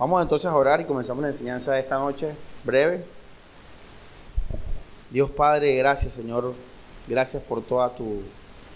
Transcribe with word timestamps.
Vamos 0.00 0.22
entonces 0.22 0.46
a 0.46 0.56
orar 0.56 0.80
y 0.80 0.86
comenzamos 0.86 1.20
la 1.20 1.28
enseñanza 1.28 1.72
de 1.72 1.80
esta 1.80 1.98
noche, 1.98 2.30
breve. 2.64 3.04
Dios 5.10 5.28
Padre, 5.28 5.74
gracias 5.74 6.14
Señor, 6.14 6.54
gracias 7.06 7.42
por 7.42 7.62
toda 7.62 7.94
tu 7.94 8.22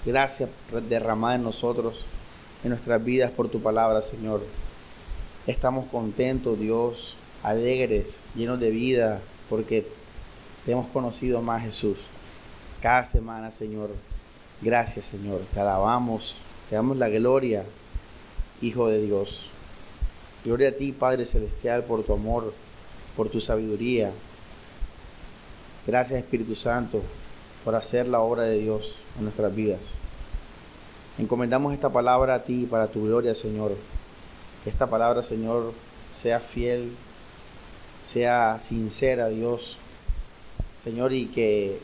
gracia 0.05 0.51
derramada 0.87 1.37
en 1.37 1.45
nosotros, 1.45 2.05
en 2.63 2.73
nuestras 2.73 3.03
vidas, 3.03 3.31
por 3.31 3.49
tu 3.49 3.63
palabra, 3.63 4.03
Señor. 4.03 4.43
Estamos 5.47 5.87
contentos, 5.87 6.61
Dios, 6.61 7.17
alegres, 7.43 8.21
llenos 8.35 8.61
de 8.61 8.69
vida, 8.69 9.23
porque 9.49 9.89
te 10.67 10.73
hemos 10.73 10.89
conocido 10.89 11.41
más, 11.41 11.63
Jesús. 11.63 11.97
Cada 12.83 13.07
semana, 13.07 13.51
Señor. 13.51 13.89
Gracias, 14.61 15.07
Señor. 15.07 15.41
Te 15.55 15.61
alabamos, 15.61 16.37
te 16.69 16.77
damos 16.77 16.99
la 16.99 17.09
gloria, 17.09 17.65
Hijo 18.61 18.89
de 18.89 19.01
Dios. 19.01 19.49
Gloria 20.45 20.69
a 20.69 20.73
ti, 20.73 20.93
Padre 20.93 21.25
Celestial, 21.25 21.85
por 21.85 22.03
tu 22.03 22.13
amor, 22.13 22.53
por 23.17 23.31
tu 23.31 23.41
sabiduría. 23.41 24.13
Gracias, 25.87 26.19
Espíritu 26.19 26.55
Santo, 26.55 27.01
por 27.65 27.75
hacer 27.75 28.07
la 28.07 28.21
obra 28.21 28.43
de 28.43 28.59
Dios 28.59 28.97
en 29.17 29.25
nuestras 29.25 29.55
vidas. 29.55 29.95
Encomendamos 31.17 31.73
esta 31.73 31.89
palabra 31.89 32.35
a 32.35 32.45
ti 32.45 32.67
para 32.71 32.89
tu 32.89 33.07
gloria, 33.07 33.35
Señor. 33.35 33.75
Que 34.63 34.69
esta 34.69 34.87
palabra, 34.87 35.23
Señor, 35.23 35.73
sea 36.15 36.41
fiel, 36.41 36.93
sea 38.03 38.59
sincera, 38.61 39.31
Dios. 39.31 39.79
Señor, 40.83 41.15
y 41.15 41.29
que 41.29 41.79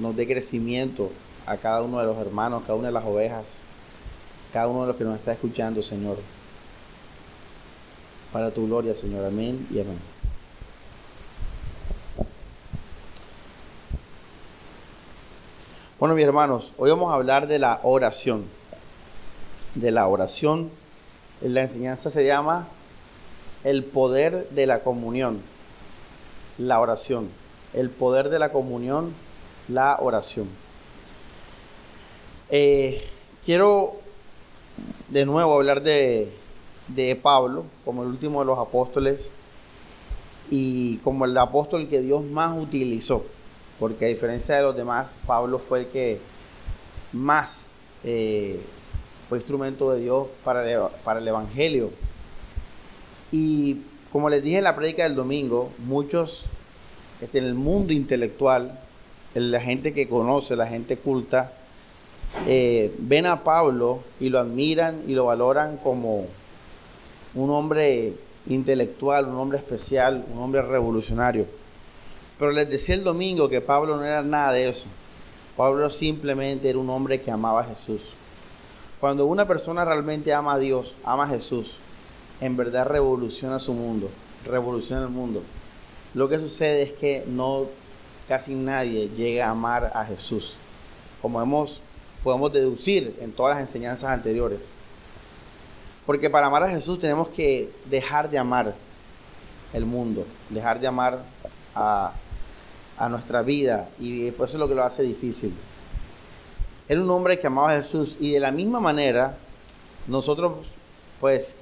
nos 0.00 0.16
dé 0.16 0.26
crecimiento 0.26 1.12
a 1.46 1.58
cada 1.58 1.80
uno 1.82 2.00
de 2.00 2.06
los 2.06 2.18
hermanos, 2.18 2.62
cada 2.62 2.74
una 2.74 2.88
de 2.88 2.94
las 2.94 3.04
ovejas, 3.04 3.54
cada 4.52 4.66
uno 4.66 4.80
de 4.80 4.86
los 4.88 4.96
que 4.96 5.04
nos 5.04 5.16
está 5.16 5.30
escuchando, 5.30 5.80
Señor 5.80 6.33
para 8.34 8.50
tu 8.50 8.66
gloria, 8.66 8.96
Señor. 8.96 9.24
Amén 9.24 9.64
y 9.70 9.78
amén. 9.78 9.96
Bueno, 16.00 16.16
mis 16.16 16.24
hermanos, 16.24 16.72
hoy 16.76 16.90
vamos 16.90 17.12
a 17.12 17.14
hablar 17.14 17.46
de 17.46 17.60
la 17.60 17.78
oración. 17.84 18.44
De 19.76 19.92
la 19.92 20.08
oración. 20.08 20.72
La 21.42 21.60
enseñanza 21.60 22.10
se 22.10 22.26
llama 22.26 22.66
el 23.62 23.84
poder 23.84 24.48
de 24.50 24.66
la 24.66 24.80
comunión. 24.80 25.40
La 26.58 26.80
oración. 26.80 27.28
El 27.72 27.88
poder 27.88 28.30
de 28.30 28.40
la 28.40 28.50
comunión, 28.50 29.14
la 29.68 29.96
oración. 30.00 30.48
Eh, 32.50 33.08
quiero 33.44 33.94
de 35.10 35.24
nuevo 35.24 35.54
hablar 35.54 35.84
de 35.84 36.32
de 36.88 37.16
Pablo 37.16 37.64
como 37.84 38.02
el 38.02 38.08
último 38.08 38.40
de 38.40 38.46
los 38.46 38.58
apóstoles 38.58 39.30
y 40.50 40.98
como 40.98 41.24
el 41.24 41.36
apóstol 41.36 41.88
que 41.88 42.00
Dios 42.00 42.22
más 42.24 42.56
utilizó, 42.56 43.24
porque 43.78 44.04
a 44.04 44.08
diferencia 44.08 44.56
de 44.56 44.62
los 44.62 44.76
demás, 44.76 45.16
Pablo 45.26 45.58
fue 45.58 45.80
el 45.80 45.86
que 45.86 46.18
más 47.12 47.78
eh, 48.02 48.60
fue 49.28 49.38
instrumento 49.38 49.90
de 49.92 50.00
Dios 50.02 50.26
para 50.44 50.70
el, 50.70 50.80
para 51.02 51.20
el 51.20 51.28
Evangelio. 51.28 51.90
Y 53.32 53.78
como 54.12 54.28
les 54.28 54.42
dije 54.42 54.58
en 54.58 54.64
la 54.64 54.76
prédica 54.76 55.04
del 55.04 55.14
domingo, 55.14 55.70
muchos 55.78 56.46
este, 57.20 57.38
en 57.38 57.44
el 57.46 57.54
mundo 57.54 57.92
intelectual, 57.92 58.78
la 59.34 59.60
gente 59.60 59.92
que 59.92 60.08
conoce, 60.08 60.54
la 60.54 60.66
gente 60.66 60.96
culta, 60.96 61.52
eh, 62.46 62.94
ven 62.98 63.26
a 63.26 63.42
Pablo 63.42 64.00
y 64.20 64.28
lo 64.28 64.38
admiran 64.38 65.02
y 65.08 65.14
lo 65.14 65.24
valoran 65.24 65.78
como 65.78 66.26
un 67.34 67.50
hombre 67.50 68.14
intelectual, 68.46 69.26
un 69.26 69.36
hombre 69.36 69.58
especial, 69.58 70.24
un 70.32 70.42
hombre 70.42 70.62
revolucionario. 70.62 71.46
Pero 72.38 72.52
les 72.52 72.68
decía 72.68 72.94
el 72.94 73.04
domingo 73.04 73.48
que 73.48 73.60
Pablo 73.60 73.96
no 73.96 74.04
era 74.04 74.22
nada 74.22 74.52
de 74.52 74.68
eso. 74.68 74.86
Pablo 75.56 75.88
simplemente 75.90 76.68
era 76.68 76.78
un 76.78 76.90
hombre 76.90 77.20
que 77.20 77.30
amaba 77.30 77.60
a 77.60 77.64
Jesús. 77.64 78.02
Cuando 79.00 79.26
una 79.26 79.46
persona 79.46 79.84
realmente 79.84 80.32
ama 80.32 80.54
a 80.54 80.58
Dios, 80.58 80.94
ama 81.04 81.24
a 81.24 81.28
Jesús, 81.28 81.76
en 82.40 82.56
verdad 82.56 82.86
revoluciona 82.86 83.58
su 83.58 83.72
mundo, 83.72 84.10
revoluciona 84.46 85.02
el 85.02 85.10
mundo. 85.10 85.42
Lo 86.14 86.28
que 86.28 86.38
sucede 86.38 86.82
es 86.82 86.92
que 86.92 87.24
no 87.26 87.66
casi 88.28 88.54
nadie 88.54 89.10
llega 89.16 89.46
a 89.46 89.50
amar 89.50 89.92
a 89.94 90.04
Jesús, 90.04 90.56
como 91.20 91.40
hemos, 91.40 91.80
podemos 92.22 92.52
deducir 92.52 93.16
en 93.20 93.32
todas 93.32 93.56
las 93.56 93.68
enseñanzas 93.68 94.10
anteriores. 94.10 94.58
Porque 96.06 96.28
para 96.28 96.46
amar 96.46 96.62
a 96.64 96.70
Jesús 96.70 96.98
tenemos 96.98 97.28
que 97.28 97.70
dejar 97.86 98.30
de 98.30 98.38
amar 98.38 98.74
el 99.72 99.86
mundo, 99.86 100.26
dejar 100.50 100.78
de 100.80 100.86
amar 100.86 101.18
a, 101.74 102.12
nuestra 103.10 103.42
vida 103.42 103.88
y 103.98 104.30
por 104.30 104.46
eso 104.46 104.56
es 104.56 104.60
lo 104.60 104.68
que 104.68 104.74
lo 104.74 104.84
hace 104.84 105.02
difícil. 105.02 105.52
Era 106.88 107.00
un 107.00 107.10
hombre 107.10 107.38
que 107.38 107.46
amaba 107.46 107.72
a 107.72 107.76
Jesús 107.76 108.16
y 108.20 108.32
de 108.32 108.40
la 108.40 108.52
misma 108.52 108.78
manera 108.78 109.36
nosotros 110.06 110.52
pues 111.20 111.56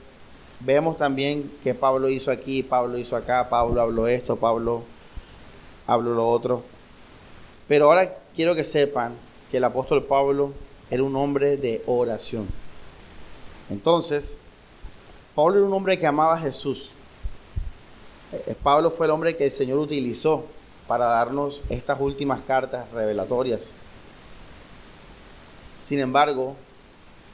vemos 0.61 0.97
también 0.97 1.51
que 1.63 1.75
Pablo 1.75 2.09
hizo 2.09 2.31
aquí, 2.31 2.63
Pablo 2.63 2.99
hizo 2.99 3.17
acá, 3.17 3.49
Pablo 3.49 3.81
habló 3.81 4.07
esto, 4.09 4.37
Pablo 4.37 4.83
habló 5.87 6.15
lo 6.15 6.29
otro. 6.29 6.63
Pero 7.67 7.87
ahora 7.87 8.19
quiero 8.35 8.55
que 8.55 8.65
sepan 8.65 9.15
que 9.51 9.57
el 9.57 9.65
apóstol 9.65 10.05
Pablo 10.05 10.53
era 10.91 11.03
un 11.03 11.17
hombre 11.17 11.57
de 11.57 11.83
oración. 11.87 12.47
Entonces, 13.71 14.39
Pablo 15.35 15.59
era 15.59 15.67
un 15.67 15.73
hombre 15.73 15.99
que 15.99 16.07
amaba 16.07 16.35
a 16.35 16.41
Jesús. 16.41 16.91
Eh, 18.33 18.55
Pablo 18.63 18.91
fue 18.91 19.07
el 19.07 19.13
hombre 19.13 19.37
que 19.37 19.45
el 19.45 19.51
Señor 19.51 19.79
utilizó 19.79 20.45
para 20.87 21.07
darnos 21.07 21.61
estas 21.69 22.01
últimas 22.01 22.41
cartas 22.47 22.91
revelatorias. 22.91 23.61
Sin 25.81 25.99
embargo, 25.99 26.55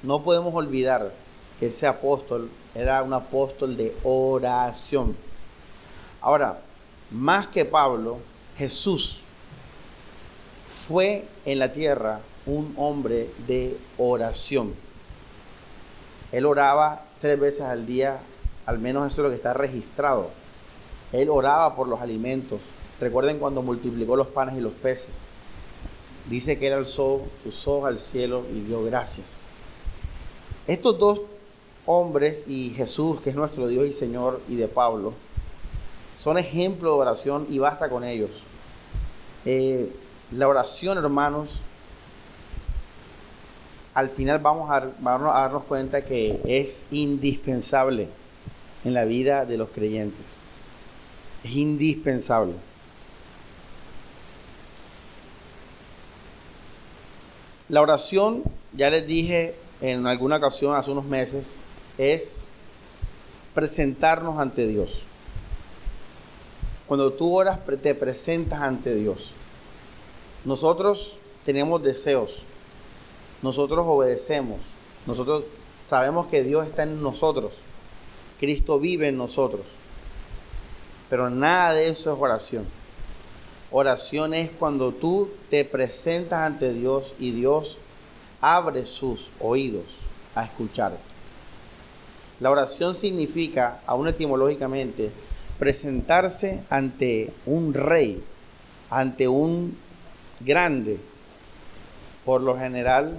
no 0.02 0.22
podemos 0.22 0.54
olvidar 0.54 1.12
que 1.58 1.66
ese 1.66 1.86
apóstol 1.86 2.50
era 2.74 3.02
un 3.02 3.12
apóstol 3.12 3.76
de 3.76 3.94
oración. 4.04 5.16
Ahora, 6.20 6.60
más 7.10 7.48
que 7.48 7.64
Pablo, 7.64 8.18
Jesús 8.56 9.20
fue 10.86 11.26
en 11.44 11.58
la 11.58 11.72
tierra 11.72 12.20
un 12.46 12.74
hombre 12.76 13.30
de 13.46 13.76
oración. 13.98 14.74
Él 16.32 16.46
oraba 16.46 17.02
tres 17.20 17.38
veces 17.38 17.62
al 17.62 17.86
día, 17.86 18.20
al 18.66 18.78
menos 18.78 19.10
eso 19.10 19.22
es 19.22 19.24
lo 19.24 19.30
que 19.30 19.36
está 19.36 19.54
registrado. 19.54 20.30
Él 21.12 21.30
oraba 21.30 21.74
por 21.74 21.88
los 21.88 22.00
alimentos. 22.00 22.60
Recuerden 23.00 23.38
cuando 23.38 23.62
multiplicó 23.62 24.16
los 24.16 24.26
panes 24.26 24.56
y 24.56 24.60
los 24.60 24.72
peces. 24.72 25.14
Dice 26.28 26.58
que 26.58 26.66
él 26.66 26.74
alzó 26.74 27.22
sus 27.42 27.66
ojos 27.66 27.88
al 27.88 27.98
cielo 27.98 28.44
y 28.52 28.60
dio 28.60 28.84
gracias. 28.84 29.40
Estos 30.66 30.98
dos 30.98 31.22
hombres 31.86 32.44
y 32.46 32.70
Jesús, 32.76 33.20
que 33.22 33.30
es 33.30 33.36
nuestro 33.36 33.66
Dios 33.66 33.86
y 33.86 33.94
Señor, 33.94 34.42
y 34.48 34.56
de 34.56 34.68
Pablo, 34.68 35.14
son 36.18 36.36
ejemplos 36.36 36.94
de 36.94 37.00
oración 37.00 37.46
y 37.48 37.58
basta 37.58 37.88
con 37.88 38.04
ellos. 38.04 38.30
Eh, 39.46 39.90
la 40.32 40.48
oración, 40.48 40.98
hermanos, 40.98 41.62
al 43.94 44.09
final 44.09 44.38
vamos 44.38 44.71
a, 44.71 44.91
darnos 45.03 45.65
cuenta 45.65 46.04
que 46.04 46.41
es 46.47 46.87
indispensable 46.91 48.09
en 48.84 48.94
la 48.94 49.04
vida 49.04 49.44
de 49.44 49.56
los 49.56 49.71
creyentes. 49.71 50.25
Es 51.44 51.53
indispensable. 51.53 52.54
La 57.69 57.82
oración, 57.82 58.44
ya 58.72 58.88
les 58.91 59.06
dije 59.06 59.54
en 59.81 60.06
alguna 60.06 60.37
ocasión 60.37 60.75
hace 60.75 60.91
unos 60.91 61.05
meses, 61.05 61.60
es 61.99 62.47
presentarnos 63.55 64.38
ante 64.38 64.66
Dios. 64.66 65.03
Cuando 66.87 67.12
tú 67.12 67.37
oras, 67.37 67.58
te 67.82 67.94
presentas 67.94 68.62
ante 68.62 68.94
Dios. 68.94 69.32
Nosotros 70.44 71.19
tenemos 71.44 71.82
deseos, 71.82 72.43
nosotros 73.43 73.85
obedecemos, 73.88 74.58
nosotros 75.06 75.44
sabemos 75.85 76.26
que 76.26 76.43
Dios 76.43 76.67
está 76.67 76.82
en 76.82 77.02
nosotros, 77.02 77.52
Cristo 78.38 78.79
vive 78.79 79.08
en 79.08 79.17
nosotros, 79.17 79.62
pero 81.08 81.31
nada 81.31 81.73
de 81.73 81.88
eso 81.88 82.12
es 82.12 82.19
oración. 82.20 82.64
Oración 83.70 84.32
es 84.32 84.50
cuando 84.50 84.93
tú 84.93 85.29
te 85.50 85.64
presentas 85.64 86.40
ante 86.40 86.73
Dios 86.73 87.12
y 87.19 87.32
Dios 87.32 87.76
abre 88.40 88.87
sus 88.87 89.31
oídos 89.41 89.84
a 90.34 90.44
escuchar. 90.44 90.96
La 92.41 92.50
oración 92.50 92.94
significa, 92.94 93.81
aún 93.87 94.08
etimológicamente, 94.08 95.11
presentarse 95.58 96.62
ante 96.70 97.32
un 97.46 97.75
rey, 97.75 98.23
ante 98.91 99.26
un 99.26 99.76
grande, 100.41 101.00
por 102.28 102.42
lo 102.42 102.58
general 102.58 103.19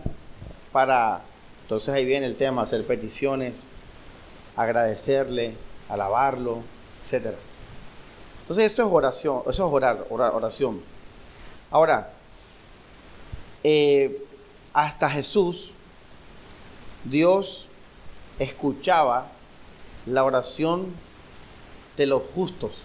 para, 0.72 1.22
entonces 1.64 1.90
ahí 1.90 2.06
viene 2.06 2.28
el 2.28 2.36
tema, 2.36 2.62
hacer 2.62 2.86
peticiones, 2.86 3.64
agradecerle, 4.56 5.56
alabarlo, 5.90 6.60
etc. 7.02 7.34
Entonces 8.42 8.66
esto 8.66 8.84
es 8.84 8.88
oración, 8.92 9.42
eso 9.50 9.68
es 9.68 9.74
orar, 9.74 10.06
oración. 10.12 10.80
Ahora, 11.72 12.12
eh, 13.64 14.24
hasta 14.74 15.10
Jesús, 15.10 15.72
Dios 17.04 17.66
escuchaba 18.38 19.26
la 20.06 20.24
oración 20.24 20.86
de 21.98 22.06
los 22.06 22.22
justos. 22.36 22.84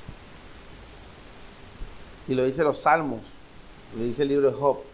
Y 2.27 2.33
lo 2.33 2.47
dice 2.47 2.65
los 2.65 2.79
salmos, 2.79 3.21
lo 3.95 4.05
dice 4.05 4.23
el 4.23 4.29
libro 4.29 4.51
de 4.51 4.57
Job. 4.57 4.94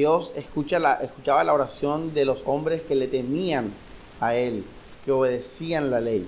Dios 0.00 0.32
escucha 0.34 0.78
la, 0.78 0.94
escuchaba 0.94 1.44
la 1.44 1.52
oración 1.52 2.14
de 2.14 2.24
los 2.24 2.40
hombres 2.46 2.80
que 2.80 2.94
le 2.94 3.06
temían 3.06 3.70
a 4.18 4.34
Él, 4.34 4.64
que 5.04 5.12
obedecían 5.12 5.90
la 5.90 6.00
ley. 6.00 6.26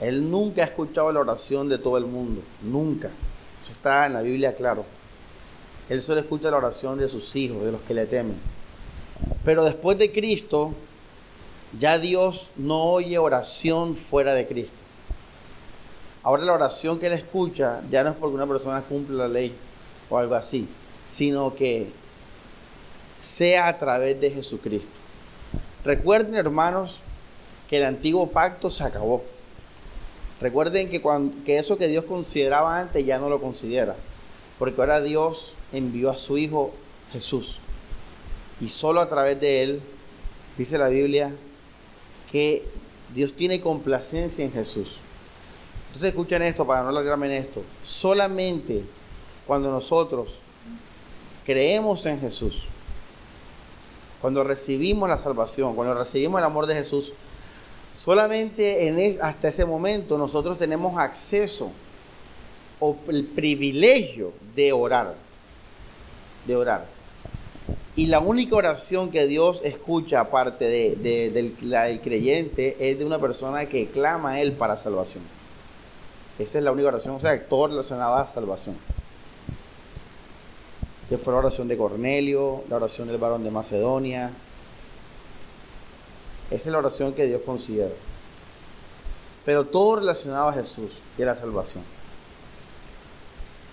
Él 0.00 0.28
nunca 0.28 0.62
ha 0.62 0.64
escuchado 0.64 1.12
la 1.12 1.20
oración 1.20 1.68
de 1.68 1.78
todo 1.78 1.96
el 1.96 2.06
mundo, 2.06 2.42
nunca. 2.62 3.10
Eso 3.62 3.72
está 3.72 4.06
en 4.06 4.14
la 4.14 4.22
Biblia 4.22 4.56
claro. 4.56 4.84
Él 5.88 6.02
solo 6.02 6.18
escucha 6.18 6.50
la 6.50 6.56
oración 6.56 6.98
de 6.98 7.08
sus 7.08 7.36
hijos, 7.36 7.64
de 7.64 7.70
los 7.70 7.80
que 7.82 7.94
le 7.94 8.06
temen. 8.06 8.38
Pero 9.44 9.64
después 9.64 9.96
de 9.96 10.10
Cristo, 10.10 10.72
ya 11.78 12.00
Dios 12.00 12.48
no 12.56 12.86
oye 12.86 13.18
oración 13.18 13.94
fuera 13.94 14.34
de 14.34 14.48
Cristo. 14.48 14.82
Ahora 16.24 16.42
la 16.42 16.54
oración 16.54 16.98
que 16.98 17.06
Él 17.06 17.12
escucha 17.12 17.82
ya 17.88 18.02
no 18.02 18.10
es 18.10 18.16
porque 18.16 18.34
una 18.34 18.48
persona 18.48 18.82
cumple 18.82 19.14
la 19.16 19.28
ley 19.28 19.54
o 20.10 20.18
algo 20.18 20.34
así, 20.34 20.66
sino 21.06 21.54
que 21.54 21.88
sea 23.18 23.68
a 23.68 23.78
través 23.78 24.20
de 24.20 24.30
Jesucristo. 24.30 24.88
Recuerden, 25.84 26.34
hermanos, 26.34 27.00
que 27.68 27.78
el 27.78 27.84
antiguo 27.84 28.28
pacto 28.28 28.70
se 28.70 28.84
acabó. 28.84 29.22
Recuerden 30.40 30.90
que, 30.90 31.00
cuando, 31.00 31.44
que 31.44 31.58
eso 31.58 31.78
que 31.78 31.88
Dios 31.88 32.04
consideraba 32.04 32.78
antes 32.78 33.04
ya 33.04 33.18
no 33.18 33.28
lo 33.28 33.40
considera, 33.40 33.96
porque 34.58 34.80
ahora 34.80 35.00
Dios 35.00 35.54
envió 35.72 36.10
a 36.10 36.16
su 36.16 36.38
Hijo 36.38 36.72
Jesús. 37.12 37.58
Y 38.60 38.68
solo 38.68 39.00
a 39.00 39.08
través 39.08 39.40
de 39.40 39.62
Él, 39.62 39.80
dice 40.56 40.78
la 40.78 40.88
Biblia, 40.88 41.32
que 42.30 42.64
Dios 43.14 43.34
tiene 43.34 43.60
complacencia 43.60 44.44
en 44.44 44.52
Jesús. 44.52 44.96
Entonces 45.86 46.10
escuchen 46.10 46.42
esto 46.42 46.66
para 46.66 46.82
no 46.82 46.88
alargarme 46.88 47.26
en 47.26 47.44
esto. 47.44 47.62
Solamente 47.84 48.82
cuando 49.46 49.70
nosotros 49.70 50.38
creemos 51.44 52.06
en 52.06 52.20
Jesús, 52.20 52.64
cuando 54.20 54.42
recibimos 54.42 55.08
la 55.08 55.18
salvación, 55.18 55.74
cuando 55.74 55.94
recibimos 55.94 56.38
el 56.38 56.44
amor 56.44 56.66
de 56.66 56.74
Jesús, 56.74 57.12
solamente 57.94 58.88
en 58.88 59.22
hasta 59.22 59.48
ese 59.48 59.64
momento 59.64 60.16
nosotros 60.16 60.58
tenemos 60.58 60.98
acceso 60.98 61.70
o 62.80 62.96
el 63.08 63.24
privilegio 63.24 64.32
de 64.56 64.72
orar, 64.72 65.14
de 66.46 66.56
orar. 66.56 66.86
Y 67.96 68.06
la 68.06 68.18
única 68.18 68.56
oración 68.56 69.10
que 69.10 69.26
Dios 69.26 69.60
escucha 69.62 70.20
aparte 70.20 70.64
de, 70.64 71.30
del, 71.30 72.00
creyente 72.00 72.76
es 72.80 72.98
de 72.98 73.04
una 73.04 73.20
persona 73.20 73.66
que 73.66 73.86
clama 73.86 74.32
a 74.32 74.40
Él 74.40 74.52
para 74.52 74.76
salvación. 74.76 75.22
Esa 76.38 76.58
es 76.58 76.64
la 76.64 76.72
única 76.72 76.88
oración, 76.88 77.14
o 77.14 77.20
sea, 77.20 77.40
todo 77.46 77.68
relacionado 77.68 78.16
a 78.16 78.26
salvación. 78.26 78.74
Que 81.08 81.18
fue 81.18 81.32
la 81.32 81.40
oración 81.40 81.68
de 81.68 81.76
Cornelio, 81.76 82.64
la 82.68 82.76
oración 82.76 83.08
del 83.08 83.18
varón 83.18 83.44
de 83.44 83.50
Macedonia. 83.50 84.30
Esa 86.50 86.68
es 86.68 86.72
la 86.72 86.78
oración 86.78 87.12
que 87.12 87.26
Dios 87.26 87.42
considera. 87.44 87.94
Pero 89.44 89.66
todo 89.66 89.96
relacionado 89.96 90.48
a 90.48 90.52
Jesús 90.52 90.98
y 91.18 91.22
a 91.22 91.26
la 91.26 91.36
salvación. 91.36 91.82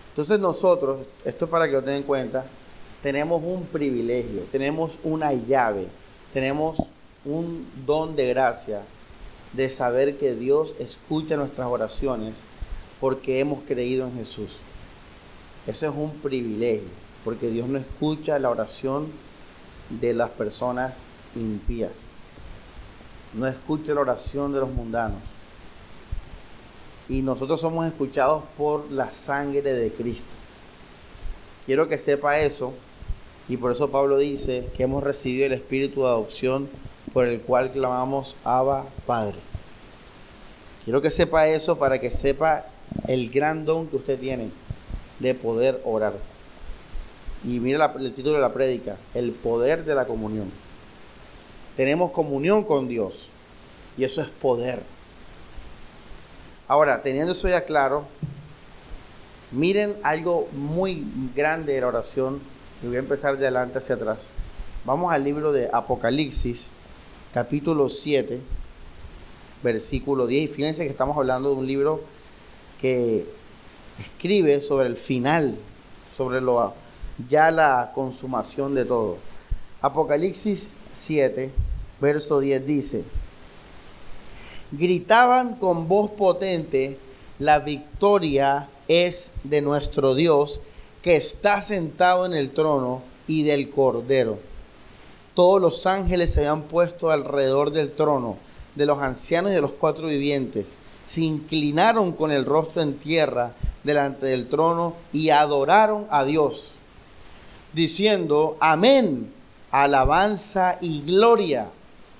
Entonces 0.09 0.39
nosotros, 0.39 0.99
esto 1.23 1.45
es 1.45 1.51
para 1.51 1.67
que 1.67 1.73
lo 1.73 1.79
tengan 1.79 1.97
en 1.97 2.03
cuenta, 2.03 2.45
tenemos 3.01 3.41
un 3.43 3.63
privilegio, 3.63 4.41
tenemos 4.51 4.91
una 5.03 5.33
llave, 5.33 5.87
tenemos 6.33 6.77
un 7.23 7.67
don 7.85 8.15
de 8.15 8.27
gracia 8.27 8.81
de 9.53 9.69
saber 9.69 10.17
que 10.17 10.35
Dios 10.35 10.75
escucha 10.79 11.37
nuestras 11.37 11.67
oraciones 11.67 12.35
porque 12.99 13.39
hemos 13.39 13.61
creído 13.63 14.05
en 14.05 14.15
Jesús. 14.15 14.57
Eso 15.65 15.87
es 15.87 15.95
un 15.95 16.11
privilegio, 16.11 16.89
porque 17.23 17.49
Dios 17.49 17.67
no 17.67 17.77
escucha 17.77 18.39
la 18.39 18.49
oración 18.49 19.07
de 19.89 20.13
las 20.13 20.29
personas 20.31 20.93
impías. 21.35 21.91
No 23.33 23.47
escucha 23.47 23.93
la 23.93 24.01
oración 24.01 24.53
de 24.53 24.59
los 24.59 24.69
mundanos. 24.69 25.19
Y 27.09 27.21
nosotros 27.21 27.59
somos 27.59 27.85
escuchados 27.85 28.43
por 28.57 28.89
la 28.91 29.11
sangre 29.13 29.61
de 29.61 29.91
Cristo. 29.91 30.33
Quiero 31.65 31.87
que 31.87 31.97
sepa 31.97 32.39
eso 32.39 32.73
y 33.47 33.57
por 33.57 33.71
eso 33.71 33.89
Pablo 33.89 34.17
dice 34.17 34.67
que 34.75 34.83
hemos 34.83 35.03
recibido 35.03 35.45
el 35.45 35.53
espíritu 35.53 36.01
de 36.01 36.07
adopción 36.07 36.69
por 37.13 37.27
el 37.27 37.41
cual 37.41 37.71
clamamos 37.71 38.35
Abba 38.43 38.85
Padre. 39.05 39.37
Quiero 40.83 41.01
que 41.01 41.11
sepa 41.11 41.47
eso 41.47 41.77
para 41.77 41.99
que 41.99 42.09
sepa 42.09 42.65
el 43.07 43.29
gran 43.29 43.65
don 43.65 43.87
que 43.87 43.97
usted 43.97 44.19
tiene 44.19 44.49
de 45.19 45.35
poder 45.35 45.81
orar. 45.85 46.13
Y 47.43 47.59
mira 47.59 47.93
el 47.99 48.13
título 48.13 48.35
de 48.35 48.41
la 48.41 48.53
prédica, 48.53 48.97
el 49.13 49.31
poder 49.31 49.83
de 49.83 49.95
la 49.95 50.05
comunión. 50.05 50.51
Tenemos 51.75 52.11
comunión 52.11 52.63
con 52.63 52.87
Dios 52.87 53.27
y 53.97 54.03
eso 54.03 54.21
es 54.21 54.27
poder. 54.27 54.83
Ahora, 56.67 57.01
teniendo 57.01 57.31
eso 57.31 57.47
ya 57.47 57.65
claro, 57.65 58.05
miren 59.51 59.95
algo 60.03 60.47
muy 60.53 61.03
grande 61.35 61.73
de 61.73 61.81
la 61.81 61.87
oración 61.87 62.39
y 62.83 62.87
voy 62.87 62.97
a 62.97 62.99
empezar 62.99 63.37
de 63.37 63.47
adelante 63.47 63.79
hacia 63.79 63.95
atrás. 63.95 64.27
Vamos 64.85 65.11
al 65.11 65.23
libro 65.23 65.51
de 65.51 65.69
Apocalipsis, 65.71 66.69
capítulo 67.33 67.89
7, 67.89 68.39
versículo 69.63 70.27
10. 70.27 70.49
Y 70.49 70.53
fíjense 70.53 70.83
que 70.83 70.89
estamos 70.89 71.17
hablando 71.17 71.49
de 71.49 71.55
un 71.55 71.67
libro 71.67 72.03
que 72.79 73.25
escribe 73.99 74.61
sobre 74.61 74.87
el 74.87 74.95
final, 74.95 75.55
sobre 76.15 76.41
lo, 76.41 76.73
ya 77.29 77.51
la 77.51 77.91
consumación 77.93 78.75
de 78.75 78.85
todo. 78.85 79.17
Apocalipsis 79.81 80.73
7, 80.89 81.51
verso 81.99 82.39
10 82.39 82.65
dice, 82.65 83.03
gritaban 84.71 85.55
con 85.55 85.87
voz 85.87 86.11
potente, 86.11 86.97
la 87.39 87.59
victoria 87.59 88.67
es 88.87 89.33
de 89.43 89.61
nuestro 89.61 90.15
Dios 90.15 90.59
que 91.01 91.15
está 91.15 91.61
sentado 91.61 92.25
en 92.25 92.33
el 92.33 92.51
trono 92.51 93.01
y 93.27 93.43
del 93.43 93.69
Cordero. 93.69 94.37
Todos 95.33 95.61
los 95.61 95.85
ángeles 95.85 96.33
se 96.33 96.41
habían 96.41 96.63
puesto 96.63 97.09
alrededor 97.09 97.71
del 97.71 97.91
trono, 97.91 98.37
de 98.75 98.85
los 98.85 99.01
ancianos 99.01 99.51
y 99.51 99.55
de 99.55 99.61
los 99.61 99.71
cuatro 99.71 100.07
vivientes. 100.07 100.75
Se 101.05 101.21
inclinaron 101.21 102.11
con 102.11 102.31
el 102.31 102.45
rostro 102.45 102.81
en 102.81 102.97
tierra 102.97 103.53
delante 103.83 104.27
del 104.27 104.47
trono 104.47 104.93
y 105.11 105.29
adoraron 105.29 106.05
a 106.11 106.23
Dios, 106.25 106.75
diciendo, 107.73 108.57
amén, 108.59 109.31
alabanza 109.71 110.77
y 110.81 111.01
gloria, 111.01 111.69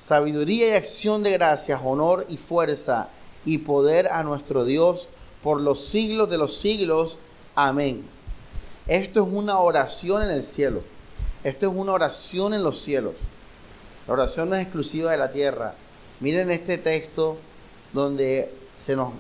sabiduría 0.01 0.69
y 0.69 0.71
acción 0.73 1.23
de 1.23 1.31
gracias, 1.31 1.81
honor 1.83 2.25
y 2.29 2.37
fuerza 2.37 3.09
y 3.45 3.59
poder 3.59 4.07
a 4.07 4.23
nuestro 4.23 4.65
Dios 4.65 5.09
por 5.43 5.61
los 5.61 5.85
siglos 5.85 6.29
de 6.29 6.37
los 6.37 6.55
siglos. 6.57 7.19
Amén. 7.55 8.05
Esto 8.87 9.23
es 9.23 9.29
una 9.31 9.59
oración 9.59 10.23
en 10.23 10.31
el 10.31 10.43
cielo. 10.43 10.81
Esto 11.43 11.67
es 11.67 11.73
una 11.75 11.93
oración 11.93 12.53
en 12.53 12.63
los 12.63 12.81
cielos. 12.81 13.13
La 14.07 14.13
oración 14.13 14.49
no 14.49 14.55
es 14.55 14.63
exclusiva 14.63 15.11
de 15.11 15.17
la 15.17 15.31
tierra. 15.31 15.73
Miren 16.19 16.51
este 16.51 16.77
texto 16.77 17.37
donde 17.93 18.51
se 18.77 18.95
nos 18.95 19.13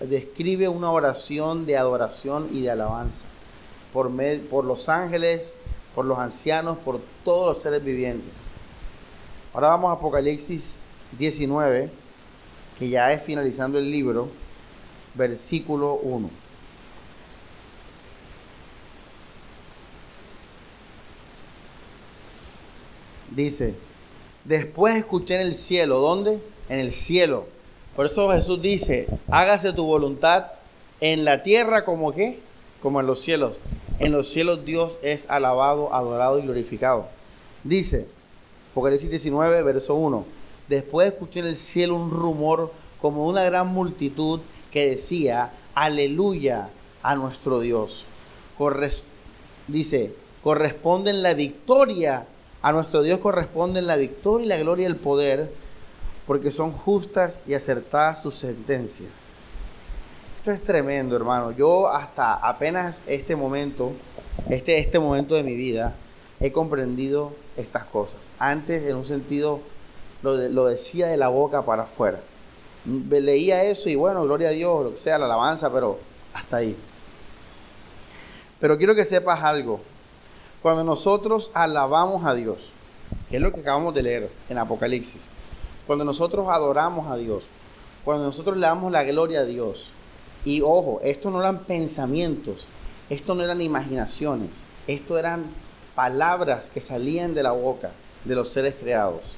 describe 0.00 0.68
una 0.68 0.90
oración 0.90 1.66
de 1.66 1.76
adoración 1.76 2.48
y 2.52 2.62
de 2.62 2.70
alabanza 2.70 3.24
por, 3.92 4.10
por 4.50 4.64
los 4.64 4.88
ángeles, 4.88 5.54
por 5.94 6.04
los 6.04 6.18
ancianos, 6.18 6.78
por 6.78 7.00
todos 7.24 7.54
los 7.54 7.62
seres 7.62 7.84
vivientes. 7.84 8.32
Ahora 9.52 9.68
vamos 9.68 9.90
a 9.90 9.94
Apocalipsis 9.94 10.80
19, 11.18 11.90
que 12.78 12.88
ya 12.88 13.12
es 13.12 13.22
finalizando 13.22 13.78
el 13.78 13.90
libro, 13.90 14.28
versículo 15.14 15.94
1. 15.94 16.28
Dice, 23.30 23.74
después 24.44 24.96
escuché 24.96 25.36
en 25.36 25.40
el 25.42 25.54
cielo, 25.54 26.00
¿dónde? 26.00 26.40
En 26.68 26.78
el 26.78 26.92
cielo. 26.92 27.46
Por 27.94 28.06
eso 28.06 28.28
Jesús 28.30 28.60
dice, 28.60 29.06
hágase 29.28 29.72
tu 29.72 29.84
voluntad 29.84 30.46
en 31.00 31.24
la 31.24 31.42
tierra 31.42 31.84
como 31.84 32.12
que, 32.12 32.40
como 32.82 33.00
en 33.00 33.06
los 33.06 33.20
cielos. 33.20 33.56
En 34.00 34.10
los 34.10 34.28
cielos 34.28 34.64
Dios 34.64 34.98
es 35.02 35.30
alabado, 35.30 35.94
adorado 35.94 36.38
y 36.38 36.42
glorificado. 36.42 37.06
Dice, 37.62 38.06
Apocalipsis 38.72 39.08
19, 39.08 39.62
verso 39.62 39.94
1. 39.94 40.24
Después 40.68 41.08
escuché 41.08 41.40
en 41.40 41.46
el 41.46 41.56
cielo 41.56 41.94
un 41.94 42.10
rumor 42.10 42.72
como 43.00 43.26
una 43.26 43.44
gran 43.44 43.68
multitud 43.68 44.40
que 44.72 44.88
decía, 44.88 45.52
aleluya 45.74 46.70
a 47.02 47.14
nuestro 47.14 47.60
Dios. 47.60 48.04
dice, 49.68 50.12
corresponden 50.42 51.22
la 51.22 51.34
victoria, 51.34 52.26
a 52.62 52.72
nuestro 52.72 53.02
Dios 53.02 53.20
corresponden 53.20 53.86
la 53.86 53.96
victoria 53.96 54.46
y 54.46 54.48
la 54.48 54.56
gloria 54.56 54.82
y 54.84 54.86
el 54.86 54.96
poder, 54.96 55.52
porque 56.26 56.50
son 56.50 56.72
justas 56.72 57.42
y 57.46 57.54
acertadas 57.54 58.22
sus 58.22 58.34
sentencias. 58.34 59.33
Esto 60.44 60.52
es 60.52 60.62
tremendo, 60.62 61.16
hermano. 61.16 61.52
Yo 61.52 61.88
hasta 61.88 62.34
apenas 62.34 63.02
este 63.06 63.34
momento, 63.34 63.92
este, 64.50 64.78
este 64.78 64.98
momento 64.98 65.34
de 65.36 65.42
mi 65.42 65.54
vida, 65.54 65.94
he 66.38 66.52
comprendido 66.52 67.32
estas 67.56 67.84
cosas. 67.84 68.16
Antes, 68.38 68.82
en 68.82 68.94
un 68.94 69.06
sentido, 69.06 69.60
lo, 70.22 70.36
lo 70.36 70.66
decía 70.66 71.06
de 71.06 71.16
la 71.16 71.28
boca 71.28 71.62
para 71.62 71.84
afuera. 71.84 72.20
Leía 72.84 73.64
eso 73.64 73.88
y 73.88 73.94
bueno, 73.94 74.22
gloria 74.24 74.48
a 74.48 74.50
Dios, 74.50 74.84
lo 74.84 74.92
que 74.92 75.00
sea, 75.00 75.16
la 75.16 75.24
alabanza, 75.24 75.72
pero 75.72 75.98
hasta 76.34 76.58
ahí. 76.58 76.76
Pero 78.60 78.76
quiero 78.76 78.94
que 78.94 79.06
sepas 79.06 79.42
algo. 79.42 79.80
Cuando 80.60 80.84
nosotros 80.84 81.52
alabamos 81.54 82.26
a 82.26 82.34
Dios, 82.34 82.70
que 83.30 83.36
es 83.36 83.42
lo 83.42 83.50
que 83.50 83.60
acabamos 83.60 83.94
de 83.94 84.02
leer 84.02 84.30
en 84.50 84.58
Apocalipsis, 84.58 85.22
cuando 85.86 86.04
nosotros 86.04 86.48
adoramos 86.50 87.10
a 87.10 87.16
Dios, 87.16 87.44
cuando 88.04 88.26
nosotros 88.26 88.58
le 88.58 88.66
damos 88.66 88.92
la 88.92 89.04
gloria 89.04 89.40
a 89.40 89.44
Dios, 89.46 89.90
y 90.44 90.60
ojo, 90.60 91.00
esto 91.02 91.30
no 91.30 91.40
eran 91.40 91.60
pensamientos, 91.60 92.66
esto 93.08 93.34
no 93.34 93.42
eran 93.42 93.62
imaginaciones, 93.62 94.50
esto 94.86 95.18
eran 95.18 95.44
palabras 95.94 96.68
que 96.72 96.80
salían 96.80 97.34
de 97.34 97.42
la 97.42 97.52
boca 97.52 97.92
de 98.24 98.34
los 98.34 98.50
seres 98.50 98.74
creados. 98.78 99.34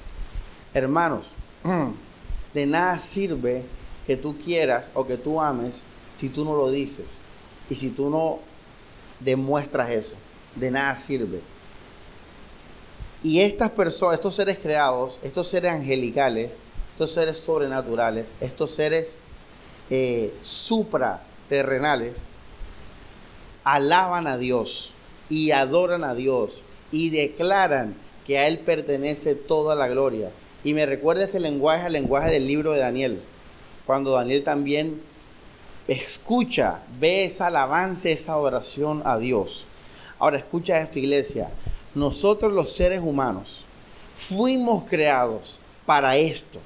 Hermanos, 0.73 1.27
de 2.53 2.65
nada 2.65 2.99
sirve 2.99 3.63
que 4.05 4.17
tú 4.17 4.37
quieras 4.37 4.89
o 4.93 5.05
que 5.05 5.17
tú 5.17 5.41
ames 5.41 5.85
si 6.13 6.29
tú 6.29 6.43
no 6.43 6.55
lo 6.55 6.71
dices 6.71 7.19
y 7.69 7.75
si 7.75 7.89
tú 7.89 8.09
no 8.09 8.39
demuestras 9.19 9.89
eso 9.89 10.15
de 10.55 10.71
nada 10.71 10.95
sirve. 10.95 11.41
Y 13.23 13.41
estas 13.41 13.71
personas, 13.71 14.15
estos 14.15 14.35
seres 14.35 14.57
creados, 14.59 15.19
estos 15.23 15.47
seres 15.47 15.71
angelicales, 15.71 16.57
estos 16.93 17.11
seres 17.11 17.37
sobrenaturales, 17.37 18.27
estos 18.39 18.71
seres 18.71 19.17
eh, 19.89 20.33
supraterrenales, 20.43 22.27
alaban 23.63 24.27
a 24.27 24.37
Dios 24.37 24.91
y 25.29 25.51
adoran 25.51 26.03
a 26.03 26.15
Dios 26.15 26.63
y 26.91 27.09
declaran 27.09 27.95
que 28.25 28.37
a 28.37 28.47
Él 28.47 28.59
pertenece 28.59 29.35
toda 29.35 29.75
la 29.75 29.87
gloria. 29.87 30.31
Y 30.63 30.73
me 30.73 30.85
recuerda 30.85 31.25
este 31.25 31.39
lenguaje 31.39 31.85
al 31.85 31.93
lenguaje 31.93 32.31
del 32.31 32.47
libro 32.47 32.73
de 32.73 32.79
Daniel, 32.79 33.21
cuando 33.85 34.11
Daniel 34.11 34.43
también 34.43 35.01
escucha, 35.87 36.79
ve 36.99 37.25
esa 37.25 37.47
alabanza, 37.47 38.09
esa 38.09 38.33
adoración 38.33 39.01
a 39.05 39.17
Dios. 39.17 39.65
Ahora 40.19 40.37
escucha 40.37 40.79
esto, 40.81 40.99
iglesia. 40.99 41.49
Nosotros 41.95 42.51
los 42.51 42.73
seres 42.73 43.01
humanos 43.01 43.63
fuimos 44.17 44.83
creados 44.83 45.59
para 45.85 46.17
esto. 46.17 46.59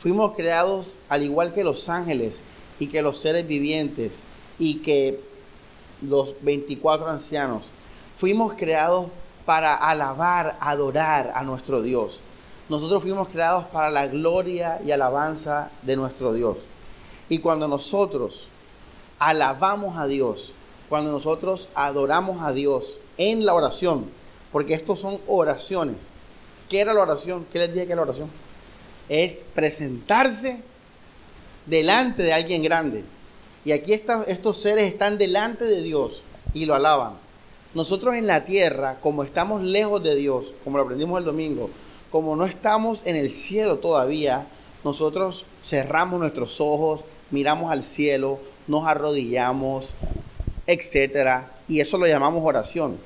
Fuimos 0.00 0.34
creados 0.36 0.94
al 1.14 1.22
igual 1.22 1.52
que 1.52 1.62
los 1.62 1.88
ángeles 1.88 2.40
y 2.80 2.88
que 2.88 3.00
los 3.00 3.18
seres 3.18 3.46
vivientes 3.46 4.18
y 4.58 4.78
que 4.78 5.20
los 6.02 6.34
24 6.42 7.08
ancianos. 7.08 7.62
Fuimos 8.18 8.54
creados 8.54 9.06
para 9.46 9.76
alabar, 9.76 10.56
adorar 10.58 11.32
a 11.36 11.44
nuestro 11.44 11.82
Dios. 11.82 12.20
Nosotros 12.68 13.02
fuimos 13.02 13.28
creados 13.28 13.64
para 13.66 13.92
la 13.92 14.08
gloria 14.08 14.80
y 14.84 14.90
alabanza 14.90 15.70
de 15.82 15.94
nuestro 15.94 16.32
Dios. 16.32 16.56
Y 17.28 17.38
cuando 17.38 17.68
nosotros 17.68 18.48
alabamos 19.20 19.96
a 19.96 20.08
Dios, 20.08 20.52
cuando 20.88 21.12
nosotros 21.12 21.68
adoramos 21.76 22.42
a 22.42 22.52
Dios 22.52 22.98
en 23.18 23.46
la 23.46 23.54
oración, 23.54 24.06
porque 24.50 24.74
estos 24.74 24.98
son 24.98 25.20
oraciones. 25.28 25.96
¿Qué 26.68 26.80
era 26.80 26.92
la 26.92 27.02
oración? 27.02 27.46
¿Qué 27.52 27.60
les 27.60 27.72
dije 27.72 27.86
que 27.86 27.92
era 27.92 28.02
la 28.02 28.10
oración? 28.10 28.30
Es 29.08 29.46
presentarse 29.54 30.73
delante 31.66 32.22
de 32.22 32.32
alguien 32.32 32.62
grande. 32.62 33.04
Y 33.64 33.72
aquí 33.72 33.92
estos 33.92 34.58
seres 34.58 34.84
están 34.84 35.18
delante 35.18 35.64
de 35.64 35.82
Dios 35.82 36.22
y 36.52 36.66
lo 36.66 36.74
alaban. 36.74 37.14
Nosotros 37.74 38.14
en 38.14 38.26
la 38.26 38.44
tierra, 38.44 38.98
como 39.00 39.24
estamos 39.24 39.62
lejos 39.62 40.02
de 40.02 40.14
Dios, 40.14 40.46
como 40.62 40.78
lo 40.78 40.84
aprendimos 40.84 41.18
el 41.18 41.24
domingo, 41.24 41.70
como 42.10 42.36
no 42.36 42.44
estamos 42.44 43.02
en 43.06 43.16
el 43.16 43.30
cielo 43.30 43.78
todavía, 43.78 44.46
nosotros 44.84 45.44
cerramos 45.66 46.20
nuestros 46.20 46.60
ojos, 46.60 47.00
miramos 47.30 47.72
al 47.72 47.82
cielo, 47.82 48.38
nos 48.68 48.86
arrodillamos, 48.86 49.88
etcétera, 50.66 51.50
y 51.68 51.80
eso 51.80 51.98
lo 51.98 52.06
llamamos 52.06 52.44
oración. 52.44 52.98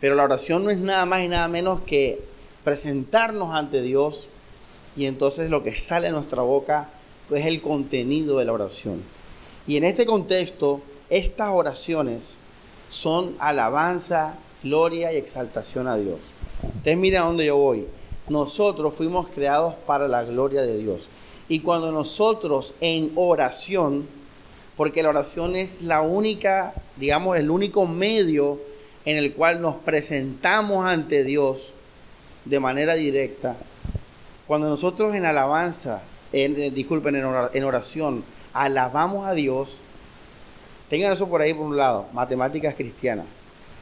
Pero 0.00 0.14
la 0.14 0.24
oración 0.24 0.64
no 0.64 0.70
es 0.70 0.78
nada 0.78 1.06
más 1.06 1.20
y 1.20 1.28
nada 1.28 1.48
menos 1.48 1.80
que 1.86 2.20
presentarnos 2.64 3.54
ante 3.54 3.80
Dios 3.80 4.28
y 4.96 5.06
entonces 5.06 5.48
lo 5.48 5.62
que 5.62 5.74
sale 5.74 6.08
de 6.08 6.12
nuestra 6.12 6.42
boca 6.42 6.88
es 7.30 7.46
el 7.46 7.60
contenido 7.60 8.38
de 8.38 8.44
la 8.44 8.52
oración. 8.52 9.02
Y 9.66 9.76
en 9.76 9.84
este 9.84 10.06
contexto, 10.06 10.80
estas 11.10 11.50
oraciones 11.52 12.30
son 12.88 13.34
alabanza, 13.38 14.38
gloria 14.62 15.12
y 15.12 15.16
exaltación 15.16 15.86
a 15.88 15.96
Dios. 15.96 16.18
Ustedes 16.76 16.96
miren 16.96 17.22
a 17.22 17.24
dónde 17.26 17.46
yo 17.46 17.56
voy. 17.56 17.86
Nosotros 18.28 18.94
fuimos 18.94 19.28
creados 19.28 19.74
para 19.86 20.08
la 20.08 20.24
gloria 20.24 20.62
de 20.62 20.78
Dios. 20.78 21.08
Y 21.48 21.60
cuando 21.60 21.92
nosotros 21.92 22.74
en 22.80 23.12
oración 23.14 24.06
porque 24.78 25.02
la 25.02 25.08
oración 25.08 25.56
es 25.56 25.82
la 25.82 26.02
única, 26.02 26.72
digamos, 26.98 27.36
el 27.36 27.50
único 27.50 27.84
medio 27.84 28.60
en 29.04 29.16
el 29.16 29.32
cual 29.32 29.60
nos 29.60 29.74
presentamos 29.74 30.86
ante 30.86 31.24
Dios 31.24 31.72
de 32.44 32.60
manera 32.60 32.94
directa. 32.94 33.56
Cuando 34.46 34.68
nosotros 34.68 35.16
en 35.16 35.24
alabanza, 35.24 36.00
eh, 36.32 36.70
disculpen, 36.74 37.16
en 37.16 37.64
oración, 37.64 38.24
alabamos 38.52 39.26
a 39.26 39.34
Dios, 39.34 39.76
tengan 40.90 41.12
eso 41.12 41.28
por 41.28 41.40
ahí 41.40 41.54
por 41.54 41.66
un 41.66 41.76
lado, 41.76 42.06
matemáticas 42.12 42.74
cristianas. 42.74 43.26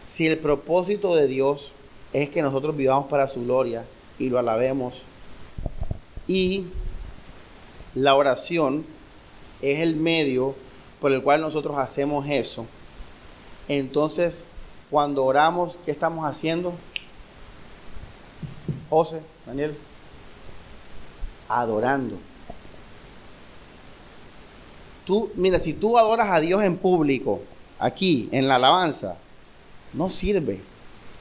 Si 0.06 0.26
el 0.26 0.38
propósito 0.38 1.14
de 1.16 1.26
Dios 1.26 1.72
es 2.12 2.28
que 2.30 2.42
nosotros 2.42 2.76
vivamos 2.76 3.06
para 3.06 3.28
su 3.28 3.44
gloria 3.44 3.84
y 4.18 4.28
lo 4.28 4.38
alabemos, 4.38 5.02
y 6.28 6.66
la 7.94 8.14
oración 8.14 8.84
es 9.62 9.80
el 9.80 9.96
medio 9.96 10.54
por 11.00 11.12
el 11.12 11.22
cual 11.22 11.40
nosotros 11.40 11.78
hacemos 11.78 12.26
eso, 12.28 12.66
entonces 13.68 14.46
cuando 14.90 15.24
oramos, 15.24 15.76
¿qué 15.84 15.90
estamos 15.90 16.24
haciendo? 16.24 16.72
José, 18.88 19.20
Daniel, 19.44 19.76
adorando. 21.48 22.16
Tú, 25.06 25.30
mira, 25.36 25.58
si 25.58 25.72
tú 25.72 25.96
adoras 25.96 26.28
a 26.30 26.40
Dios 26.40 26.62
en 26.62 26.76
público, 26.76 27.40
aquí, 27.78 28.28
en 28.32 28.48
la 28.48 28.56
alabanza, 28.56 29.16
no 29.94 30.10
sirve. 30.10 30.60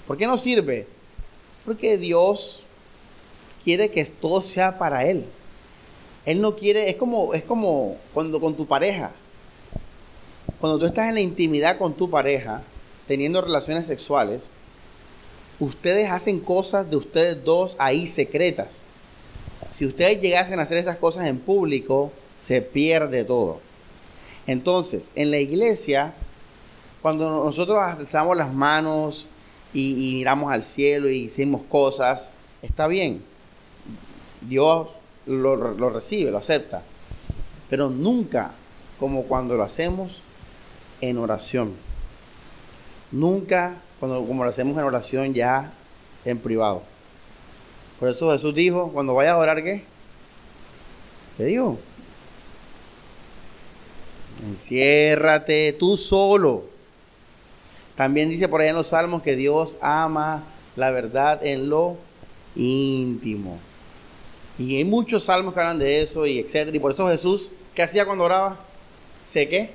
¿Por 0.05 0.17
qué 0.17 0.27
no 0.27 0.37
sirve? 0.37 0.87
Porque 1.63 1.97
Dios 1.97 2.63
quiere 3.63 3.89
que 3.89 4.03
todo 4.05 4.41
sea 4.41 4.77
para 4.77 5.05
Él. 5.05 5.25
Él 6.25 6.41
no 6.41 6.55
quiere, 6.55 6.89
es 6.89 6.95
como, 6.95 7.33
es 7.33 7.43
como 7.43 7.95
cuando 8.13 8.41
con 8.41 8.55
tu 8.55 8.65
pareja 8.65 9.11
cuando 10.59 10.79
tú 10.79 10.85
estás 10.85 11.09
en 11.09 11.15
la 11.15 11.21
intimidad 11.21 11.77
con 11.77 11.93
tu 11.93 12.09
pareja, 12.09 12.63
teniendo 13.07 13.41
relaciones 13.41 13.85
sexuales, 13.85 14.41
ustedes 15.59 16.09
hacen 16.09 16.39
cosas 16.39 16.89
de 16.89 16.97
ustedes 16.97 17.43
dos 17.43 17.75
ahí 17.77 18.07
secretas. 18.07 18.81
Si 19.75 19.85
ustedes 19.85 20.21
llegasen 20.21 20.59
a 20.59 20.63
hacer 20.63 20.77
esas 20.77 20.97
cosas 20.97 21.25
en 21.25 21.37
público, 21.37 22.11
se 22.37 22.61
pierde 22.61 23.23
todo. 23.23 23.59
Entonces, 24.47 25.11
en 25.15 25.31
la 25.31 25.39
iglesia, 25.39 26.13
cuando 27.01 27.43
nosotros 27.45 27.77
alzamos 27.79 28.37
las 28.37 28.53
manos 28.53 29.27
y, 29.73 30.15
miramos 30.15 30.51
al 30.51 30.63
cielo 30.63 31.09
y 31.09 31.23
hicimos 31.23 31.61
cosas, 31.69 32.31
está 32.61 32.87
bien. 32.87 33.21
Dios 34.41 34.87
lo, 35.25 35.55
lo 35.55 35.89
recibe, 35.89 36.31
lo 36.31 36.37
acepta. 36.37 36.83
Pero 37.69 37.89
nunca 37.89 38.51
como 38.99 39.23
cuando 39.23 39.55
lo 39.55 39.63
hacemos 39.63 40.21
en 41.01 41.17
oración. 41.17 41.73
Nunca 43.11 43.77
cuando, 43.99 44.25
como 44.25 44.43
lo 44.43 44.49
hacemos 44.49 44.77
en 44.77 44.83
oración 44.83 45.33
ya 45.33 45.71
en 46.23 46.37
privado. 46.37 46.83
Por 47.99 48.09
eso 48.09 48.31
Jesús 48.31 48.53
dijo, 48.53 48.89
cuando 48.91 49.13
vayas 49.13 49.33
a 49.33 49.37
orar, 49.37 49.63
¿qué? 49.63 49.83
¿Qué 51.37 51.45
dijo? 51.45 51.77
Enciérrate 54.43 55.73
tú 55.73 55.97
solo. 55.97 56.65
También 57.95 58.29
dice 58.29 58.47
por 58.47 58.61
ahí 58.61 58.69
en 58.69 58.75
los 58.75 58.87
salmos 58.87 59.21
que 59.21 59.35
Dios 59.35 59.75
ama 59.81 60.43
la 60.75 60.91
verdad 60.91 61.45
en 61.45 61.69
lo 61.69 61.97
íntimo. 62.55 63.59
Y 64.57 64.77
hay 64.77 64.85
muchos 64.85 65.25
salmos 65.25 65.53
que 65.53 65.59
hablan 65.59 65.79
de 65.79 66.01
eso 66.01 66.25
y 66.25 66.39
etcétera. 66.39 66.75
Y 66.75 66.79
por 66.79 66.91
eso 66.91 67.07
Jesús, 67.07 67.51
¿qué 67.73 67.83
hacía 67.83 68.05
cuando 68.05 68.25
oraba? 68.25 68.57
¿Se 69.23 69.47
qué? 69.47 69.71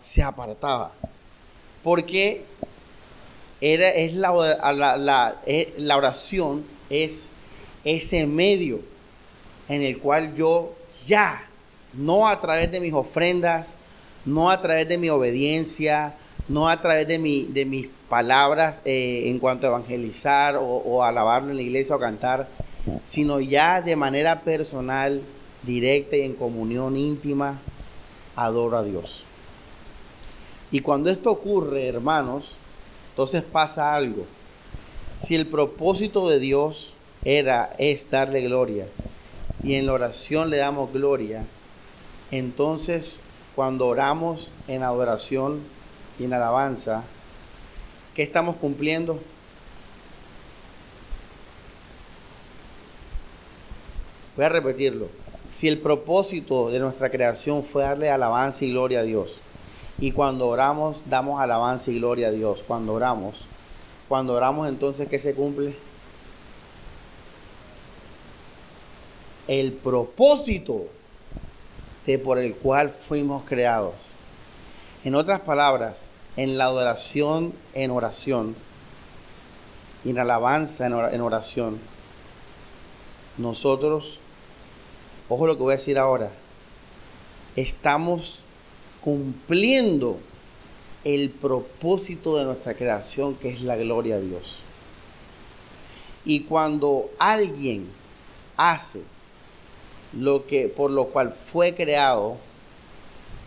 Se 0.00 0.22
apartaba. 0.22 0.92
Porque 1.82 2.44
era, 3.60 3.90
es 3.90 4.14
la, 4.14 4.32
la, 4.72 5.36
la 5.76 5.96
oración 5.96 6.64
es 6.88 7.28
ese 7.84 8.26
medio 8.26 8.80
en 9.68 9.82
el 9.82 9.98
cual 9.98 10.34
yo 10.34 10.74
ya, 11.06 11.46
no 11.92 12.26
a 12.28 12.40
través 12.40 12.70
de 12.70 12.80
mis 12.80 12.92
ofrendas, 12.92 13.74
no 14.24 14.50
a 14.50 14.60
través 14.60 14.88
de 14.88 14.98
mi 14.98 15.08
obediencia, 15.10 16.14
no 16.48 16.68
a 16.68 16.80
través 16.80 17.06
de, 17.06 17.18
mi, 17.18 17.44
de 17.44 17.64
mis 17.64 17.88
palabras 18.08 18.82
eh, 18.84 19.24
en 19.26 19.38
cuanto 19.38 19.66
a 19.66 19.70
evangelizar 19.70 20.56
o, 20.56 20.64
o 20.64 21.02
alabarlo 21.02 21.50
en 21.50 21.56
la 21.56 21.62
iglesia 21.62 21.96
o 21.96 22.00
cantar, 22.00 22.48
sino 23.04 23.40
ya 23.40 23.82
de 23.82 23.96
manera 23.96 24.40
personal, 24.40 25.22
directa 25.62 26.16
y 26.16 26.22
en 26.22 26.34
comunión 26.34 26.96
íntima, 26.96 27.60
adoro 28.36 28.78
a 28.78 28.82
Dios. 28.82 29.24
Y 30.70 30.80
cuando 30.80 31.10
esto 31.10 31.30
ocurre, 31.30 31.88
hermanos, 31.88 32.56
entonces 33.10 33.42
pasa 33.42 33.94
algo. 33.94 34.24
Si 35.16 35.34
el 35.34 35.46
propósito 35.46 36.28
de 36.28 36.38
Dios 36.38 36.94
era 37.24 37.74
es 37.78 38.10
darle 38.10 38.40
gloria 38.42 38.86
y 39.62 39.74
en 39.74 39.86
la 39.86 39.92
oración 39.92 40.48
le 40.48 40.56
damos 40.56 40.92
gloria, 40.92 41.44
entonces 42.30 43.18
cuando 43.60 43.88
oramos 43.88 44.48
en 44.68 44.82
adoración 44.82 45.60
y 46.18 46.24
en 46.24 46.32
alabanza, 46.32 47.04
¿qué 48.14 48.22
estamos 48.22 48.56
cumpliendo? 48.56 49.20
Voy 54.34 54.46
a 54.46 54.48
repetirlo. 54.48 55.08
Si 55.50 55.68
el 55.68 55.78
propósito 55.78 56.70
de 56.70 56.78
nuestra 56.78 57.10
creación 57.10 57.62
fue 57.62 57.82
darle 57.82 58.08
alabanza 58.08 58.64
y 58.64 58.70
gloria 58.70 59.00
a 59.00 59.02
Dios, 59.02 59.32
y 59.98 60.12
cuando 60.12 60.48
oramos 60.48 61.02
damos 61.04 61.38
alabanza 61.38 61.90
y 61.90 61.98
gloria 61.98 62.28
a 62.28 62.32
Dios, 62.32 62.64
cuando 62.66 62.94
oramos, 62.94 63.44
cuando 64.08 64.32
oramos 64.32 64.70
entonces, 64.70 65.06
¿qué 65.06 65.18
se 65.18 65.34
cumple? 65.34 65.76
El 69.46 69.74
propósito 69.74 70.86
de 72.06 72.18
por 72.18 72.38
el 72.38 72.54
cual 72.54 72.90
fuimos 72.90 73.44
creados. 73.44 73.94
En 75.04 75.14
otras 75.14 75.40
palabras, 75.40 76.06
en 76.36 76.58
la 76.58 76.64
adoración 76.64 77.52
en 77.74 77.90
oración 77.90 78.56
y 80.04 80.10
en 80.10 80.18
alabanza 80.18 80.86
en 80.86 81.20
oración, 81.20 81.78
nosotros 83.38 84.18
ojo 85.30 85.46
lo 85.46 85.56
que 85.56 85.62
voy 85.62 85.74
a 85.74 85.76
decir 85.76 85.96
ahora, 85.96 86.30
estamos 87.54 88.40
cumpliendo 89.00 90.18
el 91.04 91.30
propósito 91.30 92.36
de 92.36 92.44
nuestra 92.44 92.74
creación, 92.74 93.36
que 93.36 93.48
es 93.48 93.62
la 93.62 93.76
gloria 93.76 94.16
a 94.16 94.20
Dios. 94.20 94.56
Y 96.24 96.40
cuando 96.40 97.10
alguien 97.18 97.88
hace 98.56 99.02
lo 100.12 100.46
que 100.46 100.68
por 100.68 100.90
lo 100.90 101.06
cual 101.06 101.32
fue 101.32 101.74
creado, 101.74 102.36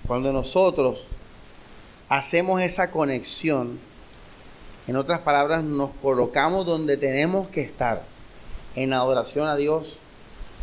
cuando 0.08 0.34
nosotros 0.34 1.06
hacemos 2.10 2.62
esa 2.62 2.92
conexión, 2.92 3.80
en 4.88 4.96
otras 4.98 5.22
palabras, 5.22 5.64
nos 5.64 5.92
colocamos 6.02 6.66
donde 6.66 6.98
tenemos 6.98 7.48
que 7.48 7.62
estar, 7.62 8.04
en 8.76 8.92
adoración 8.92 9.48
a 9.48 9.56
Dios, 9.56 9.98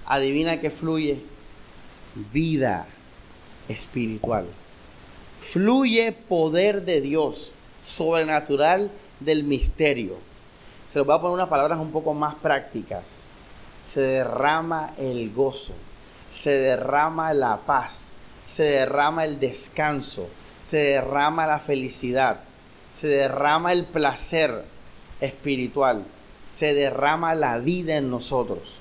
adivina 0.07 0.61
que 0.61 0.71
fluye 0.71 1.23
vida 2.33 2.87
espiritual. 3.69 4.47
Fluye 5.41 6.13
poder 6.13 6.85
de 6.85 7.01
Dios, 7.01 7.53
sobrenatural 7.83 8.91
del 9.21 9.45
misterio. 9.45 10.17
Se 10.93 10.99
los 10.99 11.07
voy 11.07 11.17
a 11.17 11.21
poner 11.21 11.35
unas 11.35 11.49
palabras 11.49 11.79
un 11.79 11.93
poco 11.93 12.13
más 12.13 12.35
prácticas. 12.35 13.23
Se 13.85 14.01
derrama 14.01 14.93
el 14.99 15.33
gozo, 15.33 15.73
se 16.31 16.59
derrama 16.59 17.35
la 17.35 17.59
paz, 17.59 18.11
se 18.47 18.65
derrama 18.65 19.25
el 19.25 19.41
descanso, 19.41 20.29
se 20.69 20.79
derrama 20.79 21.47
la 21.47 21.59
felicidad, 21.59 22.41
se 22.93 23.09
derrama 23.09 23.73
el 23.73 23.85
placer 23.85 24.65
espiritual, 25.21 26.05
se 26.45 26.75
derrama 26.75 27.35
la 27.35 27.59
vida 27.59 27.97
en 27.97 28.11
nosotros 28.11 28.81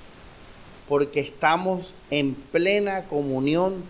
porque 0.90 1.20
estamos 1.20 1.94
en 2.10 2.34
plena 2.34 3.04
comunión 3.04 3.84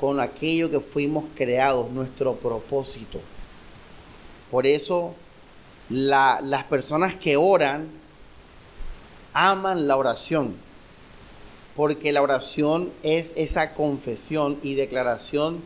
con 0.00 0.18
aquello 0.18 0.68
que 0.68 0.80
fuimos 0.80 1.24
creados, 1.36 1.92
nuestro 1.92 2.34
propósito. 2.34 3.20
Por 4.50 4.66
eso 4.66 5.14
las 5.88 6.64
personas 6.64 7.14
que 7.14 7.36
oran 7.36 7.88
aman 9.32 9.86
la 9.86 9.96
oración, 9.96 10.56
porque 11.76 12.12
la 12.12 12.22
oración 12.22 12.90
es 13.02 13.32
esa 13.36 13.74
confesión 13.74 14.58
y 14.62 14.74
declaración 14.74 15.60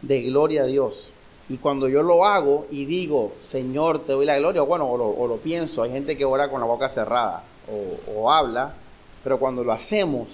de 0.00 0.22
gloria 0.22 0.62
a 0.62 0.66
Dios. 0.66 1.10
Y 1.48 1.58
cuando 1.58 1.88
yo 1.88 2.02
lo 2.02 2.24
hago 2.24 2.66
y 2.70 2.86
digo, 2.86 3.32
Señor, 3.42 4.04
te 4.04 4.12
doy 4.12 4.24
la 4.24 4.38
gloria, 4.38 4.62
bueno, 4.62 4.88
o 4.88 5.26
lo, 5.26 5.36
pienso, 5.36 5.82
hay 5.82 5.90
gente 5.90 6.16
que 6.16 6.24
ora 6.24 6.48
con 6.48 6.60
la 6.60 6.66
boca 6.66 6.88
cerrada 6.88 7.44
o, 7.70 8.20
o 8.20 8.30
habla, 8.30 8.74
pero 9.22 9.38
cuando 9.38 9.62
lo 9.62 9.72
hacemos, 9.72 10.28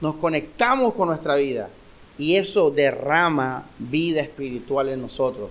nos 0.00 0.14
conectamos 0.16 0.94
con 0.94 1.08
nuestra 1.08 1.36
vida 1.36 1.68
y 2.18 2.36
eso 2.36 2.70
derrama 2.70 3.66
vida 3.78 4.22
espiritual 4.22 4.88
en 4.88 5.02
nosotros. 5.02 5.50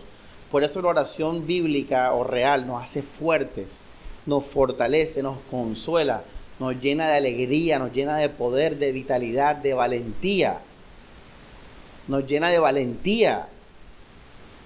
Por 0.52 0.64
eso 0.64 0.82
la 0.82 0.90
oración 0.90 1.46
bíblica 1.46 2.12
o 2.14 2.24
real 2.24 2.66
nos 2.66 2.82
hace 2.82 3.04
fuertes, 3.04 3.68
nos 4.26 4.46
fortalece, 4.46 5.22
nos 5.22 5.38
consuela, 5.52 6.24
nos 6.60 6.82
llena 6.82 7.08
de 7.10 7.18
alegría, 7.18 7.80
nos 7.80 7.94
llena 7.94 8.18
de 8.18 8.30
poder, 8.30 8.78
de 8.78 8.92
vitalidad, 8.92 9.56
de 9.56 9.74
valentía. 9.74 10.60
Nos 12.08 12.26
llena 12.26 12.50
de 12.50 12.60
valentía. 12.60 13.48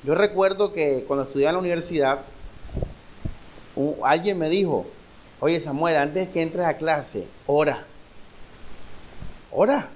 Yo 0.04 0.16
recuerdo 0.16 0.72
que 0.74 1.04
cuando 1.08 1.24
estudiaba 1.26 1.52
en 1.52 1.56
la 1.56 1.62
universidad, 1.62 2.22
alguien 4.04 4.38
me 4.38 4.50
dijo, 4.50 4.86
Oye, 5.42 5.60
Samuel, 5.62 5.96
antes 5.96 6.28
que 6.30 6.42
entres 6.42 6.66
a 6.66 6.76
clase, 6.76 7.26
ora. 7.48 7.86
Ora. 9.52 9.90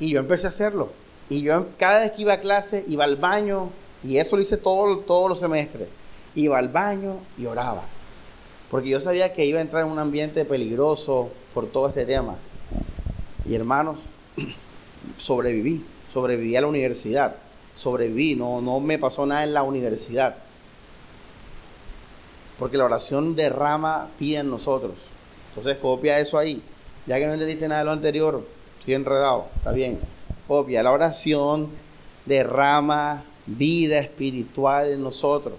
Y 0.00 0.10
yo 0.10 0.20
empecé 0.20 0.46
a 0.46 0.48
hacerlo. 0.48 0.90
Y 1.28 1.42
yo 1.42 1.66
cada 1.78 2.00
vez 2.00 2.12
que 2.12 2.22
iba 2.22 2.34
a 2.34 2.40
clase, 2.40 2.84
iba 2.88 3.04
al 3.04 3.16
baño, 3.16 3.70
y 4.02 4.16
eso 4.16 4.36
lo 4.36 4.42
hice 4.42 4.56
todo, 4.56 4.98
todos 5.00 5.28
los 5.28 5.40
semestres. 5.40 5.88
Iba 6.34 6.58
al 6.58 6.68
baño 6.68 7.18
y 7.36 7.44
oraba. 7.44 7.82
Porque 8.72 8.88
yo 8.88 9.02
sabía 9.02 9.34
que 9.34 9.44
iba 9.44 9.58
a 9.58 9.62
entrar 9.62 9.84
en 9.84 9.92
un 9.92 9.98
ambiente 9.98 10.46
peligroso 10.46 11.30
por 11.52 11.66
todo 11.66 11.88
este 11.88 12.06
tema. 12.06 12.36
Y 13.46 13.54
hermanos, 13.54 14.00
sobreviví. 15.18 15.84
Sobreviví 16.10 16.56
a 16.56 16.62
la 16.62 16.68
universidad. 16.68 17.36
Sobreviví. 17.76 18.34
No, 18.34 18.62
no 18.62 18.80
me 18.80 18.98
pasó 18.98 19.26
nada 19.26 19.44
en 19.44 19.52
la 19.52 19.62
universidad. 19.62 20.36
Porque 22.58 22.78
la 22.78 22.86
oración 22.86 23.36
derrama 23.36 24.08
vida 24.18 24.40
en 24.40 24.48
nosotros. 24.48 24.92
Entonces 25.50 25.76
copia 25.76 26.18
eso 26.18 26.38
ahí. 26.38 26.62
Ya 27.06 27.18
que 27.18 27.26
no 27.26 27.34
entendiste 27.34 27.68
nada 27.68 27.82
de 27.82 27.84
lo 27.84 27.92
anterior, 27.92 28.42
estoy 28.78 28.94
enredado, 28.94 29.48
está 29.54 29.72
bien. 29.72 30.00
Copia. 30.48 30.82
La 30.82 30.92
oración 30.92 31.68
derrama 32.24 33.22
vida 33.44 33.98
espiritual 33.98 34.92
en 34.92 35.02
nosotros. 35.02 35.58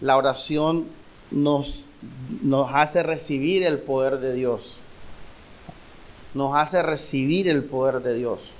La 0.00 0.16
oración 0.16 0.96
nos, 1.30 1.84
nos 2.42 2.70
hace 2.72 3.02
recibir 3.02 3.62
el 3.62 3.78
poder 3.78 4.18
de 4.18 4.34
Dios. 4.34 4.78
Nos 6.34 6.54
hace 6.54 6.82
recibir 6.82 7.48
el 7.48 7.64
poder 7.64 8.02
de 8.02 8.14
Dios. 8.14 8.50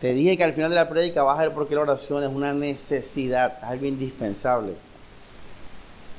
Te 0.00 0.14
dije 0.14 0.36
que 0.36 0.44
al 0.44 0.54
final 0.54 0.70
de 0.70 0.76
la 0.76 0.88
prédica 0.88 1.22
vas 1.22 1.38
a 1.38 1.42
ver 1.42 1.52
por 1.52 1.68
qué 1.68 1.74
la 1.74 1.82
oración 1.82 2.24
es 2.24 2.30
una 2.30 2.54
necesidad, 2.54 3.58
algo 3.62 3.84
indispensable. 3.84 4.72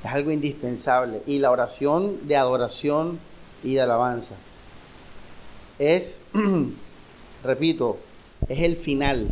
Es 0.03 0.11
algo 0.11 0.31
indispensable. 0.31 1.23
Y 1.25 1.39
la 1.39 1.49
oración 1.49 2.27
de 2.27 2.37
adoración 2.37 3.19
y 3.63 3.73
de 3.73 3.81
alabanza 3.81 4.35
es, 5.79 6.21
repito, 7.43 7.97
es 8.47 8.59
el 8.59 8.75
final 8.75 9.29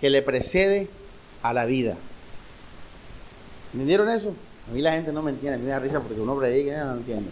que 0.00 0.08
le 0.08 0.22
precede 0.22 0.88
a 1.42 1.52
la 1.52 1.66
vida. 1.66 1.96
¿Entendieron 3.72 4.10
eso? 4.10 4.34
A 4.68 4.72
mí 4.72 4.80
la 4.80 4.92
gente 4.92 5.12
no 5.12 5.22
me 5.22 5.30
entiende, 5.30 5.56
a 5.56 5.58
mí 5.58 5.64
me 5.64 5.70
da 5.70 5.78
risa 5.78 6.00
porque 6.00 6.20
uno 6.20 6.36
predica 6.36 6.72
y 6.72 6.76
no 6.76 6.92
entiende. 6.94 7.30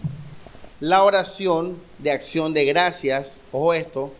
La 0.79 1.03
oración 1.03 1.77
de 1.99 2.11
acción 2.11 2.53
de 2.53 2.65
gracias, 2.65 3.41
ojo 3.51 3.73
esto, 3.73 4.13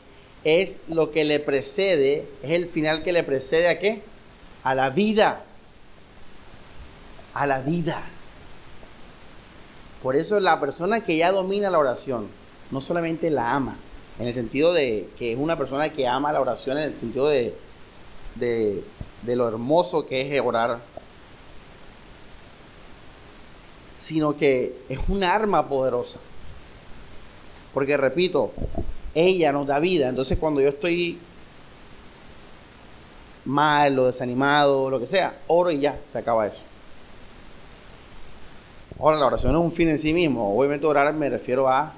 es 0.44 0.80
lo 0.88 1.12
que 1.12 1.24
le 1.24 1.40
precede, 1.40 2.28
es 2.42 2.52
el 2.52 2.68
final 2.68 3.04
que 3.04 3.12
le 3.12 3.24
precede 3.24 3.68
a 3.68 3.80
qué? 3.80 4.02
A 4.64 4.74
la 4.76 4.90
vida 4.90 5.44
a 7.38 7.46
la 7.46 7.62
vida. 7.62 8.02
Por 10.02 10.16
eso 10.16 10.40
la 10.40 10.60
persona 10.60 11.02
que 11.02 11.18
ya 11.18 11.32
domina 11.32 11.70
la 11.70 11.78
oración, 11.78 12.28
no 12.72 12.82
solamente 12.82 13.30
la 13.30 13.54
ama, 13.54 13.78
en 14.20 14.28
el 14.28 14.34
sentido 14.34 14.74
de 14.74 15.08
que 15.20 15.34
es 15.34 15.40
una 15.40 15.56
persona 15.56 15.90
que 15.90 16.08
ama 16.08 16.32
la 16.32 16.42
oración, 16.42 16.80
en 16.80 16.86
el 16.86 17.00
sentido 17.00 17.28
de, 17.28 17.54
de, 18.36 18.84
de 19.22 19.36
lo 19.36 19.48
hermoso 19.48 20.08
que 20.08 20.36
es 20.36 20.42
orar, 20.44 20.80
sino 23.98 24.38
que 24.38 24.84
es 24.88 25.00
una 25.10 25.34
arma 25.34 25.68
poderosa. 25.68 26.20
Porque 27.74 27.98
repito, 27.98 28.54
ella 29.14 29.52
nos 29.52 29.68
da 29.68 29.80
vida. 29.80 30.08
Entonces 30.08 30.38
cuando 30.38 30.62
yo 30.62 30.70
estoy 30.70 31.20
mal 33.46 33.98
o 34.00 34.06
desanimado, 34.06 34.90
lo 34.90 35.00
que 35.00 35.08
sea, 35.08 35.40
oro 35.48 35.72
y 35.72 35.80
ya, 35.80 36.00
se 36.12 36.20
acaba 36.20 36.48
eso. 36.48 36.62
Ahora, 39.00 39.18
la 39.18 39.28
oración 39.28 39.54
es 39.56 39.62
un 39.62 39.72
fin 39.72 39.90
en 39.90 40.00
sí 40.00 40.14
mismo. 40.14 40.58
Obviamente 40.58 40.88
orar 40.88 41.14
me 41.14 41.30
refiero 41.30 41.68
a 41.68 41.92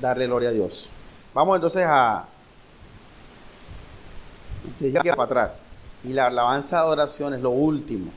darle 0.00 0.26
gloria 0.26 0.48
a 0.48 0.52
Dios. 0.52 0.90
Vamos 1.34 1.56
entonces 1.56 1.84
a... 1.86 2.26
Ya 4.80 5.02
para 5.02 5.24
atrás. 5.24 5.60
Y 6.02 6.12
la 6.12 6.26
alabanza 6.26 6.82
de 6.82 6.90
oración 6.90 7.34
es 7.34 7.40
lo 7.40 7.50
último. 7.50 8.10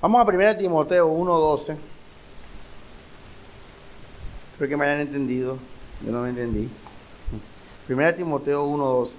Vamos 0.00 0.20
a 0.20 0.30
1 0.30 0.56
Timoteo 0.56 1.08
1.12. 1.08 1.76
Espero 4.52 4.68
que 4.68 4.76
me 4.76 4.84
hayan 4.84 5.00
entendido. 5.00 5.58
Yo 6.04 6.12
no 6.12 6.22
me 6.22 6.28
entendí. 6.28 6.68
1 7.88 8.14
Timoteo 8.14 8.64
1.12. 8.64 9.16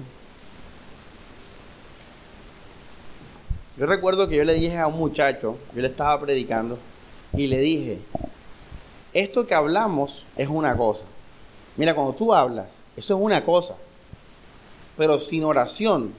Yo 3.75 3.85
recuerdo 3.85 4.29
que 4.29 4.37
yo 4.37 4.45
le 4.45 4.53
dije 4.53 4.77
a 4.77 4.87
un 4.87 4.97
muchacho, 4.97 5.57
yo 5.73 5.81
le 5.81 5.87
estaba 5.89 6.19
predicando, 6.19 6.77
y 7.33 7.47
le 7.47 7.59
dije, 7.59 7.99
esto 9.13 9.47
que 9.47 9.55
hablamos 9.55 10.25
es 10.37 10.47
una 10.47 10.75
cosa. 10.77 11.05
Mira, 11.75 11.93
cuando 11.93 12.13
tú 12.13 12.33
hablas, 12.33 12.67
eso 12.95 13.15
es 13.15 13.21
una 13.21 13.43
cosa. 13.43 13.75
Pero 14.97 15.19
sin 15.19 15.43
oración, 15.43 16.13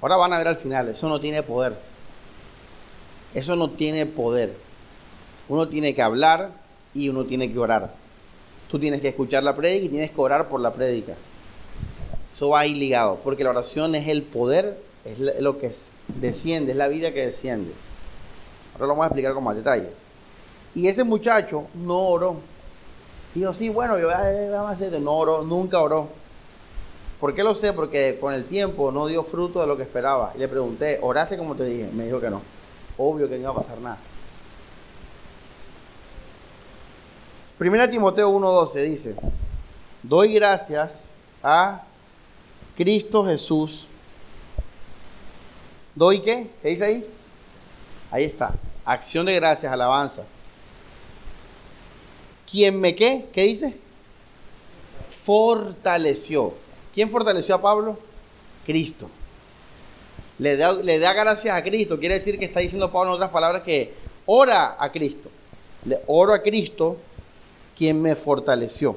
ahora 0.00 0.16
van 0.16 0.32
a 0.32 0.38
ver 0.38 0.48
al 0.48 0.56
final, 0.56 0.88
eso 0.88 1.08
no 1.08 1.20
tiene 1.20 1.42
poder. 1.42 1.93
Eso 3.34 3.56
no 3.56 3.70
tiene 3.70 4.06
poder. 4.06 4.54
Uno 5.48 5.68
tiene 5.68 5.94
que 5.94 6.02
hablar 6.02 6.52
y 6.94 7.08
uno 7.08 7.24
tiene 7.24 7.52
que 7.52 7.58
orar. 7.58 7.92
Tú 8.70 8.78
tienes 8.78 9.00
que 9.00 9.08
escuchar 9.08 9.42
la 9.42 9.54
prédica 9.54 9.86
y 9.86 9.88
tienes 9.88 10.10
que 10.10 10.20
orar 10.20 10.48
por 10.48 10.60
la 10.60 10.72
prédica. 10.72 11.14
Eso 12.32 12.50
va 12.50 12.60
ahí 12.60 12.74
ligado, 12.74 13.20
porque 13.22 13.44
la 13.44 13.50
oración 13.50 13.94
es 13.94 14.08
el 14.08 14.22
poder 14.22 14.76
es 15.04 15.18
lo 15.18 15.58
que 15.58 15.70
desciende, 16.20 16.72
es 16.72 16.78
la 16.78 16.88
vida 16.88 17.12
que 17.12 17.26
desciende. 17.26 17.72
Ahora 18.74 18.86
lo 18.86 18.88
vamos 18.88 19.04
a 19.04 19.06
explicar 19.08 19.34
con 19.34 19.44
más 19.44 19.54
detalle. 19.54 19.90
Y 20.74 20.88
ese 20.88 21.04
muchacho 21.04 21.66
no 21.74 22.08
oró. 22.08 22.36
Dijo, 23.34 23.52
sí, 23.52 23.68
bueno, 23.68 23.98
yo 23.98 24.08
vamos 24.08 24.70
a 24.70 24.74
hacer, 24.74 24.98
no 25.00 25.12
oró, 25.12 25.42
nunca 25.42 25.80
oró. 25.80 26.08
¿Por 27.20 27.34
qué 27.34 27.42
lo 27.42 27.54
sé? 27.54 27.72
Porque 27.72 28.18
con 28.20 28.32
el 28.32 28.44
tiempo 28.44 28.90
no 28.90 29.06
dio 29.06 29.22
fruto 29.24 29.60
de 29.60 29.66
lo 29.66 29.76
que 29.76 29.82
esperaba. 29.82 30.32
Y 30.34 30.38
le 30.38 30.48
pregunté, 30.48 30.98
¿oraste 31.02 31.36
como 31.36 31.54
te 31.54 31.64
dije? 31.64 31.90
Me 31.92 32.04
dijo 32.04 32.20
que 32.20 32.30
no. 32.30 32.40
Obvio 32.96 33.28
que 33.28 33.34
no 33.34 33.40
iba 33.40 33.50
a 33.50 33.54
pasar 33.54 33.78
nada. 33.78 33.98
Primera 37.58 37.88
Timoteo 37.88 38.30
1.12 38.30 38.82
dice, 38.82 39.16
doy 40.02 40.34
gracias 40.34 41.08
a 41.42 41.82
Cristo 42.76 43.24
Jesús 43.24 43.86
¿Doy 45.94 46.20
qué? 46.20 46.50
¿Qué 46.60 46.70
dice 46.70 46.84
ahí? 46.84 47.06
Ahí 48.10 48.24
está. 48.24 48.54
Acción 48.84 49.26
de 49.26 49.34
gracias, 49.34 49.72
alabanza. 49.72 50.24
¿Quién 52.50 52.80
me 52.80 52.94
qué? 52.94 53.28
¿Qué 53.32 53.42
dice? 53.42 53.76
Fortaleció. 55.24 56.54
¿Quién 56.92 57.10
fortaleció 57.10 57.54
a 57.54 57.62
Pablo? 57.62 57.98
Cristo. 58.66 59.08
Le 60.44 60.58
da, 60.58 60.74
le 60.74 60.98
da 60.98 61.14
gracias 61.14 61.56
a 61.56 61.62
Cristo. 61.62 61.98
Quiere 61.98 62.16
decir 62.16 62.38
que 62.38 62.44
está 62.44 62.60
diciendo 62.60 62.92
Pablo 62.92 63.12
en 63.12 63.14
otras 63.14 63.30
palabras 63.30 63.62
que 63.62 63.94
ora 64.26 64.76
a 64.78 64.92
Cristo. 64.92 65.30
Le 65.86 66.00
oro 66.06 66.34
a 66.34 66.42
Cristo, 66.42 66.98
quien 67.74 68.02
me 68.02 68.14
fortaleció. 68.14 68.94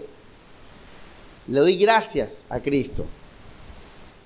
Le 1.47 1.62
doy 1.62 1.77
gracias 1.77 2.43
a 2.49 2.60
Cristo. 2.60 3.05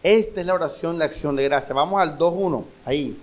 Esta 0.02 0.42
es 0.42 0.48
la 0.48 0.56
oración 0.56 0.98
de 0.98 1.06
acción 1.06 1.36
de 1.36 1.44
gracia. 1.44 1.76
Vamos 1.76 2.02
al 2.02 2.18
2.1, 2.18 2.64
ahí. 2.86 3.16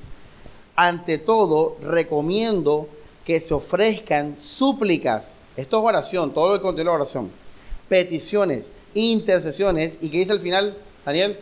Ante 0.77 1.19
todo, 1.19 1.77
recomiendo 1.83 2.87
que 3.25 3.41
se 3.41 3.53
ofrezcan 3.53 4.37
súplicas. 4.39 5.35
Esto 5.57 5.79
es 5.81 5.85
oración, 5.85 6.33
todo 6.33 6.55
que 6.55 6.63
contiene 6.63 6.89
la 6.89 6.95
oración. 6.95 7.31
Peticiones, 7.89 8.71
intercesiones. 8.95 9.99
¿Y 10.01 10.09
qué 10.09 10.19
dice 10.19 10.31
al 10.31 10.41
final, 10.41 10.77
Daniel? 11.05 11.37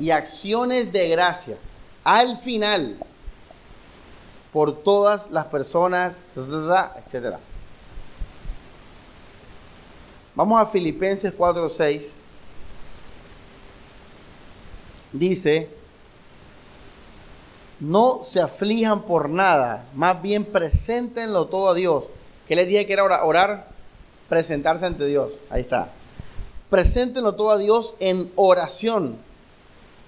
Y 0.00 0.10
acciones 0.10 0.92
de 0.92 1.08
gracia. 1.08 1.56
Al 2.02 2.38
final, 2.38 2.98
por 4.52 4.82
todas 4.82 5.30
las 5.30 5.46
personas, 5.46 6.18
etc. 6.36 7.36
Vamos 10.34 10.60
a 10.60 10.66
Filipenses 10.66 11.36
4.6 11.36 12.14
dice, 15.14 15.68
no 17.80 18.22
se 18.22 18.40
aflijan 18.40 19.02
por 19.02 19.30
nada, 19.30 19.86
más 19.94 20.20
bien 20.20 20.44
preséntenlo 20.44 21.46
todo 21.46 21.70
a 21.70 21.74
Dios. 21.74 22.04
¿Qué 22.46 22.56
les 22.56 22.68
dije 22.68 22.86
que 22.86 22.92
era 22.92 23.24
orar? 23.24 23.68
Presentarse 24.28 24.84
ante 24.84 25.06
Dios. 25.06 25.38
Ahí 25.48 25.62
está. 25.62 25.88
Preséntenlo 26.68 27.34
todo 27.34 27.50
a 27.50 27.58
Dios 27.58 27.94
en 28.00 28.30
oración. 28.36 29.16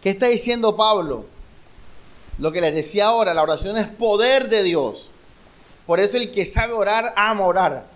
¿Qué 0.06 0.10
está 0.10 0.28
diciendo 0.28 0.76
Pablo? 0.76 1.24
Lo 2.38 2.52
que 2.52 2.60
les 2.60 2.72
decía 2.72 3.06
ahora, 3.06 3.34
la 3.34 3.42
oración 3.42 3.76
es 3.76 3.88
poder 3.88 4.48
de 4.48 4.62
Dios. 4.62 5.10
Por 5.84 5.98
eso 5.98 6.16
el 6.16 6.30
que 6.30 6.46
sabe 6.46 6.74
orar, 6.74 7.12
ama 7.16 7.44
orar. 7.44 7.86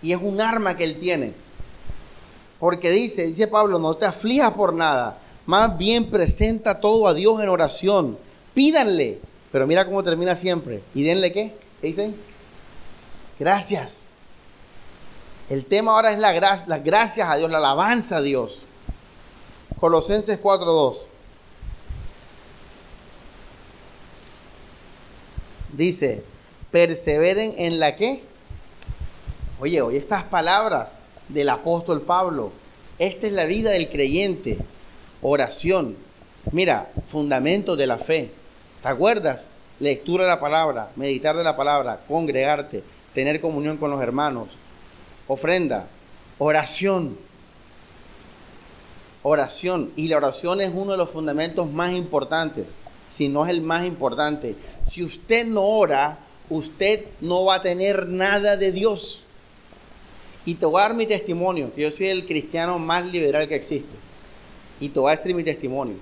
Y 0.00 0.12
es 0.12 0.22
un 0.22 0.40
arma 0.40 0.76
que 0.76 0.84
él 0.84 1.00
tiene. 1.00 1.32
Porque 2.60 2.92
dice, 2.92 3.26
dice 3.26 3.48
Pablo, 3.48 3.80
no 3.80 3.94
te 3.94 4.06
aflijas 4.06 4.52
por 4.52 4.72
nada, 4.72 5.18
más 5.46 5.76
bien 5.76 6.08
presenta 6.10 6.78
todo 6.78 7.08
a 7.08 7.14
Dios 7.14 7.42
en 7.42 7.48
oración. 7.48 8.16
Pídanle. 8.54 9.18
Pero 9.50 9.66
mira 9.66 9.84
cómo 9.84 10.04
termina 10.04 10.36
siempre. 10.36 10.84
¿Y 10.94 11.02
denle 11.02 11.32
qué? 11.32 11.56
¿Qué 11.80 11.88
dicen? 11.88 12.14
Gracias. 13.36 14.10
El 15.50 15.64
tema 15.64 15.90
ahora 15.90 16.12
es 16.12 16.20
la 16.20 16.32
las 16.68 16.84
gracias 16.84 17.28
a 17.28 17.34
Dios, 17.34 17.50
la 17.50 17.58
alabanza 17.58 18.18
a 18.18 18.22
Dios. 18.22 18.62
Colosenses 19.80 20.40
4.2. 20.40 21.17
Dice, 25.78 26.24
perseveren 26.72 27.54
en 27.56 27.78
la 27.78 27.94
qué? 27.94 28.20
Oye, 29.60 29.80
oye 29.80 29.96
estas 29.96 30.24
palabras 30.24 30.98
del 31.28 31.48
apóstol 31.48 32.02
Pablo. 32.02 32.50
Esta 32.98 33.28
es 33.28 33.32
la 33.32 33.44
vida 33.44 33.70
del 33.70 33.88
creyente. 33.88 34.58
Oración. 35.22 35.94
Mira, 36.50 36.90
fundamento 37.06 37.76
de 37.76 37.86
la 37.86 37.96
fe. 37.96 38.32
¿Te 38.82 38.88
acuerdas? 38.88 39.46
Lectura 39.78 40.24
de 40.24 40.30
la 40.30 40.40
palabra, 40.40 40.90
meditar 40.96 41.36
de 41.36 41.44
la 41.44 41.56
palabra, 41.56 42.00
congregarte, 42.08 42.82
tener 43.14 43.40
comunión 43.40 43.76
con 43.76 43.92
los 43.92 44.02
hermanos, 44.02 44.48
ofrenda, 45.28 45.86
oración. 46.38 47.16
Oración. 49.22 49.92
Y 49.94 50.08
la 50.08 50.16
oración 50.16 50.60
es 50.60 50.72
uno 50.74 50.90
de 50.90 50.98
los 50.98 51.10
fundamentos 51.10 51.70
más 51.70 51.92
importantes, 51.92 52.66
si 53.08 53.28
no 53.28 53.44
es 53.44 53.50
el 53.50 53.60
más 53.60 53.86
importante. 53.86 54.54
Si 54.86 55.02
usted 55.02 55.46
no 55.46 55.62
ora, 55.62 56.18
usted 56.50 57.04
no 57.20 57.44
va 57.44 57.56
a 57.56 57.62
tener 57.62 58.08
nada 58.08 58.56
de 58.56 58.72
Dios. 58.72 59.24
Y 60.44 60.54
te 60.54 60.66
voy 60.66 60.80
a 60.80 60.84
dar 60.84 60.94
mi 60.94 61.06
testimonio, 61.06 61.72
que 61.74 61.82
yo 61.82 61.90
soy 61.90 62.06
el 62.08 62.26
cristiano 62.26 62.78
más 62.78 63.04
liberal 63.06 63.48
que 63.48 63.54
existe 63.54 64.08
y 64.80 64.88
te 64.88 65.00
voy 65.00 65.12
a 65.12 65.16
decir 65.16 65.34
mi 65.34 65.44
testimonio. 65.44 65.96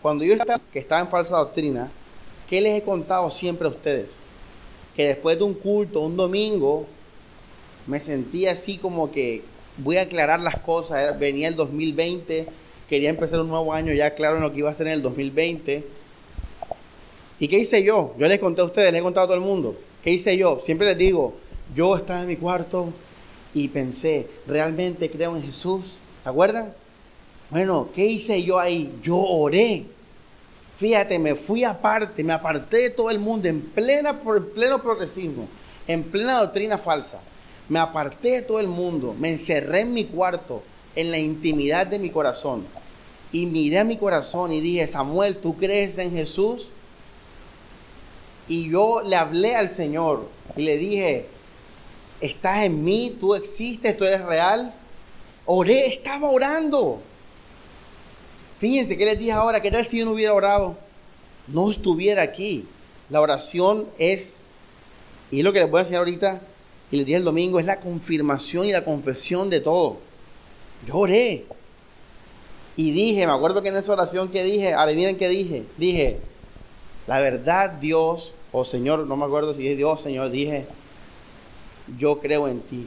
Cuando 0.00 0.24
yo 0.24 0.34
estaba, 0.34 0.60
que 0.72 0.78
estaba 0.78 1.00
en 1.00 1.08
falsa 1.08 1.36
doctrina, 1.36 1.90
¿qué 2.48 2.60
les 2.60 2.78
he 2.78 2.82
contado 2.82 3.30
siempre 3.30 3.66
a 3.66 3.70
ustedes? 3.70 4.08
Que 4.96 5.08
después 5.08 5.38
de 5.38 5.44
un 5.44 5.54
culto, 5.54 6.00
un 6.00 6.16
domingo, 6.16 6.86
me 7.86 8.00
sentía 8.00 8.52
así 8.52 8.78
como 8.78 9.10
que 9.10 9.42
voy 9.78 9.96
a 9.96 10.02
aclarar 10.02 10.40
las 10.40 10.58
cosas. 10.58 11.18
Venía 11.18 11.48
el 11.48 11.56
2020, 11.56 12.46
quería 12.92 13.08
empezar 13.08 13.40
un 13.40 13.48
nuevo 13.48 13.72
año 13.72 13.94
ya 13.94 14.14
claro 14.14 14.36
en 14.36 14.42
lo 14.42 14.52
que 14.52 14.58
iba 14.58 14.68
a 14.68 14.72
hacer 14.72 14.86
en 14.86 14.92
el 14.92 15.00
2020. 15.00 15.82
¿Y 17.40 17.48
qué 17.48 17.58
hice 17.58 17.82
yo? 17.82 18.14
Yo 18.18 18.28
les 18.28 18.38
conté 18.38 18.60
a 18.60 18.64
ustedes, 18.64 18.92
les 18.92 19.00
he 19.00 19.02
contado 19.02 19.24
a 19.24 19.28
todo 19.28 19.38
el 19.38 19.42
mundo. 19.42 19.78
¿Qué 20.04 20.10
hice 20.10 20.36
yo? 20.36 20.60
Siempre 20.60 20.88
les 20.88 20.98
digo, 20.98 21.32
yo 21.74 21.96
estaba 21.96 22.20
en 22.20 22.28
mi 22.28 22.36
cuarto 22.36 22.92
y 23.54 23.68
pensé, 23.68 24.28
¿realmente 24.46 25.10
creo 25.10 25.34
en 25.34 25.42
Jesús? 25.42 25.96
¿Se 26.22 26.28
acuerdan? 26.28 26.74
Bueno, 27.48 27.88
¿qué 27.94 28.04
hice 28.04 28.42
yo 28.42 28.58
ahí? 28.58 28.92
Yo 29.02 29.16
oré. 29.16 29.84
Fíjate, 30.76 31.18
me 31.18 31.34
fui 31.34 31.64
aparte, 31.64 32.22
me 32.22 32.34
aparté 32.34 32.76
de 32.76 32.90
todo 32.90 33.08
el 33.08 33.18
mundo 33.18 33.48
en, 33.48 33.62
plena, 33.62 34.20
en 34.22 34.44
pleno 34.50 34.82
progresismo, 34.82 35.48
en 35.88 36.02
plena 36.02 36.40
doctrina 36.40 36.76
falsa. 36.76 37.22
Me 37.70 37.78
aparté 37.78 38.32
de 38.32 38.42
todo 38.42 38.60
el 38.60 38.68
mundo, 38.68 39.16
me 39.18 39.30
encerré 39.30 39.80
en 39.80 39.94
mi 39.94 40.04
cuarto, 40.04 40.62
en 40.94 41.10
la 41.10 41.16
intimidad 41.16 41.86
de 41.86 41.98
mi 41.98 42.10
corazón. 42.10 42.81
Y 43.32 43.46
miré 43.46 43.78
a 43.78 43.84
mi 43.84 43.96
corazón 43.96 44.52
y 44.52 44.60
dije, 44.60 44.86
Samuel, 44.86 45.38
¿tú 45.38 45.56
crees 45.56 45.96
en 45.96 46.12
Jesús? 46.12 46.68
Y 48.46 48.70
yo 48.70 49.00
le 49.02 49.16
hablé 49.16 49.56
al 49.56 49.70
Señor 49.70 50.28
y 50.56 50.62
le 50.62 50.76
dije, 50.76 51.26
estás 52.20 52.64
en 52.64 52.84
mí, 52.84 53.16
tú 53.18 53.34
existes, 53.34 53.96
tú 53.96 54.04
eres 54.04 54.22
real. 54.22 54.74
Oré, 55.46 55.86
estaba 55.86 56.30
orando. 56.30 57.00
Fíjense 58.58 58.96
que 58.96 59.06
les 59.06 59.18
dije 59.18 59.32
ahora, 59.32 59.60
¿qué 59.60 59.70
tal 59.70 59.84
si 59.84 59.98
yo 59.98 60.04
no 60.04 60.12
hubiera 60.12 60.34
orado? 60.34 60.76
No 61.48 61.70
estuviera 61.70 62.22
aquí. 62.22 62.66
La 63.08 63.20
oración 63.20 63.86
es, 63.98 64.40
y 65.30 65.38
es 65.38 65.44
lo 65.44 65.52
que 65.52 65.60
les 65.60 65.70
voy 65.70 65.78
a 65.78 65.82
enseñar 65.82 66.00
ahorita, 66.00 66.40
y 66.90 66.96
les 66.96 67.06
dije 67.06 67.16
el 67.16 67.24
domingo, 67.24 67.58
es 67.58 67.66
la 67.66 67.80
confirmación 67.80 68.66
y 68.66 68.72
la 68.72 68.84
confesión 68.84 69.50
de 69.50 69.60
todo. 69.60 69.98
Yo 70.86 70.96
oré. 70.96 71.44
Y 72.76 72.92
dije, 72.92 73.26
me 73.26 73.32
acuerdo 73.32 73.62
que 73.62 73.68
en 73.68 73.76
esa 73.76 73.92
oración 73.92 74.28
que 74.28 74.44
dije, 74.44 74.74
miren 74.94 75.16
qué 75.16 75.28
dije, 75.28 75.64
dije, 75.76 76.18
la 77.06 77.20
verdad 77.20 77.70
Dios, 77.70 78.32
o 78.50 78.64
Señor, 78.64 79.00
no 79.00 79.16
me 79.16 79.24
acuerdo 79.24 79.54
si 79.54 79.68
es 79.68 79.76
Dios, 79.76 80.00
Señor, 80.00 80.30
dije, 80.30 80.66
yo 81.98 82.20
creo 82.20 82.48
en 82.48 82.60
ti. 82.60 82.86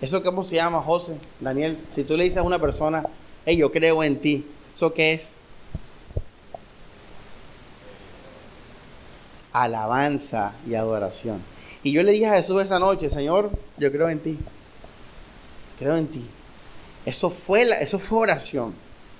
¿Eso 0.00 0.22
cómo 0.22 0.44
se 0.44 0.56
llama, 0.56 0.80
José? 0.80 1.16
Daniel, 1.40 1.78
si 1.94 2.04
tú 2.04 2.16
le 2.16 2.24
dices 2.24 2.38
a 2.38 2.42
una 2.42 2.58
persona, 2.58 3.04
hey, 3.44 3.56
yo 3.56 3.70
creo 3.70 4.02
en 4.02 4.20
ti, 4.20 4.46
¿eso 4.74 4.92
qué 4.94 5.12
es? 5.12 5.36
Alabanza 9.52 10.54
y 10.66 10.74
adoración. 10.74 11.40
Y 11.82 11.92
yo 11.92 12.02
le 12.02 12.12
dije 12.12 12.26
a 12.26 12.36
Jesús 12.36 12.62
esa 12.62 12.78
noche, 12.78 13.10
Señor, 13.10 13.50
yo 13.76 13.92
creo 13.92 14.08
en 14.08 14.20
ti. 14.20 14.38
Creo 15.78 15.96
en 15.96 16.06
ti. 16.06 16.24
Eso 17.04 17.30
fue, 17.30 17.62
eso 17.82 17.98
fue 17.98 18.18
oración. 18.20 18.74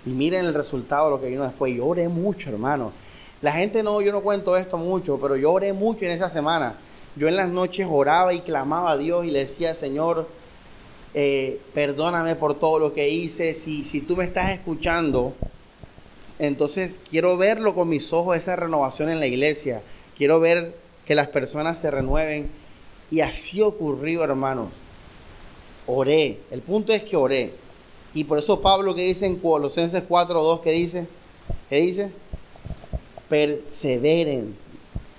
Y 0.05 0.11
miren 0.11 0.45
el 0.45 0.55
resultado 0.55 1.11
lo 1.11 1.21
que 1.21 1.29
vino 1.29 1.42
después. 1.42 1.75
Yo 1.75 1.87
oré 1.87 2.09
mucho, 2.09 2.51
hermano. 2.51 2.92
La 3.40 3.53
gente 3.53 3.83
no, 3.83 4.01
yo 4.01 4.12
no 4.12 4.21
cuento 4.21 4.57
esto 4.57 4.79
mucho, 4.79 5.18
pero 5.21 5.37
yo 5.37 5.53
oré 5.53 5.73
mucho 5.73 6.05
en 6.05 6.12
esa 6.12 6.31
semana. 6.31 6.75
Yo 7.16 7.29
en 7.29 7.37
las 7.37 7.49
noches 7.49 7.87
oraba 7.90 8.33
y 8.33 8.40
clamaba 8.40 8.92
a 8.92 8.97
Dios 8.97 9.27
y 9.27 9.31
le 9.31 9.40
decía, 9.40 9.75
Señor, 9.75 10.29
eh, 11.14 11.61
perdóname 11.75 12.37
por 12.37 12.59
todo 12.59 12.79
lo 12.79 12.95
que 12.95 13.09
hice. 13.09 13.53
Si, 13.55 13.85
si 13.85 14.01
tú 14.01 14.16
me 14.16 14.25
estás 14.25 14.51
escuchando, 14.51 15.35
entonces 16.38 16.99
quiero 17.09 17.37
verlo 17.37 17.75
con 17.75 17.88
mis 17.88 18.12
ojos, 18.12 18.37
esa 18.37 18.57
renovación 18.57 19.11
en 19.11 19.21
la 19.21 19.27
iglesia. 19.27 19.83
Quiero 20.16 20.40
ver 20.40 20.75
que 21.05 21.14
las 21.14 21.29
personas 21.29 21.79
se 21.79 21.90
renueven. 21.90 22.51
Y 23.11 23.21
así 23.21 23.61
ocurrió, 23.61 24.25
hermanos. 24.25 24.68
Oré. 25.87 26.38
El 26.51 26.62
punto 26.62 26.92
es 26.92 27.03
que 27.03 27.16
oré. 27.16 27.53
Y 28.14 28.25
por 28.25 28.38
eso 28.38 28.61
Pablo 28.61 28.94
que 28.94 29.03
dice 29.03 29.27
en 29.27 29.37
Colosenses 29.37 30.03
4.2, 30.07 30.61
¿qué 30.61 30.72
dice? 30.72 31.07
¿Qué 31.68 31.81
dice? 31.81 32.12
Perseveren 33.29 34.57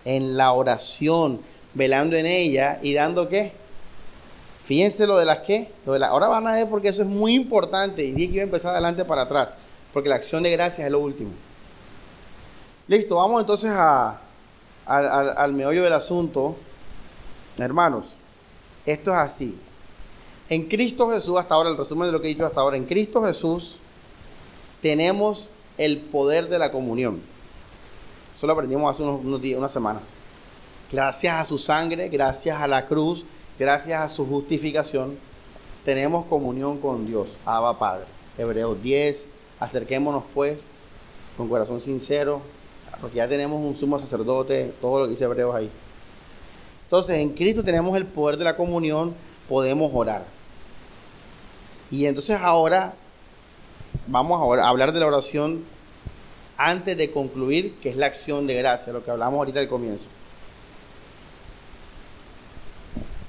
en 0.05 0.37
la 0.37 0.51
oración, 0.53 1.41
velando 1.73 2.15
en 2.15 2.25
ella 2.25 2.79
y 2.83 2.93
dando 2.93 3.27
qué? 3.27 3.53
Fíjense 4.65 5.07
lo 5.07 5.17
de 5.17 5.25
las 5.25 5.39
qué. 5.39 5.71
Lo 5.85 5.93
de 5.93 5.99
la, 5.99 6.07
ahora 6.07 6.27
van 6.27 6.47
a 6.47 6.53
ver 6.53 6.69
porque 6.69 6.89
eso 6.89 7.01
es 7.01 7.07
muy 7.07 7.33
importante. 7.33 8.03
Y 8.03 8.11
dije 8.11 8.27
que 8.27 8.33
iba 8.35 8.43
a 8.43 8.45
empezar 8.45 8.71
adelante 8.71 9.03
para 9.03 9.23
atrás. 9.23 9.53
Porque 9.91 10.09
la 10.09 10.15
acción 10.15 10.43
de 10.43 10.51
gracias 10.51 10.85
es 10.85 10.91
lo 10.91 10.99
último. 10.99 11.31
Listo, 12.87 13.15
vamos 13.15 13.41
entonces 13.41 13.71
a, 13.71 14.19
al 14.85 15.53
meollo 15.53 15.83
del 15.83 15.93
asunto. 15.93 16.55
Hermanos, 17.57 18.15
esto 18.85 19.11
es 19.11 19.17
así. 19.17 19.57
En 20.49 20.67
Cristo 20.67 21.09
Jesús, 21.09 21.39
hasta 21.39 21.55
ahora, 21.55 21.69
el 21.69 21.77
resumen 21.77 22.07
de 22.07 22.11
lo 22.11 22.21
que 22.21 22.27
he 22.27 22.33
dicho 22.33 22.45
hasta 22.45 22.61
ahora, 22.61 22.77
en 22.77 22.85
Cristo 22.85 23.23
Jesús 23.23 23.77
tenemos 24.81 25.49
el 25.77 25.99
poder 25.99 26.49
de 26.49 26.59
la 26.59 26.71
comunión. 26.71 27.21
Eso 28.35 28.47
lo 28.47 28.53
aprendimos 28.53 28.93
hace 28.93 29.03
unos, 29.03 29.41
días, 29.41 29.57
una 29.57 29.69
semana. 29.69 30.01
Gracias 30.91 31.33
a 31.33 31.45
su 31.45 31.57
sangre, 31.57 32.09
gracias 32.09 32.61
a 32.61 32.67
la 32.67 32.85
cruz, 32.85 33.23
gracias 33.57 34.01
a 34.01 34.09
su 34.09 34.27
justificación, 34.27 35.17
tenemos 35.85 36.25
comunión 36.25 36.77
con 36.79 37.07
Dios, 37.07 37.29
Abba 37.45 37.79
Padre. 37.79 38.05
Hebreos 38.37 38.81
10, 38.81 39.25
acerquémonos 39.59 40.23
pues 40.33 40.65
con 41.37 41.47
corazón 41.47 41.81
sincero, 41.81 42.41
porque 43.01 43.17
ya 43.17 43.27
tenemos 43.27 43.61
un 43.61 43.75
sumo 43.75 43.99
sacerdote, 43.99 44.73
todo 44.81 44.99
lo 44.99 45.05
que 45.05 45.11
dice 45.11 45.23
Hebreos 45.23 45.55
ahí. 45.55 45.69
Entonces, 46.83 47.17
en 47.19 47.29
Cristo 47.29 47.63
tenemos 47.63 47.95
el 47.97 48.05
poder 48.05 48.37
de 48.37 48.43
la 48.43 48.55
comunión, 48.55 49.15
podemos 49.47 49.91
orar. 49.93 50.23
Y 51.91 52.05
entonces 52.05 52.39
ahora 52.41 52.93
vamos 54.07 54.59
a 54.59 54.67
hablar 54.67 54.93
de 54.93 54.99
la 54.99 55.07
oración 55.07 55.63
antes 56.57 56.97
de 56.97 57.11
concluir, 57.11 57.75
que 57.81 57.89
es 57.89 57.95
la 57.95 58.07
acción 58.07 58.47
de 58.47 58.55
gracia, 58.55 58.93
lo 58.93 59.03
que 59.03 59.11
hablamos 59.11 59.37
ahorita 59.37 59.59
al 59.59 59.67
comienzo. 59.67 60.07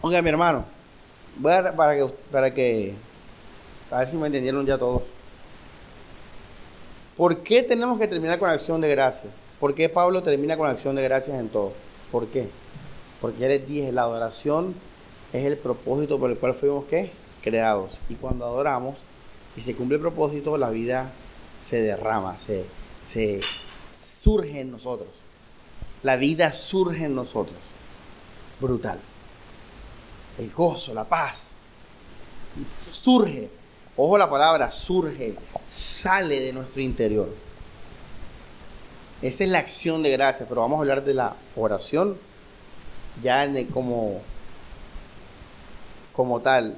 Oiga, 0.00 0.20
mi 0.20 0.28
hermano, 0.28 0.64
voy 1.36 1.52
a, 1.52 1.74
para 1.74 1.96
que, 1.96 2.06
para 2.30 2.54
que, 2.54 2.94
a 3.90 4.00
ver 4.00 4.08
si 4.08 4.16
me 4.16 4.26
entendieron 4.26 4.66
ya 4.66 4.78
todos. 4.78 5.02
¿Por 7.16 7.38
qué 7.38 7.62
tenemos 7.62 7.98
que 7.98 8.08
terminar 8.08 8.38
con 8.38 8.50
acción 8.50 8.80
de 8.80 8.88
gracia? 8.90 9.30
¿Por 9.60 9.74
qué 9.74 9.88
Pablo 9.88 10.22
termina 10.22 10.56
con 10.56 10.68
acción 10.68 10.96
de 10.96 11.02
gracias 11.02 11.38
en 11.38 11.48
todo? 11.48 11.72
¿Por 12.10 12.26
qué? 12.26 12.48
Porque 13.20 13.48
les 13.48 13.66
dije, 13.66 13.92
la 13.92 14.02
adoración 14.02 14.74
es 15.34 15.44
el 15.44 15.58
propósito 15.58 16.18
por 16.18 16.30
el 16.30 16.38
cual 16.38 16.54
fuimos 16.54 16.84
creados. 17.42 17.90
Y 18.08 18.14
cuando 18.14 18.44
adoramos 18.44 18.96
y 19.56 19.60
se 19.60 19.74
cumple 19.74 19.96
el 19.96 20.00
propósito, 20.00 20.56
la 20.56 20.70
vida 20.70 21.10
se 21.58 21.82
derrama, 21.82 22.36
se, 22.38 22.64
surge 23.98 24.60
en 24.60 24.70
nosotros. 24.70 25.08
La 26.04 26.14
vida 26.14 26.52
surge 26.52 27.06
en 27.06 27.16
nosotros. 27.16 27.56
Brutal. 28.60 29.00
El 30.38 30.52
gozo, 30.52 30.94
la 30.94 31.04
paz. 31.04 31.50
Surge. 32.78 33.50
Ojo 33.96 34.16
la 34.16 34.30
palabra, 34.30 34.70
surge. 34.70 35.34
Sale 35.66 36.40
de 36.40 36.52
nuestro 36.52 36.80
interior. 36.80 37.28
Esa 39.20 39.42
es 39.42 39.50
la 39.50 39.58
acción 39.58 40.02
de 40.02 40.10
gracias, 40.10 40.48
pero 40.48 40.60
vamos 40.60 40.76
a 40.76 40.80
hablar 40.80 41.04
de 41.04 41.14
la 41.14 41.34
oración 41.56 42.16
ya 43.22 43.44
en 43.44 43.66
como 43.66 44.20
como 46.14 46.40
tal, 46.40 46.76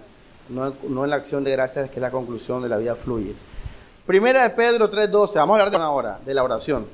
no, 0.48 1.04
en 1.04 1.10
la 1.10 1.16
acción 1.16 1.44
de 1.44 1.52
gracias, 1.52 1.90
que 1.90 1.96
es 1.96 2.02
la 2.02 2.10
conclusión 2.10 2.62
de 2.62 2.68
la 2.68 2.78
vida 2.78 2.94
fluye. 2.94 3.34
Primera 4.06 4.44
de 4.44 4.50
Pedro 4.50 4.90
3.12, 4.90 5.34
vamos 5.34 5.54
a 5.54 5.54
hablar 5.54 5.70
de 5.70 5.76
una 5.76 5.90
hora, 5.90 6.20
de 6.24 6.34
la 6.34 6.44
oración. 6.44 6.86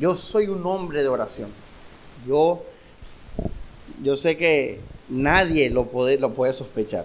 Yo 0.00 0.16
soy 0.16 0.48
un 0.48 0.66
hombre 0.66 1.02
de 1.02 1.08
oración. 1.08 1.50
Yo, 2.26 2.62
yo 4.02 4.16
sé 4.16 4.36
que 4.36 4.80
nadie 5.08 5.70
lo 5.70 5.84
puede, 5.84 6.18
lo 6.18 6.32
puede 6.32 6.52
sospechar. 6.52 7.04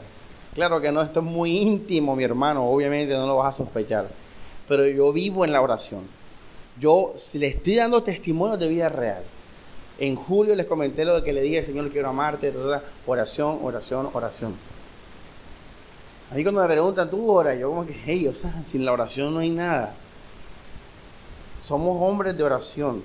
Claro 0.56 0.82
que 0.82 0.92
no, 0.92 1.02
esto 1.02 1.20
es 1.20 1.26
muy 1.26 1.58
íntimo, 1.58 2.16
mi 2.16 2.24
hermano, 2.24 2.66
obviamente 2.66 3.14
no 3.14 3.28
lo 3.28 3.38
vas 3.38 3.54
a 3.54 3.58
sospechar. 3.58 4.08
Pero 4.68 4.88
yo 4.88 5.14
vivo 5.14 5.46
en 5.46 5.54
la 5.54 5.62
oración. 5.62 6.02
Yo 6.80 7.14
le 7.34 7.48
estoy 7.48 7.76
dando 7.76 8.02
testimonio 8.02 8.58
de 8.58 8.68
vida 8.68 8.90
real. 8.90 9.24
En 10.00 10.16
julio 10.16 10.56
les 10.56 10.66
comenté 10.66 11.04
lo 11.04 11.16
de 11.16 11.24
que 11.24 11.34
le 11.34 11.42
dije, 11.42 11.62
Señor, 11.62 11.92
quiero 11.92 12.08
amarte, 12.08 12.54
oración, 13.06 13.60
oración, 13.62 14.10
oración. 14.14 14.56
A 16.32 16.36
mí 16.36 16.44
cuando 16.44 16.62
me 16.62 16.68
preguntan, 16.68 17.10
tú 17.10 17.30
oras, 17.30 17.60
yo 17.60 17.70
como 17.70 17.86
que, 17.86 17.96
hey, 18.06 18.28
o 18.28 18.34
sea, 18.34 18.64
sin 18.64 18.86
la 18.86 18.94
oración 18.94 19.34
no 19.34 19.42
hay 19.42 19.50
nada. 19.50 19.94
Somos 21.60 22.02
hombres 22.02 22.38
de 22.38 22.44
oración. 22.44 23.04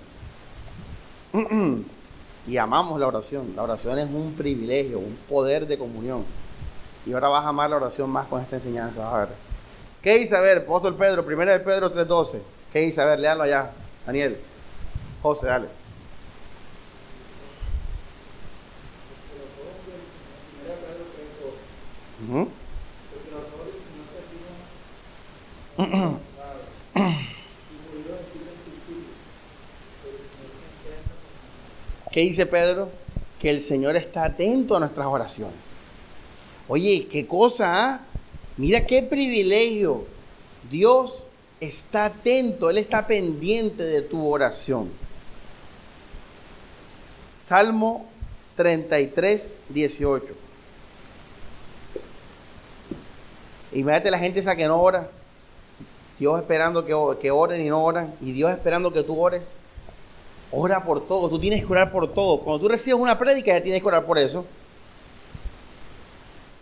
y 2.47 2.57
amamos 2.59 3.01
la 3.01 3.09
oración. 3.09 3.55
La 3.57 3.65
oración 3.65 3.99
es 3.99 4.09
un 4.09 4.35
privilegio, 4.35 5.01
un 5.01 5.19
poder 5.29 5.67
de 5.67 5.77
comunión. 5.77 6.25
Y 7.07 7.13
ahora 7.13 7.29
vas 7.29 7.45
a 7.45 7.49
amar 7.49 7.71
la 7.71 7.77
oración 7.77 8.09
más 8.09 8.29
con 8.29 8.41
esta 8.41 8.55
enseñanza. 8.55 9.13
A 9.13 9.19
ver. 9.19 9.29
¿Qué 10.01 10.19
dice? 10.19 10.37
A 10.37 10.41
ver, 10.41 10.59
apóstol 10.59 10.95
Pedro, 10.95 11.25
primera 11.25 11.53
de 11.53 11.61
Pedro 11.61 11.93
3.12. 11.93 12.39
¿Qué 12.73 12.81
dice? 12.81 13.01
A 13.01 13.07
ver, 13.07 13.19
léalo 13.19 13.43
allá. 13.43 13.73
Daniel. 14.07 14.39
José, 15.23 15.47
dale. 15.47 15.84
¿Qué 32.13 32.21
dice 32.21 32.47
Pedro? 32.47 32.91
Que 33.41 33.51
el 33.51 33.61
Señor 33.61 33.97
está 33.97 34.25
atento 34.25 34.77
a 34.77 34.81
nuestras 34.81 35.07
oraciones. 35.07 35.57
Oye, 36.69 37.09
qué 37.11 37.27
cosa, 37.27 37.95
¿ah? 37.95 38.01
Mira 38.57 38.87
qué 38.87 39.03
privilegio. 39.03 40.07
Dios 40.71 41.27
está 41.61 42.07
atento, 42.07 42.71
Él 42.71 42.79
está 42.79 43.07
pendiente 43.07 43.85
de 43.85 44.03
tu 44.03 44.27
oración. 44.27 44.89
Salmo 47.37 48.07
33, 48.57 49.57
18. 49.69 50.44
Imagínate 53.75 54.11
la 54.11 54.19
gente 54.19 54.41
esa 54.41 54.57
que 54.57 54.67
no 54.67 54.81
ora. 54.81 55.09
Dios 56.19 56.39
esperando 56.39 56.85
que, 56.85 56.95
que 57.21 57.31
oren 57.31 57.61
y 57.61 57.69
no 57.69 57.83
oran. 57.83 58.15
Y 58.21 58.33
Dios 58.33 58.51
esperando 58.51 58.93
que 58.93 59.03
tú 59.03 59.21
ores. 59.21 59.55
Ora 60.53 60.85
por 60.85 61.07
todo. 61.07 61.29
Tú 61.29 61.39
tienes 61.39 61.65
que 61.65 61.73
orar 61.73 61.91
por 61.91 62.13
todo. 62.13 62.41
Cuando 62.41 62.61
tú 62.61 62.69
recibes 62.69 62.99
una 62.99 63.19
prédica, 63.19 63.53
ya 63.53 63.63
tienes 63.63 63.83
que 63.83 63.89
orar 63.89 64.05
por 64.05 64.19
eso. 64.19 64.45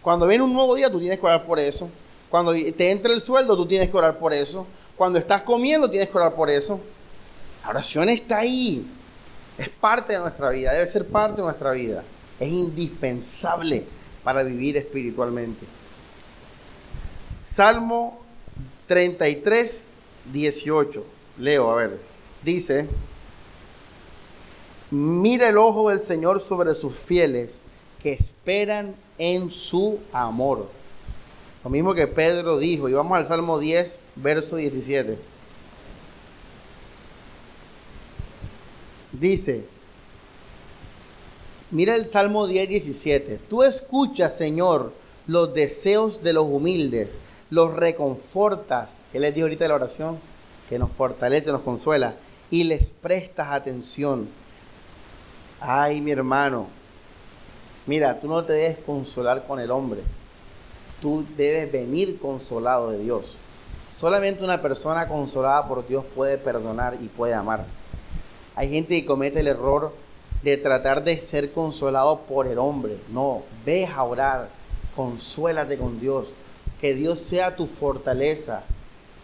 Cuando 0.01 0.27
viene 0.27 0.42
un 0.42 0.53
nuevo 0.53 0.75
día, 0.75 0.90
tú 0.90 0.98
tienes 0.98 1.20
que 1.20 1.27
orar 1.27 1.44
por 1.44 1.59
eso. 1.59 1.88
Cuando 2.31 2.53
te 2.53 2.90
entra 2.90 3.12
el 3.12 3.20
sueldo, 3.20 3.57
tú 3.57 3.66
tienes 3.66 3.90
que 3.90 3.96
orar 3.96 4.18
por 4.18 4.33
eso. 4.33 4.66
Cuando 4.96 5.18
estás 5.18 5.42
comiendo, 5.42 5.90
tienes 5.90 6.09
que 6.09 6.16
orar 6.16 6.35
por 6.35 6.48
eso. 6.48 6.81
La 7.62 7.70
oración 7.70 8.09
está 8.09 8.38
ahí. 8.38 8.87
Es 9.59 9.68
parte 9.68 10.14
de 10.14 10.18
nuestra 10.18 10.48
vida. 10.48 10.72
Debe 10.72 10.87
ser 10.87 11.07
parte 11.07 11.37
de 11.37 11.42
nuestra 11.42 11.72
vida. 11.72 12.03
Es 12.40 12.48
indispensable 12.48 13.85
para 14.25 14.42
vivir 14.42 14.77
espiritualmente. 14.79 15.66
Salmo 17.55 18.19
33, 18.87 19.88
18. 20.33 21.05
Leo, 21.38 21.71
a 21.71 21.75
ver. 21.75 21.99
Dice, 22.43 22.87
mira 24.91 25.49
el 25.49 25.59
ojo 25.59 25.91
del 25.91 26.01
Señor 26.01 26.41
sobre 26.41 26.75
sus 26.75 26.97
fieles 26.97 27.61
que 28.03 28.12
esperan 28.12 28.95
en 29.19 29.51
su 29.51 29.99
amor. 30.12 30.69
Lo 31.62 31.71
mismo 31.71 31.95
que 31.95 32.07
Pedro 32.07 32.59
dijo. 32.59 32.88
Y 32.88 32.95
vamos 32.95 33.19
al 33.19 33.27
Salmo 33.27 33.59
10, 33.59 34.01
verso 34.17 34.57
17. 34.57 35.19
Dice, 39.12 39.67
mira 41.71 41.97
el 41.97 42.11
Salmo 42.11 42.47
10, 42.47 42.69
17. 42.69 43.41
Tú 43.51 43.62
escuchas, 43.62 44.37
Señor, 44.38 44.95
los 45.27 45.53
deseos 45.53 46.23
de 46.23 46.33
los 46.33 46.47
humildes, 46.47 47.19
los 47.53 47.75
reconfortas. 47.75 48.97
¿Qué 49.12 49.21
les 49.21 49.35
dijo 49.35 49.45
ahorita 49.45 49.69
la 49.69 49.75
oración? 49.75 50.19
Que 50.71 50.79
nos 50.79 50.91
fortalece, 50.91 51.53
nos 51.53 51.61
consuela. 51.61 52.15
Y 52.51 52.65
les 52.65 52.91
prestas 52.91 53.53
atención. 53.53 54.27
Ay, 55.61 56.01
mi 56.01 56.12
hermano, 56.12 56.69
Mira, 57.85 58.21
tú 58.21 58.29
no 58.29 58.45
te 58.45 58.53
debes 58.53 58.79
consolar 58.79 59.45
con 59.45 59.59
el 59.59 59.71
hombre. 59.71 60.03
Tú 61.01 61.27
debes 61.37 61.71
venir 61.73 62.19
consolado 62.21 62.91
de 62.91 62.99
Dios. 62.99 63.37
Solamente 63.88 64.45
una 64.45 64.62
persona 64.62 65.09
consolada 65.09 65.67
por 65.67 65.87
Dios 65.87 66.05
puede 66.15 66.38
perdonar 66.38 66.97
y 67.03 67.09
puede 67.09 67.35
amar. 67.35 67.65
Hay 68.55 68.71
gente 68.71 68.95
que 68.95 69.07
comete 69.07 69.41
el 69.41 69.49
error 69.49 69.93
de 70.45 70.57
tratar 70.57 71.03
de 71.03 71.19
ser 71.19 71.51
consolado 71.51 72.21
por 72.21 72.47
el 72.47 72.59
hombre. 72.59 72.97
No, 73.12 73.43
ve 73.67 73.85
a 73.87 74.05
orar, 74.05 74.49
consuélate 74.95 75.77
con 75.77 75.99
Dios. 75.99 76.29
Que 76.83 76.95
Dios 76.95 77.21
sea 77.21 77.57
tu 77.57 77.66
fortaleza, 77.66 78.62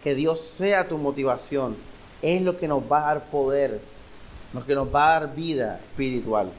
que 0.03 0.15
Dios 0.15 0.41
sea 0.41 0.87
tu 0.87 0.97
motivación. 0.97 1.77
Es 2.23 2.41
lo 2.41 2.57
que 2.57 2.67
nos 2.67 2.81
va 2.91 3.03
a 3.03 3.13
dar 3.13 3.25
poder, 3.25 3.79
lo 4.53 4.65
que 4.65 4.73
nos 4.73 4.87
va 4.93 5.17
a 5.17 5.19
dar 5.19 5.35
vida 5.35 5.79
espiritual. 5.91 6.49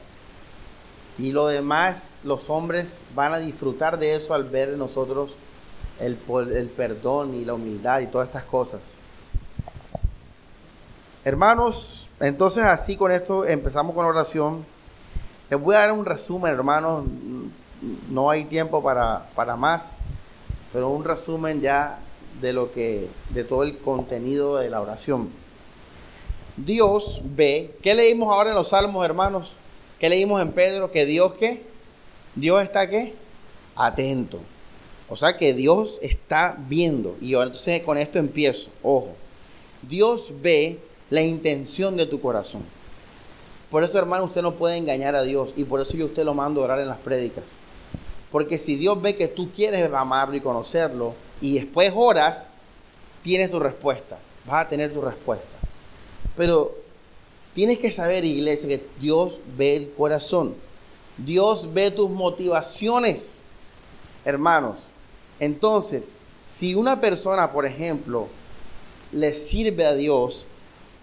Y 1.17 1.33
lo 1.33 1.47
demás, 1.47 2.15
los 2.23 2.49
hombres 2.49 3.01
van 3.13 3.33
a 3.33 3.39
disfrutar 3.39 3.99
de 3.99 4.15
eso 4.15 4.33
al 4.33 4.45
ver 4.45 4.69
en 4.69 4.79
nosotros 4.79 5.31
el, 5.99 6.17
el 6.55 6.69
perdón 6.69 7.35
y 7.35 7.45
la 7.45 7.53
humildad 7.53 7.99
y 7.99 8.07
todas 8.07 8.27
estas 8.27 8.43
cosas. 8.43 8.97
Hermanos, 11.23 12.07
entonces 12.19 12.63
así 12.63 12.95
con 12.95 13.11
esto 13.11 13.45
empezamos 13.45 13.93
con 13.93 14.05
oración. 14.05 14.65
Les 15.49 15.59
voy 15.59 15.75
a 15.75 15.79
dar 15.79 15.91
un 15.91 16.05
resumen, 16.05 16.53
hermanos. 16.53 17.05
No 18.09 18.29
hay 18.29 18.45
tiempo 18.45 18.81
para, 18.81 19.27
para 19.35 19.55
más, 19.55 19.93
pero 20.73 20.89
un 20.89 21.03
resumen 21.03 21.61
ya 21.61 21.99
de 22.39 22.53
lo 22.53 22.71
que, 22.71 23.07
de 23.29 23.43
todo 23.43 23.63
el 23.63 23.77
contenido 23.77 24.57
de 24.57 24.69
la 24.69 24.81
oración. 24.81 25.29
Dios 26.57 27.21
ve, 27.23 27.75
¿qué 27.81 27.93
leímos 27.93 28.31
ahora 28.33 28.51
en 28.51 28.55
los 28.55 28.69
salmos, 28.69 29.03
hermanos? 29.03 29.53
¿Qué 29.99 30.09
leímos 30.09 30.41
en 30.41 30.51
Pedro? 30.51 30.91
Que 30.91 31.05
Dios 31.05 31.33
qué? 31.33 31.61
Dios 32.35 32.61
está 32.63 32.89
qué? 32.89 33.13
Atento. 33.75 34.39
O 35.09 35.17
sea 35.17 35.37
que 35.37 35.53
Dios 35.53 35.99
está 36.01 36.57
viendo. 36.67 37.17
Y 37.19 37.29
yo 37.29 37.43
entonces 37.43 37.83
con 37.83 37.97
esto 37.97 38.17
empiezo. 38.17 38.69
Ojo. 38.81 39.09
Dios 39.81 40.31
ve 40.41 40.79
la 41.09 41.21
intención 41.21 41.97
de 41.97 42.05
tu 42.05 42.21
corazón. 42.21 42.63
Por 43.69 43.83
eso, 43.83 43.97
hermano, 43.97 44.25
usted 44.25 44.41
no 44.41 44.53
puede 44.53 44.77
engañar 44.77 45.15
a 45.15 45.23
Dios. 45.23 45.49
Y 45.55 45.65
por 45.65 45.81
eso 45.81 45.97
yo 45.97 46.05
usted 46.05 46.23
lo 46.23 46.33
mando 46.33 46.61
a 46.61 46.65
orar 46.65 46.79
en 46.79 46.87
las 46.87 46.97
prédicas. 46.97 47.43
Porque 48.31 48.57
si 48.57 48.75
Dios 48.75 49.01
ve 49.01 49.15
que 49.15 49.27
tú 49.27 49.51
quieres 49.51 49.91
amarlo 49.93 50.35
y 50.35 50.41
conocerlo, 50.41 51.13
y 51.41 51.55
después 51.55 51.91
oras, 51.95 52.47
tienes 53.23 53.51
tu 53.51 53.59
respuesta. 53.59 54.17
Vas 54.45 54.65
a 54.65 54.69
tener 54.69 54.93
tu 54.93 55.01
respuesta. 55.01 55.47
Pero 56.35 56.81
Tienes 57.53 57.79
que 57.79 57.91
saber, 57.91 58.23
iglesia, 58.23 58.69
que 58.69 58.85
Dios 58.99 59.39
ve 59.57 59.75
el 59.75 59.91
corazón. 59.91 60.55
Dios 61.17 61.73
ve 61.73 61.91
tus 61.91 62.09
motivaciones, 62.09 63.39
hermanos. 64.23 64.83
Entonces, 65.39 66.13
si 66.45 66.75
una 66.75 67.01
persona, 67.01 67.51
por 67.51 67.65
ejemplo, 67.65 68.27
le 69.11 69.33
sirve 69.33 69.85
a 69.85 69.95
Dios 69.95 70.45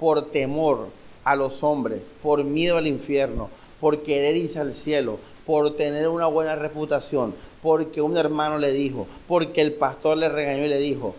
por 0.00 0.30
temor 0.30 0.88
a 1.22 1.36
los 1.36 1.62
hombres, 1.62 2.00
por 2.22 2.42
miedo 2.44 2.78
al 2.78 2.86
infierno, 2.86 3.50
por 3.78 4.02
querer 4.02 4.36
irse 4.36 4.58
al 4.58 4.72
cielo, 4.72 5.18
por 5.48 5.76
tener 5.76 6.06
una 6.08 6.26
buena 6.26 6.56
reputación, 6.56 7.34
porque 7.62 8.02
un 8.02 8.18
hermano 8.18 8.58
le 8.58 8.70
dijo, 8.70 9.06
porque 9.26 9.62
el 9.62 9.72
pastor 9.72 10.18
le 10.18 10.28
regañó 10.28 10.66
y 10.66 10.68
le 10.68 10.76
dijo, 10.76 11.14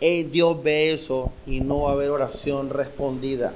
eh, 0.00 0.24
Dios 0.24 0.60
ve 0.60 0.92
eso 0.92 1.30
y 1.46 1.60
no 1.60 1.82
va 1.82 1.90
a 1.90 1.92
haber 1.92 2.10
oración 2.10 2.70
respondida. 2.70 3.52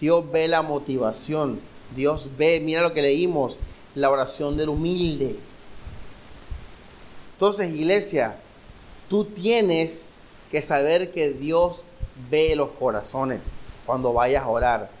Dios 0.00 0.32
ve 0.32 0.48
la 0.48 0.62
motivación. 0.62 1.60
Dios 1.94 2.26
ve, 2.38 2.58
mira 2.58 2.80
lo 2.80 2.94
que 2.94 3.02
leímos, 3.02 3.58
la 3.94 4.08
oración 4.08 4.56
del 4.56 4.70
humilde. 4.70 5.36
Entonces, 7.34 7.70
iglesia, 7.74 8.36
tú 9.10 9.26
tienes 9.26 10.08
que 10.50 10.62
saber 10.62 11.12
que 11.12 11.32
Dios 11.32 11.84
ve 12.30 12.56
los 12.56 12.70
corazones 12.70 13.42
cuando 13.84 14.14
vayas 14.14 14.44
a 14.44 14.48
orar. 14.48 14.99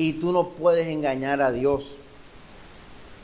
Y 0.00 0.14
tú 0.14 0.32
no 0.32 0.48
puedes 0.48 0.88
engañar 0.88 1.42
a 1.42 1.52
Dios. 1.52 1.96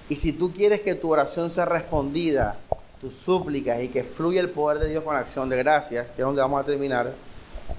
Y 0.08 0.16
si 0.16 0.32
tú 0.32 0.52
quieres 0.52 0.82
que 0.82 0.94
tu 0.94 1.10
oración 1.10 1.50
sea 1.50 1.64
respondida, 1.64 2.58
tus 3.00 3.14
súplicas 3.14 3.82
y 3.82 3.88
que 3.88 4.04
fluya 4.04 4.40
el 4.40 4.50
poder 4.50 4.78
de 4.78 4.90
Dios 4.90 5.02
con 5.02 5.16
acción 5.16 5.48
de 5.48 5.56
gracias, 5.56 6.06
que 6.08 6.22
es 6.22 6.26
donde 6.26 6.42
vamos 6.42 6.60
a 6.60 6.64
terminar, 6.64 7.12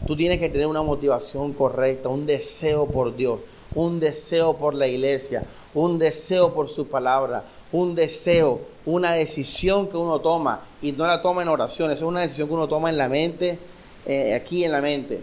Tú 0.06 0.16
tienes 0.16 0.40
que 0.40 0.50
tener 0.50 0.68
una 0.68 0.82
motivación 0.82 1.54
correcta, 1.54 2.10
un 2.10 2.26
deseo 2.26 2.88
por 2.88 3.16
Dios, 3.16 3.40
un 3.74 4.00
deseo 4.00 4.58
por 4.58 4.74
la 4.74 4.88
iglesia, 4.88 5.44
un 5.74 5.98
deseo 5.98 6.54
por 6.54 6.70
su 6.70 6.88
palabra, 6.88 7.44
un 7.72 7.96
deseo, 7.96 8.62
una 8.86 9.14
decisión 9.14 9.88
que 9.88 9.98
uno 9.98 10.20
toma 10.20 10.62
y 10.82 10.92
no 10.92 11.06
la 11.06 11.22
toma 11.22 11.42
en 11.42 11.50
oración, 11.50 11.92
es 11.92 12.02
una 12.02 12.22
decisión 12.22 12.48
que 12.48 12.54
uno 12.54 12.68
toma 12.68 12.90
en 12.90 12.98
la 12.98 13.10
mente, 13.10 13.60
eh, 14.06 14.34
aquí 14.34 14.64
en 14.64 14.72
la 14.72 14.82
mente. 14.82 15.22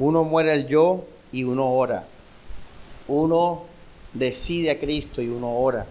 Uno 0.00 0.24
muere 0.24 0.54
el 0.54 0.66
yo 0.66 1.04
y 1.30 1.44
uno 1.44 1.70
ora 1.70 2.04
uno 3.10 3.62
decide 4.14 4.70
a 4.70 4.78
Cristo 4.78 5.20
y 5.20 5.28
uno 5.28 5.52
ora. 5.52 5.86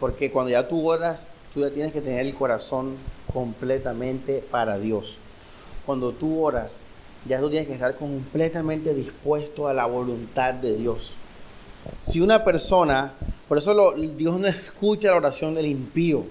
Porque 0.00 0.30
cuando 0.30 0.50
ya 0.50 0.68
tú 0.68 0.88
oras, 0.88 1.28
tú 1.52 1.60
ya 1.60 1.70
tienes 1.70 1.92
que 1.92 2.00
tener 2.00 2.24
el 2.24 2.34
corazón 2.34 2.96
completamente 3.32 4.44
para 4.50 4.78
Dios. 4.78 5.16
Cuando 5.84 6.12
tú 6.12 6.42
oras, 6.42 6.70
ya 7.26 7.40
tú 7.40 7.50
tienes 7.50 7.66
que 7.66 7.74
estar 7.74 7.96
completamente 7.96 8.94
dispuesto 8.94 9.66
a 9.66 9.74
la 9.74 9.86
voluntad 9.86 10.54
de 10.54 10.76
Dios. 10.76 11.14
Si 12.02 12.20
una 12.20 12.44
persona, 12.44 13.14
por 13.48 13.58
eso 13.58 13.92
Dios 13.92 14.38
no 14.38 14.46
escucha 14.46 15.08
la 15.08 15.16
oración 15.16 15.54
del 15.54 15.66
impío. 15.66 16.24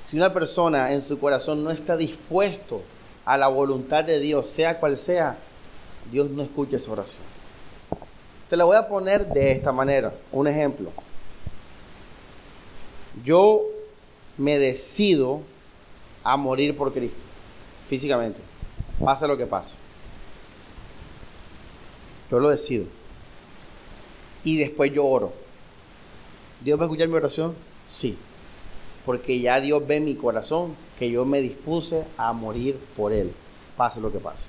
Si 0.00 0.16
una 0.16 0.32
persona 0.32 0.92
en 0.92 1.02
su 1.02 1.18
corazón 1.18 1.62
no 1.62 1.70
está 1.70 1.96
dispuesto 1.96 2.82
a 3.24 3.36
la 3.36 3.48
voluntad 3.48 4.04
de 4.04 4.20
Dios, 4.20 4.50
sea 4.50 4.78
cual 4.78 4.98
sea, 4.98 5.36
Dios 6.10 6.30
no 6.30 6.42
escucha 6.42 6.76
esa 6.76 6.92
oración. 6.92 7.22
Te 8.48 8.56
la 8.56 8.64
voy 8.64 8.76
a 8.76 8.88
poner 8.88 9.26
de 9.26 9.52
esta 9.52 9.72
manera, 9.72 10.12
un 10.30 10.46
ejemplo. 10.46 10.90
Yo 13.24 13.62
me 14.36 14.58
decido 14.58 15.40
a 16.22 16.36
morir 16.36 16.76
por 16.76 16.92
Cristo, 16.92 17.18
físicamente, 17.88 18.40
pase 19.02 19.26
lo 19.26 19.36
que 19.36 19.46
pase. 19.46 19.76
Yo 22.30 22.40
lo 22.40 22.50
decido. 22.50 22.86
Y 24.42 24.58
después 24.58 24.92
yo 24.92 25.06
oro. 25.06 25.32
¿Dios 26.62 26.78
va 26.78 26.84
a 26.84 26.86
escuchar 26.86 27.08
mi 27.08 27.14
oración? 27.14 27.54
Sí. 27.86 28.16
Porque 29.06 29.40
ya 29.40 29.60
Dios 29.60 29.86
ve 29.86 30.00
mi 30.00 30.14
corazón 30.14 30.74
que 30.98 31.10
yo 31.10 31.24
me 31.24 31.40
dispuse 31.40 32.04
a 32.16 32.32
morir 32.32 32.78
por 32.96 33.12
Él, 33.12 33.32
pase 33.76 34.00
lo 34.00 34.12
que 34.12 34.18
pase. 34.18 34.48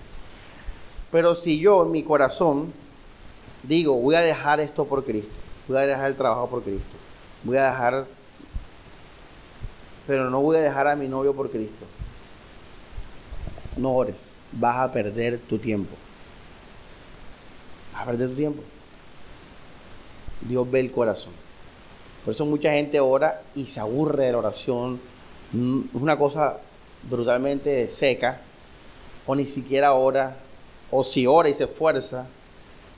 Pero 1.11 1.35
si 1.35 1.59
yo 1.59 1.83
en 1.83 1.91
mi 1.91 2.03
corazón 2.03 2.73
digo, 3.63 3.95
voy 3.95 4.15
a 4.15 4.21
dejar 4.21 4.59
esto 4.59 4.85
por 4.85 5.03
Cristo, 5.03 5.35
voy 5.67 5.77
a 5.77 5.81
dejar 5.81 6.11
el 6.11 6.17
trabajo 6.17 6.47
por 6.49 6.63
Cristo, 6.63 6.97
voy 7.43 7.57
a 7.57 7.65
dejar, 7.65 8.05
pero 10.05 10.29
no 10.29 10.41
voy 10.41 10.57
a 10.57 10.61
dejar 10.61 10.87
a 10.87 10.95
mi 10.95 11.07
novio 11.07 11.33
por 11.33 11.49
Cristo, 11.49 11.85
no 13.77 13.93
ores, 13.93 14.15
vas 14.51 14.77
a 14.77 14.91
perder 14.91 15.39
tu 15.39 15.57
tiempo. 15.57 15.95
Vas 17.93 18.03
a 18.03 18.05
perder 18.05 18.29
tu 18.29 18.35
tiempo. 18.35 18.63
Dios 20.41 20.69
ve 20.69 20.79
el 20.81 20.91
corazón. 20.91 21.33
Por 22.23 22.33
eso 22.33 22.45
mucha 22.45 22.71
gente 22.71 22.99
ora 22.99 23.41
y 23.55 23.67
se 23.67 23.79
aburre 23.79 24.25
de 24.25 24.31
la 24.31 24.39
oración. 24.39 24.99
Mm, 25.51 25.81
una 25.93 26.17
cosa 26.17 26.57
brutalmente 27.09 27.89
seca. 27.89 28.41
O 29.25 29.35
ni 29.35 29.45
siquiera 29.45 29.93
ora. 29.93 30.35
O 30.91 31.03
si 31.03 31.27
ora 31.27 31.49
y 31.49 31.53
se 31.53 31.65
esfuerza. 31.65 32.27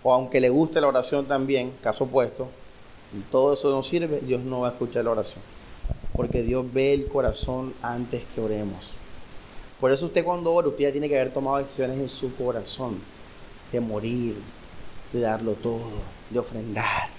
O 0.03 0.13
aunque 0.13 0.39
le 0.39 0.49
guste 0.49 0.79
la 0.81 0.87
oración 0.87 1.25
también, 1.25 1.73
caso 1.81 2.05
opuesto. 2.05 2.47
Todo 3.31 3.53
eso 3.53 3.69
no 3.71 3.83
sirve, 3.83 4.19
Dios 4.19 4.41
no 4.41 4.61
va 4.61 4.69
a 4.69 4.71
escuchar 4.71 5.05
la 5.05 5.11
oración. 5.11 5.41
Porque 6.13 6.43
Dios 6.43 6.65
ve 6.73 6.93
el 6.93 7.07
corazón 7.07 7.73
antes 7.81 8.23
que 8.33 8.41
oremos. 8.41 8.91
Por 9.79 9.91
eso 9.91 10.07
usted 10.07 10.23
cuando 10.23 10.53
ora, 10.53 10.67
usted 10.67 10.85
ya 10.85 10.91
tiene 10.91 11.07
que 11.07 11.19
haber 11.19 11.31
tomado 11.31 11.57
decisiones 11.57 11.97
en 11.99 12.09
su 12.09 12.35
corazón. 12.35 12.99
De 13.71 13.79
morir, 13.79 14.35
de 15.13 15.19
darlo 15.19 15.53
todo, 15.53 15.89
de 16.29 16.39
ofrendar. 16.39 17.09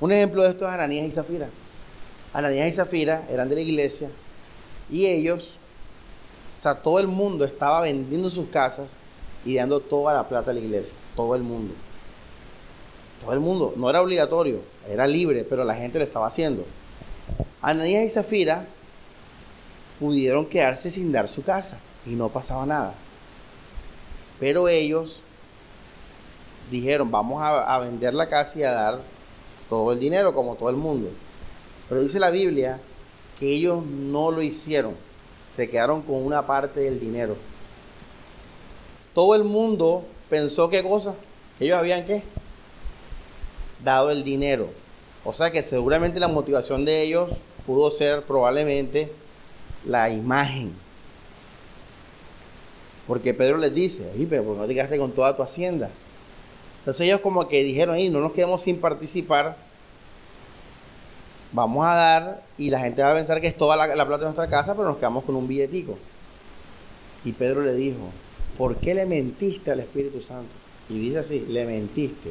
Un 0.00 0.12
ejemplo 0.12 0.42
de 0.42 0.50
esto 0.50 0.66
es 0.66 0.72
Ananías 0.72 1.06
y 1.06 1.10
Zafira. 1.10 1.48
Ananías 2.36 2.68
y 2.68 2.72
Zafira 2.72 3.24
eran 3.30 3.48
de 3.48 3.54
la 3.54 3.62
iglesia 3.62 4.10
y 4.90 5.06
ellos, 5.06 5.54
o 6.58 6.62
sea, 6.62 6.74
todo 6.74 6.98
el 6.98 7.06
mundo 7.06 7.46
estaba 7.46 7.80
vendiendo 7.80 8.28
sus 8.28 8.48
casas 8.50 8.88
y 9.46 9.54
dando 9.54 9.80
toda 9.80 10.12
la 10.12 10.28
plata 10.28 10.50
a 10.50 10.54
la 10.54 10.60
iglesia. 10.60 10.94
Todo 11.16 11.34
el 11.34 11.42
mundo. 11.42 11.72
Todo 13.22 13.32
el 13.32 13.40
mundo. 13.40 13.72
No 13.76 13.88
era 13.88 14.02
obligatorio, 14.02 14.60
era 14.86 15.06
libre, 15.06 15.44
pero 15.44 15.64
la 15.64 15.74
gente 15.74 15.98
lo 15.98 16.04
estaba 16.04 16.26
haciendo. 16.26 16.66
Ananías 17.62 18.04
y 18.04 18.10
Zafira 18.10 18.66
pudieron 19.98 20.44
quedarse 20.44 20.90
sin 20.90 21.12
dar 21.12 21.28
su 21.28 21.42
casa 21.42 21.78
y 22.04 22.10
no 22.10 22.28
pasaba 22.28 22.66
nada. 22.66 22.92
Pero 24.38 24.68
ellos 24.68 25.22
dijeron, 26.70 27.10
vamos 27.10 27.40
a, 27.42 27.78
vender 27.78 28.12
la 28.12 28.28
casa 28.28 28.58
y 28.58 28.62
a 28.62 28.72
dar 28.72 29.00
todo 29.70 29.92
el 29.92 30.00
dinero 30.00 30.34
como 30.34 30.54
todo 30.56 30.68
el 30.68 30.76
mundo. 30.76 31.08
Pero 31.88 32.00
dice 32.00 32.18
la 32.18 32.30
Biblia 32.30 32.80
que 33.38 33.50
ellos 33.50 33.84
no 33.84 34.30
lo 34.30 34.42
hicieron, 34.42 34.94
se 35.52 35.68
quedaron 35.68 36.02
con 36.02 36.24
una 36.24 36.46
parte 36.46 36.80
del 36.80 36.98
dinero. 36.98 37.36
Todo 39.14 39.34
el 39.34 39.44
mundo 39.44 40.04
pensó 40.28 40.68
qué 40.68 40.82
cosa, 40.82 41.14
ellos 41.60 41.78
habían 41.78 42.04
qué, 42.06 42.22
dado 43.82 44.10
el 44.10 44.24
dinero. 44.24 44.68
O 45.24 45.32
sea 45.32 45.50
que 45.50 45.62
seguramente 45.62 46.20
la 46.20 46.28
motivación 46.28 46.84
de 46.84 47.02
ellos 47.02 47.30
pudo 47.66 47.90
ser 47.90 48.22
probablemente 48.22 49.12
la 49.84 50.10
imagen. 50.10 50.72
Porque 53.06 53.34
Pedro 53.34 53.58
les 53.58 53.74
dice, 53.74 54.10
pero 54.28 54.54
no 54.54 54.66
te 54.66 54.74
quedaste 54.74 54.98
con 54.98 55.12
toda 55.12 55.36
tu 55.36 55.42
hacienda. 55.42 55.90
Entonces 56.80 57.06
ellos 57.06 57.20
como 57.20 57.48
que 57.48 57.62
dijeron, 57.62 57.94
ahí 57.94 58.08
no 58.08 58.20
nos 58.20 58.32
quedamos 58.32 58.62
sin 58.62 58.78
participar, 58.78 59.56
vamos 61.56 61.86
a 61.86 61.94
dar 61.94 62.42
y 62.58 62.68
la 62.68 62.80
gente 62.80 63.02
va 63.02 63.12
a 63.12 63.14
pensar 63.14 63.40
que 63.40 63.46
es 63.46 63.56
toda 63.56 63.76
la, 63.76 64.06
plata 64.06 64.18
de 64.18 64.24
nuestra 64.24 64.48
casa, 64.48 64.74
pero 64.74 64.88
nos 64.88 64.98
quedamos 64.98 65.24
con 65.24 65.34
un 65.34 65.48
billetico. 65.48 65.96
Y 67.24 67.32
Pedro 67.32 67.62
le 67.62 67.74
dijo, 67.74 68.10
¿por 68.58 68.76
qué 68.76 68.94
le 68.94 69.06
mentiste 69.06 69.70
al 69.70 69.80
Espíritu 69.80 70.20
Santo? 70.20 70.50
Y 70.90 70.98
dice 70.98 71.18
así, 71.18 71.46
le 71.48 71.64
mentiste. 71.64 72.30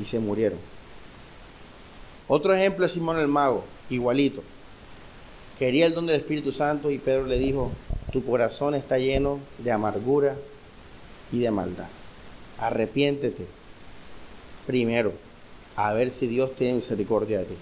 Y 0.00 0.04
se 0.04 0.18
murieron. 0.18 0.58
Otro 2.26 2.52
ejemplo 2.52 2.84
es 2.84 2.92
Simón 2.92 3.18
el 3.18 3.28
Mago, 3.28 3.64
igualito. 3.88 4.42
Quería 5.58 5.86
el 5.86 5.94
don 5.94 6.06
del 6.06 6.16
Espíritu 6.16 6.50
Santo 6.50 6.90
y 6.90 6.98
Pedro 6.98 7.26
le 7.26 7.38
dijo, 7.38 7.70
tu 8.12 8.24
corazón 8.24 8.74
está 8.74 8.98
lleno 8.98 9.38
de 9.58 9.70
amargura 9.70 10.34
y 11.30 11.38
de 11.38 11.50
maldad 11.52 11.86
arrepiéntete 12.58 13.46
primero, 14.66 15.12
a 15.76 15.92
ver 15.92 16.10
si 16.10 16.26
Dios 16.26 16.54
tiene 16.54 16.74
misericordia 16.74 17.38
de 17.38 17.44
ti. 17.46 17.54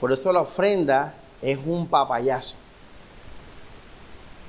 Por 0.00 0.12
eso 0.12 0.32
la 0.32 0.40
ofrenda 0.40 1.14
es 1.40 1.58
un 1.64 1.86
papayazo. 1.86 2.56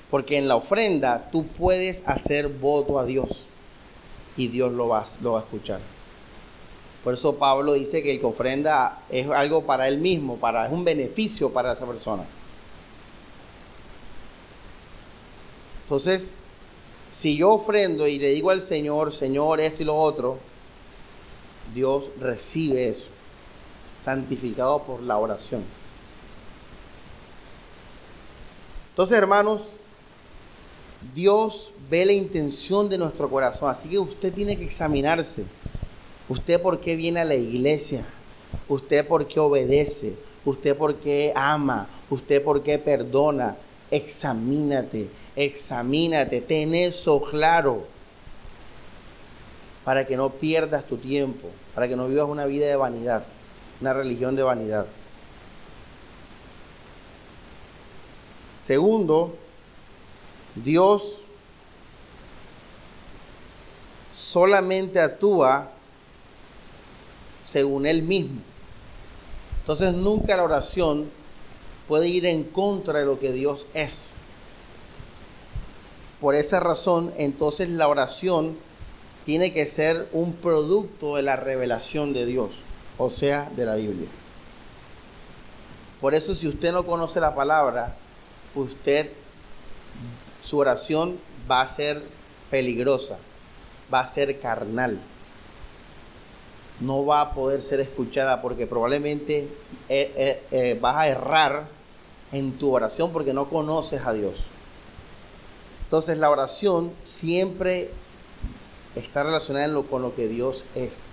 Porque 0.09 0.37
en 0.37 0.47
la 0.47 0.55
ofrenda 0.55 1.29
tú 1.31 1.45
puedes 1.45 2.03
hacer 2.05 2.47
voto 2.47 2.99
a 2.99 3.05
Dios 3.05 3.43
y 4.37 4.47
Dios 4.47 4.71
lo 4.71 4.87
va, 4.87 5.03
lo 5.21 5.33
va 5.33 5.39
a 5.39 5.43
escuchar. 5.43 5.79
Por 7.03 7.13
eso 7.13 7.35
Pablo 7.35 7.73
dice 7.73 8.01
que 8.01 8.11
el 8.11 8.19
que 8.19 8.25
ofrenda 8.25 8.99
es 9.09 9.29
algo 9.29 9.63
para 9.63 9.87
él 9.87 9.97
mismo, 9.97 10.37
para, 10.37 10.65
es 10.65 10.71
un 10.71 10.85
beneficio 10.85 11.51
para 11.51 11.73
esa 11.73 11.85
persona. 11.85 12.23
Entonces, 15.93 16.33
si 17.13 17.37
yo 17.37 17.51
ofrendo 17.51 18.07
y 18.07 18.17
le 18.17 18.29
digo 18.29 18.49
al 18.49 18.63
Señor, 18.63 19.13
Señor, 19.13 19.61
esto 19.61 19.83
y 19.83 19.85
lo 19.85 19.95
otro, 19.95 20.39
Dios 21.71 22.05
recibe 22.19 22.89
eso, 22.89 23.09
santificado 23.99 24.81
por 24.81 25.03
la 25.03 25.19
oración. 25.19 25.63
Entonces, 28.89 29.15
hermanos, 29.15 29.75
Dios 31.13 31.71
ve 31.91 32.07
la 32.07 32.13
intención 32.13 32.89
de 32.89 32.97
nuestro 32.97 33.29
corazón, 33.29 33.69
así 33.69 33.87
que 33.87 33.99
usted 33.99 34.33
tiene 34.33 34.57
que 34.57 34.63
examinarse. 34.63 35.43
¿Usted 36.27 36.59
por 36.59 36.79
qué 36.79 36.95
viene 36.95 37.19
a 37.19 37.25
la 37.25 37.35
iglesia? 37.35 38.03
¿Usted 38.67 39.05
por 39.05 39.27
qué 39.27 39.39
obedece? 39.39 40.15
¿Usted 40.43 40.75
por 40.75 40.95
qué 40.95 41.31
ama? 41.35 41.87
¿Usted 42.09 42.43
por 42.43 42.63
qué 42.63 42.79
perdona? 42.79 43.57
Examínate 43.95 45.09
examínate, 45.35 46.41
ten 46.41 46.75
eso 46.75 47.21
claro, 47.21 47.87
para 49.83 50.05
que 50.05 50.15
no 50.15 50.29
pierdas 50.29 50.85
tu 50.85 50.97
tiempo, 50.97 51.49
para 51.73 51.87
que 51.87 51.95
no 51.95 52.07
vivas 52.07 52.29
una 52.29 52.45
vida 52.45 52.67
de 52.67 52.75
vanidad, 52.75 53.23
una 53.81 53.93
religión 53.93 54.35
de 54.35 54.43
vanidad. 54.43 54.85
Segundo, 58.55 59.35
Dios 60.55 61.21
solamente 64.15 65.01
actúa 65.01 65.69
según 67.43 67.85
Él 67.85 68.03
mismo. 68.03 68.39
Entonces 69.59 69.93
nunca 69.93 70.37
la 70.37 70.43
oración 70.43 71.09
puede 71.93 72.07
ir 72.07 72.25
en 72.25 72.43
contra 72.43 72.97
de 72.97 73.05
lo 73.05 73.19
que 73.19 73.31
Dios 73.31 73.67
es. 73.75 74.13
Por 76.19 76.33
esa 76.33 76.59
razón, 76.59 77.13
entonces 77.17 77.69
la 77.69 77.87
oración 77.87 78.57
tiene 79.27 79.53
que 79.53 79.67
ser 79.67 80.09
un 80.11 80.33
producto 80.33 81.17
de 81.17 81.21
la 81.21 81.35
revelación 81.35 82.11
de 82.11 82.25
Dios, 82.25 82.49
o 82.97 83.11
sea, 83.11 83.47
de 83.55 83.65
la 83.67 83.75
Biblia. 83.75 84.07
Por 86.01 86.15
eso 86.15 86.33
si 86.33 86.47
usted 86.47 86.71
no 86.71 86.83
conoce 86.83 87.19
la 87.19 87.35
palabra, 87.35 87.95
usted, 88.55 89.11
su 90.43 90.57
oración 90.57 91.19
va 91.47 91.61
a 91.61 91.67
ser 91.67 92.01
peligrosa, 92.49 93.19
va 93.93 93.99
a 93.99 94.07
ser 94.07 94.39
carnal. 94.39 94.97
No 96.79 97.05
va 97.05 97.21
a 97.21 97.33
poder 97.35 97.61
ser 97.61 97.81
escuchada 97.81 98.41
porque 98.41 98.65
probablemente 98.65 99.47
eh, 99.89 100.11
eh, 100.17 100.41
eh, 100.49 100.79
vas 100.81 100.95
a 100.95 101.07
errar 101.07 101.72
en 102.33 102.57
tu 102.57 102.73
oración 102.73 103.13
porque 103.13 103.33
no 103.33 103.47
conoces 103.47 104.05
a 104.05 104.11
Dios. 104.11 104.35
Entonces 105.85 106.17
la 106.17 106.31
oración 106.31 106.91
siempre 107.03 107.91
está 108.95 109.23
relacionada 109.23 109.81
con 109.83 110.01
lo 110.01 110.15
que 110.15 110.27
Dios 110.27 110.65
es, 110.75 111.05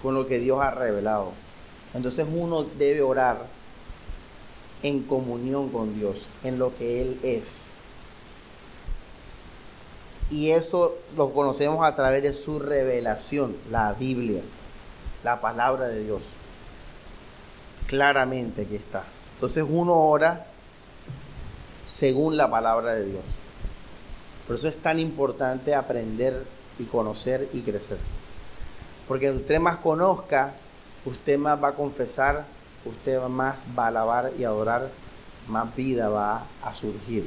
con 0.00 0.14
lo 0.14 0.26
que 0.26 0.38
Dios 0.38 0.60
ha 0.62 0.70
revelado. 0.70 1.32
Entonces 1.92 2.26
uno 2.32 2.64
debe 2.64 3.02
orar 3.02 3.46
en 4.84 5.02
comunión 5.02 5.70
con 5.70 5.98
Dios, 5.98 6.18
en 6.44 6.58
lo 6.58 6.76
que 6.76 7.02
Él 7.02 7.18
es. 7.24 7.70
Y 10.30 10.50
eso 10.50 10.96
lo 11.16 11.32
conocemos 11.32 11.84
a 11.84 11.96
través 11.96 12.22
de 12.22 12.34
su 12.34 12.60
revelación, 12.60 13.56
la 13.70 13.92
Biblia, 13.94 14.42
la 15.24 15.40
palabra 15.40 15.88
de 15.88 16.04
Dios. 16.04 16.22
Claramente 17.88 18.66
que 18.66 18.76
está. 18.76 19.02
Entonces 19.38 19.64
uno 19.68 19.94
ora 19.94 20.46
según 21.84 22.36
la 22.36 22.50
palabra 22.50 22.94
de 22.94 23.04
Dios. 23.04 23.22
Por 24.48 24.56
eso 24.56 24.66
es 24.66 24.76
tan 24.82 24.98
importante 24.98 25.76
aprender 25.76 26.44
y 26.80 26.84
conocer 26.84 27.48
y 27.52 27.60
crecer. 27.60 27.98
Porque 29.06 29.30
usted 29.30 29.60
más 29.60 29.76
conozca, 29.76 30.54
usted 31.04 31.38
más 31.38 31.62
va 31.62 31.68
a 31.68 31.74
confesar, 31.74 32.46
usted 32.84 33.22
más 33.28 33.64
va 33.78 33.84
a 33.84 33.88
alabar 33.88 34.32
y 34.36 34.42
adorar, 34.42 34.88
más 35.46 35.72
vida 35.76 36.08
va 36.08 36.44
a 36.64 36.74
surgir. 36.74 37.24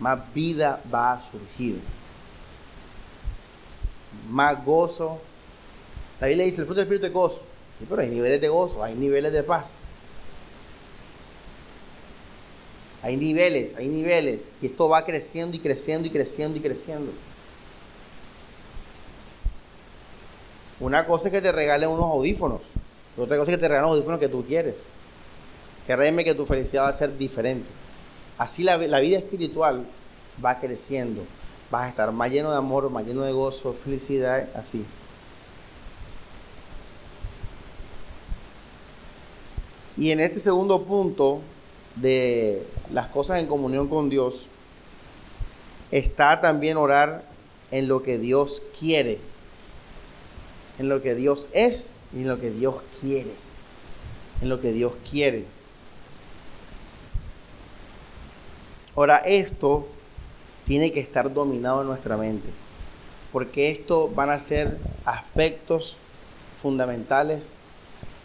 Más 0.00 0.18
vida 0.32 0.80
va 0.92 1.12
a 1.12 1.20
surgir. 1.20 1.78
Más 4.30 4.64
gozo. 4.64 5.20
La 6.18 6.28
Biblia 6.28 6.46
dice, 6.46 6.62
el 6.62 6.66
fruto 6.66 6.80
del 6.80 6.86
Espíritu 6.86 7.06
es 7.08 7.12
gozo. 7.12 7.42
pero 7.86 8.00
hay 8.00 8.08
niveles 8.08 8.40
de 8.40 8.48
gozo, 8.48 8.82
hay 8.82 8.94
niveles 8.94 9.34
de 9.34 9.42
paz. 9.42 9.74
Hay 13.02 13.16
niveles, 13.16 13.76
hay 13.76 13.88
niveles. 13.88 14.48
Y 14.60 14.66
esto 14.66 14.88
va 14.88 15.04
creciendo 15.04 15.56
y 15.56 15.60
creciendo 15.60 16.08
y 16.08 16.10
creciendo 16.10 16.58
y 16.58 16.60
creciendo. 16.60 17.12
Una 20.80 21.06
cosa 21.06 21.28
es 21.28 21.32
que 21.32 21.40
te 21.40 21.52
regalen 21.52 21.88
unos 21.88 22.10
audífonos. 22.10 22.60
Otra 23.16 23.38
cosa 23.38 23.50
es 23.50 23.56
que 23.56 23.60
te 23.60 23.68
regalen 23.68 23.88
los 23.88 23.92
audífonos 23.92 24.20
que 24.20 24.28
tú 24.28 24.44
quieres. 24.44 24.74
Créeme 25.86 26.24
que 26.24 26.34
tu 26.34 26.44
felicidad 26.44 26.84
va 26.84 26.88
a 26.88 26.92
ser 26.92 27.16
diferente. 27.16 27.68
Así 28.36 28.62
la, 28.62 28.76
la, 28.76 29.00
vida 29.00 29.18
espiritual 29.18 29.86
va 30.44 30.58
creciendo. 30.58 31.22
Vas 31.70 31.84
a 31.84 31.88
estar 31.88 32.12
más 32.12 32.30
lleno 32.30 32.50
de 32.50 32.58
amor, 32.58 32.90
más 32.90 33.06
lleno 33.06 33.22
de 33.22 33.32
gozo, 33.32 33.72
felicidad, 33.72 34.48
así. 34.54 34.84
Y 39.96 40.10
en 40.10 40.20
este 40.20 40.38
segundo 40.38 40.82
punto 40.82 41.40
de 41.96 42.62
las 42.92 43.08
cosas 43.08 43.40
en 43.40 43.46
comunión 43.46 43.88
con 43.88 44.08
Dios, 44.08 44.46
está 45.90 46.40
también 46.40 46.76
orar 46.76 47.24
en 47.70 47.88
lo 47.88 48.02
que 48.02 48.18
Dios 48.18 48.62
quiere 48.78 49.18
en 50.78 50.88
lo 50.88 51.02
que 51.02 51.14
Dios 51.14 51.48
es 51.52 51.96
y 52.14 52.22
en 52.22 52.28
lo 52.28 52.38
que 52.38 52.50
Dios 52.50 52.76
quiere. 53.00 53.32
En 54.40 54.48
lo 54.48 54.60
que 54.60 54.72
Dios 54.72 54.92
quiere. 55.10 55.46
Ahora, 58.94 59.18
esto 59.18 59.86
tiene 60.66 60.92
que 60.92 61.00
estar 61.00 61.32
dominado 61.32 61.82
en 61.82 61.86
nuestra 61.86 62.16
mente, 62.16 62.48
porque 63.32 63.70
esto 63.70 64.08
van 64.08 64.30
a 64.30 64.38
ser 64.38 64.78
aspectos 65.04 65.96
fundamentales 66.60 67.48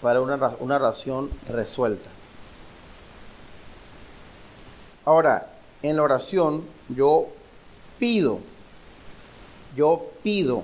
para 0.02 0.22
una, 0.22 0.56
una 0.60 0.80
resuelta. 1.50 2.10
Ahora, 5.06 5.48
en 5.82 5.96
la 5.98 6.04
oración 6.04 6.64
yo 6.90 7.28
pido, 8.00 8.40
yo 9.76 10.12
pido 10.24 10.64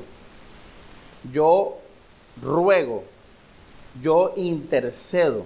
yo 1.32 1.78
ruego, 2.42 3.04
yo 4.02 4.34
intercedo, 4.36 5.46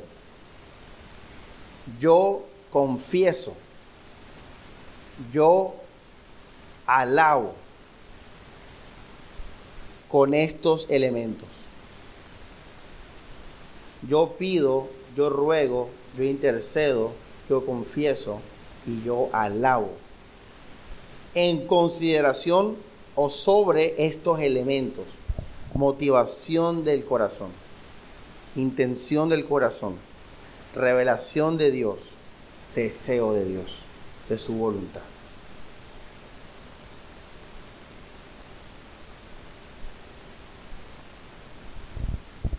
yo 1.99 2.43
confieso, 2.71 3.55
yo 5.31 5.75
alabo 6.85 7.53
con 10.09 10.33
estos 10.33 10.87
elementos. 10.89 11.47
Yo 14.07 14.33
pido, 14.37 14.89
yo 15.15 15.29
ruego, 15.29 15.89
yo 16.17 16.23
intercedo, 16.23 17.11
yo 17.47 17.65
confieso 17.65 18.41
y 18.85 19.01
yo 19.03 19.29
alabo. 19.33 19.91
En 21.33 21.65
consideración 21.67 22.75
o 23.15 23.29
sobre 23.29 23.95
estos 24.05 24.39
elementos 24.39 25.05
motivación 25.73 26.83
del 26.83 27.05
corazón, 27.05 27.49
intención 28.55 29.29
del 29.29 29.45
corazón, 29.45 29.95
revelación 30.75 31.57
de 31.57 31.71
Dios, 31.71 31.99
deseo 32.75 33.33
de 33.33 33.45
Dios, 33.45 33.77
de 34.29 34.37
su 34.37 34.53
voluntad. 34.53 35.01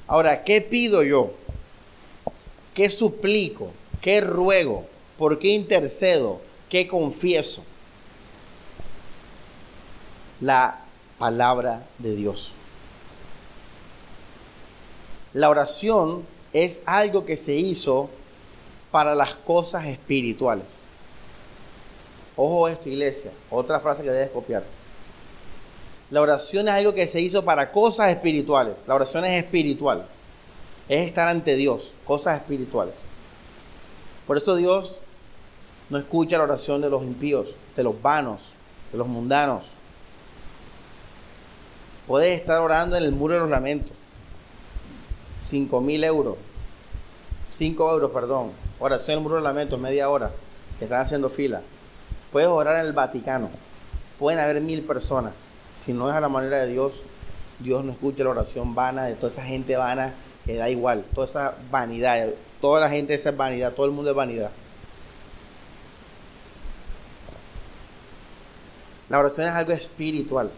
Ahora, 0.07 0.45
¿qué 0.45 0.61
pido 0.61 1.03
yo? 1.03 1.33
¿Qué 2.75 2.91
suplico? 2.91 3.73
¿Qué 4.03 4.21
ruego? 4.21 4.87
¿Por 5.19 5.39
qué 5.39 5.49
intercedo? 5.49 6.41
¿Qué 6.69 6.89
confieso? 6.89 7.63
La 10.41 10.81
palabra 11.19 11.87
de 11.99 12.17
Dios. 12.17 12.53
La 15.35 15.49
oración 15.49 16.27
es 16.53 16.83
algo 16.85 17.25
que 17.25 17.37
se 17.37 17.55
hizo 17.55 18.11
para 18.91 19.15
las 19.15 19.35
cosas 19.35 19.87
espirituales. 19.87 20.67
Ojo 22.37 22.69
esto, 22.69 22.89
iglesia. 22.89 23.31
Otra 23.51 23.81
frase 23.81 24.03
que 24.03 24.11
debes 24.11 24.31
copiar. 24.31 24.65
La 26.11 26.21
oración 26.21 26.69
es 26.69 26.75
algo 26.75 26.93
que 26.93 27.07
se 27.07 27.21
hizo 27.21 27.45
para 27.45 27.73
cosas 27.73 28.11
espirituales. 28.11 28.75
La 28.87 28.95
oración 28.95 29.25
es 29.25 29.43
espiritual. 29.43 30.07
Es 30.89 31.07
estar 31.07 31.29
ante 31.29 31.55
Dios, 31.55 31.93
cosas 32.05 32.37
espirituales. 32.37 32.95
Por 34.27 34.37
eso 34.37 34.57
Dios 34.57 34.99
no 35.91 35.99
escucha 35.99 36.39
la 36.39 36.45
oración 36.45 36.81
de 36.81 36.91
los 36.91 37.03
impíos, 37.03 37.49
de 37.77 37.83
los 37.83 38.01
vanos, 38.01 38.41
de 38.93 38.99
los 38.99 39.07
mundanos. 39.07 39.65
Puedes 42.07 42.39
estar 42.41 42.61
orando 42.61 42.97
en 42.97 43.05
el 43.05 43.13
muro 43.13 43.35
de 43.35 43.41
los 43.41 43.51
lamentos 43.51 43.93
5 45.45 45.81
mil 45.81 46.05
euros, 46.05 46.37
5 47.53 47.91
euros, 47.91 48.11
perdón, 48.13 48.53
oración 48.79 49.13
en 49.13 49.19
el 49.19 49.23
muro 49.23 49.37
de 49.37 49.43
lamentos, 49.43 49.79
media 49.79 50.09
hora, 50.09 50.31
que 50.79 50.85
están 50.85 51.01
haciendo 51.01 51.29
fila. 51.29 51.61
Puedes 52.31 52.49
orar 52.49 52.81
en 52.81 52.87
el 52.87 52.93
Vaticano, 52.93 53.51
pueden 54.19 54.41
haber 54.41 54.61
mil 54.61 54.83
personas. 54.83 55.35
Si 55.77 55.93
no 55.93 56.09
es 56.09 56.17
a 56.17 56.21
la 56.21 56.29
manera 56.29 56.59
de 56.59 56.69
Dios, 56.69 56.93
Dios 57.59 57.85
no 57.85 57.93
escucha 57.93 58.25
la 58.25 58.31
oración 58.31 58.75
vana 58.75 59.05
de 59.05 59.15
toda 59.15 59.29
esa 59.29 59.45
gente 59.45 59.77
vana 59.77 60.15
que 60.47 60.57
da 60.57 60.71
igual, 60.71 61.05
toda 61.15 61.27
esa 61.27 61.55
vanidad, 61.71 62.29
toda 62.63 62.81
la 62.81 62.89
gente 62.89 63.13
es 63.13 63.37
vanidad, 63.37 63.73
todo 63.75 63.85
el 63.85 63.93
mundo 63.93 64.13
es 64.13 64.17
vanidad. 64.17 64.51
La 69.11 69.19
oración 69.19 69.49
es 69.49 69.53
algo 69.53 69.73
espiritual. 69.73 70.49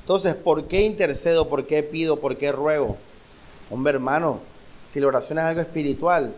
Entonces, 0.00 0.34
¿por 0.34 0.64
qué 0.66 0.82
intercedo? 0.82 1.48
¿Por 1.48 1.66
qué 1.66 1.82
pido? 1.82 2.18
¿Por 2.18 2.36
qué 2.36 2.52
ruego? 2.52 2.98
Hombre, 3.70 3.94
hermano, 3.94 4.40
si 4.84 4.98
la 5.00 5.06
oración 5.06 5.38
es 5.38 5.44
algo 5.44 5.60
espiritual, 5.60 6.34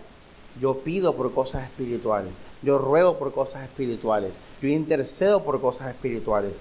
yo 0.61 0.79
pido 0.81 1.17
por 1.17 1.33
cosas 1.33 1.65
espirituales, 1.65 2.33
yo 2.63 2.79
ruego 2.79 3.19
por 3.19 3.33
cosas 3.33 3.63
espirituales, 3.63 4.33
yo 4.61 4.69
intercedo 4.69 5.43
por 5.43 5.61
cosas 5.61 5.89
espirituales. 5.89 6.53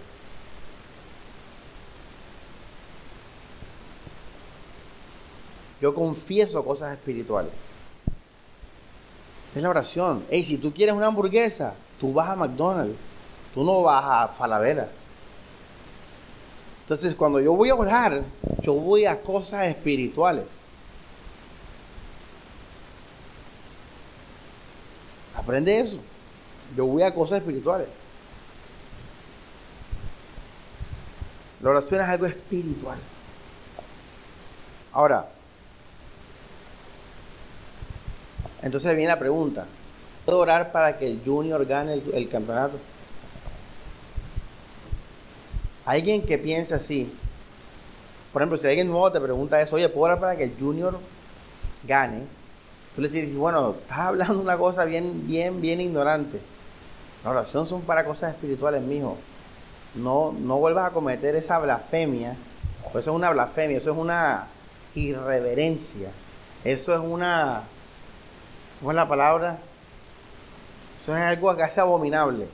Yo 5.82 5.94
confieso 5.94 6.66
cosas 6.66 6.94
espirituales. 6.94 7.67
Esa 9.48 9.60
es 9.60 9.64
la 9.64 9.70
oración. 9.70 10.26
Hey, 10.30 10.44
si 10.44 10.58
tú 10.58 10.74
quieres 10.74 10.94
una 10.94 11.06
hamburguesa, 11.06 11.74
tú 12.02 12.12
vas 12.12 12.30
a 12.30 12.36
McDonald's. 12.36 12.98
Tú 13.54 13.64
no 13.64 13.82
vas 13.82 14.04
a 14.06 14.28
Falabella. 14.28 14.90
Entonces, 16.82 17.16
cuando 17.16 17.40
yo 17.40 17.54
voy 17.54 17.70
a 17.70 17.76
orar, 17.76 18.24
yo 18.62 18.74
voy 18.74 19.06
a 19.06 19.22
cosas 19.22 19.68
espirituales. 19.68 20.44
Aprende 25.34 25.80
eso. 25.80 26.00
Yo 26.76 26.86
voy 26.86 27.04
a 27.04 27.16
cosas 27.16 27.38
espirituales. 27.38 27.88
La 31.62 31.70
oración 31.70 32.02
es 32.02 32.08
algo 32.08 32.26
espiritual. 32.26 32.98
Ahora, 34.92 35.30
entonces 38.68 38.96
viene 38.96 39.10
la 39.10 39.18
pregunta, 39.18 39.66
puedo 40.26 40.40
orar 40.40 40.72
para 40.74 40.98
que 40.98 41.08
el 41.08 41.22
Junior 41.26 41.66
gane 41.66 42.02
el, 42.14 42.30
campeonato. 42.30 42.78
Alguien 45.86 46.22
que 46.22 46.38
piensa 46.38 46.76
así, 46.76 47.10
por 48.34 48.42
ejemplo, 48.42 48.58
si 48.58 48.68
alguien 48.68 48.88
nuevo 48.88 49.10
te 49.10 49.22
pregunta 49.22 49.62
eso, 49.62 49.78
oye, 49.78 49.88
¿puedo 49.88 50.04
orar 50.04 50.20
para 50.20 50.36
que 50.36 50.44
el 50.44 50.54
Junior 50.60 51.00
gane? 51.88 52.24
Tú 52.94 53.02
le 53.02 53.08
dices, 53.08 53.34
bueno, 53.38 53.76
estás 53.80 54.00
hablando 54.00 54.40
una 54.40 54.58
cosa 54.58 54.84
bien, 54.84 55.26
bien, 55.26 55.62
bien 55.62 55.80
ignorante. 55.80 56.42
La 57.24 57.32
oración 57.32 57.66
son 57.66 57.84
para 57.84 58.04
cosas 58.04 58.34
espirituales, 58.34 58.82
mijo. 58.82 59.18
No, 59.96 60.36
no 60.38 60.58
vuelvas 60.58 60.88
a 60.88 60.92
cometer 60.92 61.36
esa 61.36 61.58
blasfemia. 61.60 62.36
Eso 62.90 63.00
es 63.00 63.08
una 63.08 63.30
blasfemia, 63.30 63.78
eso 63.78 63.92
es 63.92 63.98
una 63.98 64.48
irreverencia. 64.94 66.10
Eso 66.66 66.94
es 66.94 67.00
una. 67.00 67.64
¿Cómo 68.80 68.92
es 68.92 68.96
la 68.96 69.08
palabra? 69.08 69.58
Eso 71.02 71.16
es 71.16 71.22
algo 71.22 71.56
casi 71.56 71.80
abominable. 71.80 72.48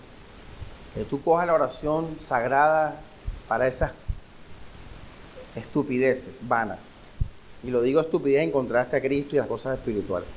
Que 0.93 1.03
tú 1.03 1.21
cojas 1.21 1.47
la 1.47 1.53
oración 1.53 2.17
sagrada 2.26 2.99
para 3.47 3.67
esas 3.67 3.91
estupideces 5.55 6.39
vanas. 6.47 6.93
Y 7.63 7.71
lo 7.71 7.82
digo 7.82 8.01
estupidez 8.01 8.43
en 8.43 8.51
contraste 8.51 8.95
a 8.95 9.01
Cristo 9.01 9.36
y 9.36 9.39
las 9.39 9.47
cosas 9.47 9.78
espirituales. 9.78 10.28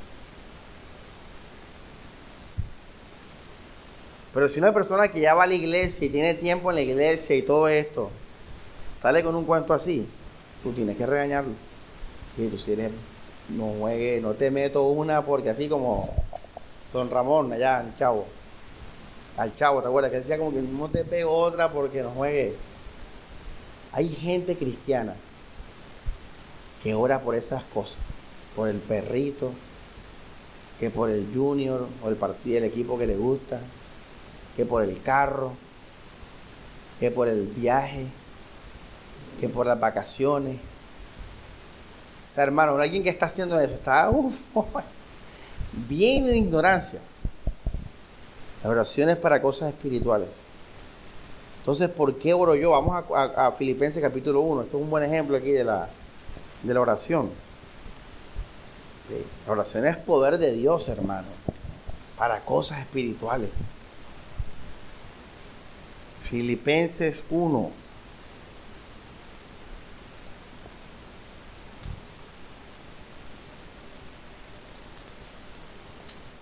Pero 4.34 4.49
si 4.49 4.59
una 4.59 4.72
persona 4.72 5.09
que 5.09 5.20
ya 5.20 5.34
va 5.34 5.45
a 5.45 5.47
la 5.47 5.55
iglesia 5.55 6.07
y 6.07 6.11
tiene 6.11 6.34
tiempo 6.34 6.70
en 6.70 6.76
la 6.76 6.82
iglesia 6.82 7.37
y 7.37 7.43
todo 7.43 7.68
esto, 7.68 8.11
sale 8.97 9.22
con 9.22 9.34
un 9.34 9.45
cuento 9.45 9.72
así, 9.72 10.07
tú 10.62 10.72
tienes 10.72 10.97
que 10.97 11.07
regañarlo. 11.07 11.53
Y 12.37 12.47
tú 12.49 12.59
si 12.59 12.76
no 13.49 13.73
juegue, 13.79 14.21
no 14.21 14.35
te 14.35 14.51
meto 14.51 14.85
una 14.85 15.25
porque 15.25 15.51
así 15.51 15.69
como 15.69 16.09
Don 16.93 17.11
Ramón 17.11 17.53
allá, 17.53 17.81
el 17.81 17.97
chavo, 17.97 18.27
al 19.37 19.55
chavo, 19.55 19.83
¿te 19.83 19.89
acuerdas? 19.89 20.11
Que 20.11 20.19
decía 20.19 20.39
como 20.39 20.53
que 20.53 20.63
no 20.63 20.89
te 20.89 21.05
pego 21.05 21.33
otra 21.33 21.71
porque 21.71 22.03
no 22.03 22.11
juegue. 22.11 22.55
Hay 23.93 24.09
gente 24.09 24.57
cristiana 24.57 25.15
que 26.83 26.95
ora 26.95 27.21
por 27.21 27.35
esas 27.35 27.65
cosas, 27.65 27.99
por 28.55 28.69
el 28.69 28.79
perrito, 28.79 29.53
que 30.79 30.91
por 30.91 31.11
el 31.11 31.29
junior 31.35 31.87
o 32.03 32.09
el 32.09 32.17
partido, 32.17 32.59
el 32.59 32.65
equipo 32.65 32.99
que 32.99 33.07
le 33.07 33.17
gusta, 33.17 33.61
que 34.57 34.65
por 34.65 34.83
el 34.83 35.01
carro, 35.03 35.53
que 37.01 37.11
por 37.11 37.29
el 37.29 37.47
viaje, 37.47 38.07
que 39.41 39.49
por 39.49 39.67
las 39.67 39.79
vacaciones. 39.79 40.59
Hermano, 42.37 42.76
alguien 42.76 43.03
que 43.03 43.09
está 43.09 43.26
haciendo 43.26 43.59
eso 43.59 43.74
está 43.74 44.11
bien 45.89 46.26
en 46.26 46.37
ignorancia. 46.37 47.01
La 48.62 48.70
oración 48.70 49.09
es 49.09 49.16
para 49.16 49.41
cosas 49.41 49.68
espirituales. 49.68 50.28
Entonces, 51.59 51.89
¿por 51.89 52.16
qué 52.16 52.34
oro 52.34 52.55
yo? 52.55 52.72
Vamos 52.72 53.05
a, 53.14 53.53
Filipenses 53.53 54.03
capítulo 54.03 54.41
1. 54.41 54.62
Esto 54.62 54.76
es 54.76 54.82
un 54.82 54.91
buen 54.91 55.03
ejemplo 55.03 55.37
aquí 55.37 55.51
de 55.51 55.64
la, 55.64 55.89
de 56.62 56.74
la 56.74 56.80
oración. 56.80 57.30
La 59.47 59.53
oración 59.53 59.87
es 59.87 59.97
poder 59.97 60.39
de 60.39 60.53
Dios, 60.53 60.89
hermano, 60.89 61.28
para 62.18 62.41
cosas 62.41 62.80
espirituales. 62.80 63.51
Filipenses 66.24 67.22
1. 67.30 67.70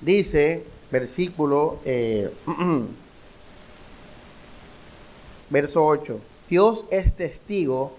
Dice, 0.04 0.64
versículo, 0.90 1.78
eh, 1.84 2.30
verso 5.50 5.86
8, 5.86 6.20
Dios 6.48 6.86
es 6.90 7.14
testigo 7.14 7.92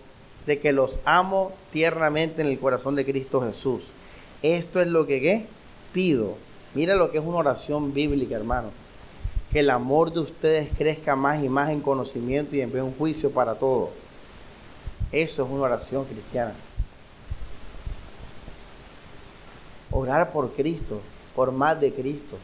de 0.46 0.60
que 0.60 0.72
los 0.72 1.00
amo 1.06 1.52
tiernamente 1.72 2.42
en 2.42 2.48
el 2.48 2.60
corazón 2.60 2.96
de 2.96 3.06
Cristo 3.06 3.42
Jesús. 3.42 3.86
Esto 4.44 4.80
es 4.80 4.88
lo 4.88 5.08
que 5.08 5.46
pido. 5.92 6.36
Mira 6.76 6.96
lo 6.96 7.12
que 7.12 7.18
es 7.18 7.24
una 7.24 7.38
oración 7.38 7.94
bíblica, 7.94 8.36
hermano 8.36 8.70
que 9.56 9.62
el 9.62 9.70
amor 9.70 10.12
de 10.12 10.20
ustedes 10.20 10.70
crezca 10.78 11.16
más 11.16 11.42
y 11.42 11.48
más 11.48 11.70
en 11.70 11.80
conocimiento 11.80 12.58
y 12.58 12.60
en 12.60 12.70
buen 12.70 12.92
juicio 12.92 13.32
para 13.32 13.56
todos. 13.56 13.90
Eso 15.14 15.46
es 15.46 15.50
una 15.50 15.64
oración 15.64 16.04
cristiana. 16.04 16.54
Orar 19.92 20.34
por 20.34 20.52
Cristo, 20.52 21.00
por 21.36 21.52
más 21.52 21.80
de 21.80 21.94
Cristo, 21.94 22.38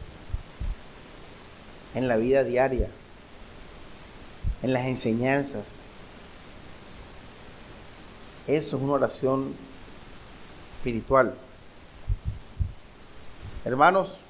en 1.94 2.08
la 2.08 2.16
vida 2.16 2.44
diaria, 2.44 2.88
en 4.62 4.72
las 4.72 4.86
enseñanzas. 4.86 5.64
Eso 8.46 8.76
es 8.76 8.82
una 8.82 8.92
oración 8.94 9.54
espiritual. 10.78 11.34
Hermanos, 13.64 14.24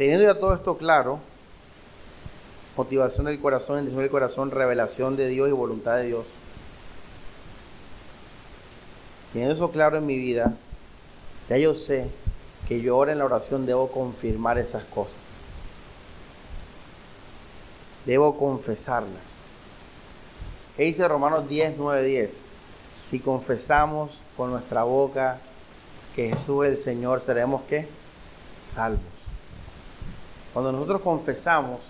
Teniendo 0.00 0.24
ya 0.24 0.38
todo 0.38 0.54
esto 0.54 0.78
claro, 0.78 1.18
motivación 2.74 3.26
del 3.26 3.38
corazón, 3.38 3.80
intención 3.80 4.00
del 4.00 4.10
corazón, 4.10 4.50
revelación 4.50 5.14
de 5.14 5.28
Dios 5.28 5.50
y 5.50 5.52
voluntad 5.52 5.98
de 5.98 6.06
Dios. 6.06 6.24
Teniendo 9.30 9.54
eso 9.54 9.70
claro 9.70 9.98
en 9.98 10.06
mi 10.06 10.16
vida, 10.16 10.54
ya 11.50 11.58
yo 11.58 11.74
sé 11.74 12.06
que 12.70 12.80
yo 12.80 12.94
ahora 12.94 13.10
en 13.10 13.18
la 13.18 13.24
oración 13.24 13.66
debo 13.66 13.90
confirmar 13.90 14.56
esas 14.56 14.84
cosas. 14.84 15.16
Debo 18.06 18.38
confesarlas. 18.38 19.24
¿Qué 20.76 20.84
dice 20.84 21.08
Romanos 21.08 21.48
10, 21.48 21.74
9, 21.76 22.04
10? 22.04 22.40
Si 23.02 23.18
confesamos 23.18 24.20
con 24.36 24.52
nuestra 24.52 24.84
boca 24.84 25.38
que 26.14 26.28
Jesús 26.28 26.64
es 26.64 26.70
el 26.70 26.76
Señor, 26.76 27.20
seremos? 27.20 27.62
Salvos. 28.62 29.00
Cuando 30.52 30.70
nosotros 30.70 31.02
confesamos, 31.02 31.80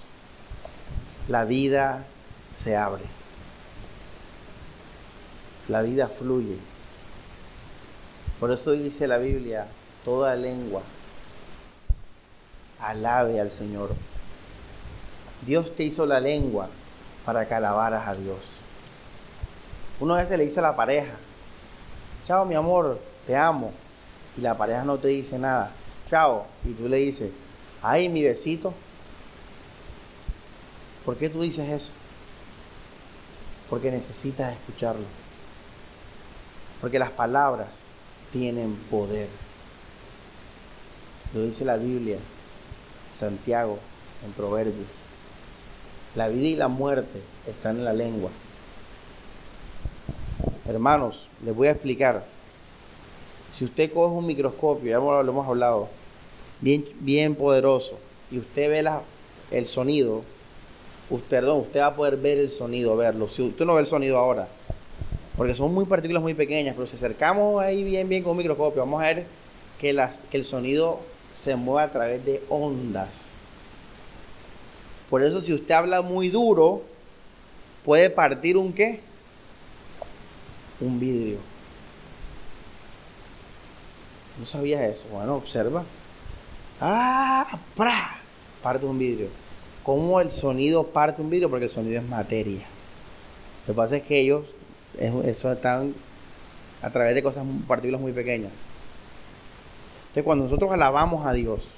la 1.28 1.44
vida 1.44 2.06
se 2.54 2.74
abre. 2.74 3.04
La 5.68 5.82
vida 5.82 6.08
fluye. 6.08 6.56
Por 8.40 8.50
eso 8.50 8.70
dice 8.70 9.06
la 9.06 9.18
Biblia, 9.18 9.66
toda 10.04 10.36
lengua 10.36 10.82
alabe 12.80 13.40
al 13.40 13.50
Señor. 13.50 13.90
Dios 15.46 15.74
te 15.74 15.84
hizo 15.84 16.06
la 16.06 16.20
lengua 16.20 16.68
para 17.24 17.46
que 17.46 17.54
alabaras 17.54 18.06
a 18.08 18.14
Dios. 18.14 18.38
Uno 20.00 20.14
a 20.14 20.22
veces 20.22 20.38
le 20.38 20.44
dice 20.44 20.60
a 20.60 20.62
la 20.62 20.76
pareja, 20.76 21.12
chao 22.26 22.44
mi 22.44 22.54
amor, 22.54 22.98
te 23.26 23.36
amo. 23.36 23.72
Y 24.36 24.40
la 24.40 24.56
pareja 24.56 24.84
no 24.84 24.98
te 24.98 25.08
dice 25.08 25.38
nada. 25.38 25.70
Chao. 26.08 26.46
Y 26.64 26.72
tú 26.72 26.88
le 26.88 26.98
dices, 26.98 27.30
ay, 27.82 28.08
mi 28.08 28.22
besito. 28.22 28.72
¿Por 31.04 31.16
qué 31.16 31.28
tú 31.28 31.42
dices 31.42 31.68
eso? 31.68 31.90
Porque 33.68 33.90
necesitas 33.90 34.52
escucharlo. 34.52 35.04
Porque 36.80 36.98
las 36.98 37.10
palabras 37.10 37.68
tienen 38.32 38.76
poder. 38.90 39.28
Lo 41.32 41.42
dice 41.42 41.64
la 41.64 41.76
Biblia, 41.76 42.16
Santiago, 43.12 43.78
en 44.24 44.32
Proverbios. 44.32 44.86
La 46.16 46.28
vida 46.28 46.48
y 46.48 46.56
la 46.56 46.66
muerte 46.66 47.20
están 47.46 47.78
en 47.78 47.84
la 47.84 47.92
lengua. 47.92 48.30
Hermanos, 50.68 51.28
les 51.44 51.54
voy 51.54 51.68
a 51.68 51.72
explicar. 51.72 52.24
Si 53.56 53.64
usted 53.64 53.92
coge 53.92 54.14
un 54.14 54.26
microscopio, 54.26 54.90
ya 54.90 54.98
lo 54.98 55.20
hemos 55.20 55.46
hablado, 55.46 55.88
bien, 56.60 56.84
bien 57.00 57.34
poderoso 57.34 57.98
y 58.30 58.38
usted 58.38 58.68
ve 58.68 58.82
la, 58.82 59.02
el 59.50 59.68
sonido, 59.68 60.22
usted, 61.10 61.28
perdón, 61.28 61.60
usted 61.60 61.80
va 61.80 61.86
a 61.86 61.94
poder 61.94 62.16
ver 62.16 62.38
el 62.38 62.50
sonido, 62.50 62.96
verlo. 62.96 63.28
Si 63.28 63.42
usted 63.42 63.64
no 63.64 63.74
ve 63.74 63.80
el 63.80 63.86
sonido 63.86 64.18
ahora, 64.18 64.48
porque 65.36 65.54
son 65.54 65.72
muy 65.72 65.84
partículas 65.84 66.22
muy 66.22 66.34
pequeñas, 66.34 66.74
pero 66.74 66.86
si 66.88 66.96
acercamos 66.96 67.62
ahí 67.62 67.84
bien, 67.84 68.08
bien 68.08 68.22
con 68.22 68.32
un 68.32 68.38
microscopio, 68.38 68.82
vamos 68.82 69.00
a 69.00 69.06
ver 69.06 69.26
que, 69.80 69.92
las, 69.92 70.22
que 70.30 70.36
el 70.36 70.44
sonido 70.44 71.00
se 71.42 71.56
mueve 71.56 71.88
a 71.88 71.92
través 71.92 72.24
de 72.24 72.42
ondas. 72.48 73.08
Por 75.08 75.22
eso 75.22 75.40
si 75.40 75.54
usted 75.54 75.74
habla 75.74 76.02
muy 76.02 76.28
duro, 76.28 76.82
puede 77.84 78.10
partir 78.10 78.56
un 78.56 78.72
qué? 78.72 79.00
Un 80.80 81.00
vidrio. 81.00 81.38
¿No 84.38 84.46
sabías 84.46 84.82
eso? 84.82 85.06
Bueno, 85.10 85.36
observa. 85.36 85.82
¡Ah! 86.80 87.58
¡Pra! 87.76 88.18
Parte 88.62 88.86
un 88.86 88.98
vidrio. 88.98 89.28
¿Cómo 89.82 90.20
el 90.20 90.30
sonido 90.30 90.86
parte 90.86 91.22
un 91.22 91.30
vidrio? 91.30 91.50
Porque 91.50 91.66
el 91.66 91.70
sonido 91.70 92.00
es 92.00 92.08
materia. 92.08 92.66
Lo 93.66 93.74
que 93.74 93.76
pasa 93.76 93.96
es 93.96 94.02
que 94.02 94.20
ellos, 94.20 94.44
eso 94.98 95.52
están 95.52 95.94
a 96.82 96.90
través 96.90 97.14
de 97.14 97.22
cosas, 97.22 97.44
partículas 97.66 98.00
muy 98.00 98.12
pequeñas. 98.12 98.52
Entonces, 100.10 100.24
cuando 100.24 100.44
nosotros 100.44 100.72
alabamos 100.72 101.24
a 101.24 101.32
Dios 101.32 101.76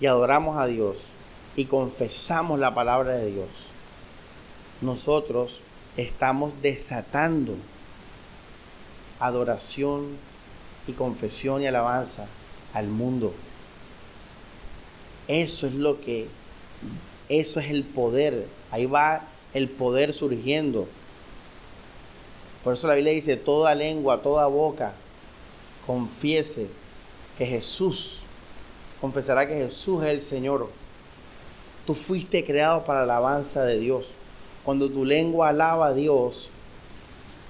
y 0.00 0.06
adoramos 0.06 0.56
a 0.56 0.66
Dios 0.66 0.96
y 1.54 1.66
confesamos 1.66 2.58
la 2.58 2.74
palabra 2.74 3.12
de 3.12 3.30
Dios, 3.30 3.48
nosotros 4.80 5.60
estamos 5.98 6.54
desatando 6.62 7.56
adoración 9.20 10.16
y 10.86 10.92
confesión 10.92 11.60
y 11.60 11.66
alabanza 11.66 12.26
al 12.72 12.88
mundo. 12.88 13.34
Eso 15.28 15.66
es 15.66 15.74
lo 15.74 16.00
que, 16.00 16.28
eso 17.28 17.60
es 17.60 17.68
el 17.68 17.84
poder. 17.84 18.46
Ahí 18.70 18.86
va 18.86 19.24
el 19.52 19.68
poder 19.68 20.14
surgiendo. 20.14 20.88
Por 22.64 22.72
eso 22.72 22.86
la 22.88 22.94
Biblia 22.94 23.12
dice, 23.12 23.36
toda 23.36 23.74
lengua, 23.74 24.22
toda 24.22 24.46
boca, 24.46 24.94
confiese 25.86 26.68
que 27.36 27.46
Jesús, 27.46 28.20
confesará 29.00 29.46
que 29.46 29.54
Jesús 29.54 30.02
es 30.04 30.10
el 30.10 30.20
Señor. 30.20 30.70
Tú 31.84 31.94
fuiste 31.94 32.44
creado 32.44 32.84
para 32.84 33.06
la 33.06 33.16
alabanza 33.16 33.64
de 33.64 33.78
Dios. 33.78 34.06
Cuando 34.64 34.90
tu 34.90 35.04
lengua 35.04 35.50
alaba 35.50 35.88
a 35.88 35.94
Dios, 35.94 36.48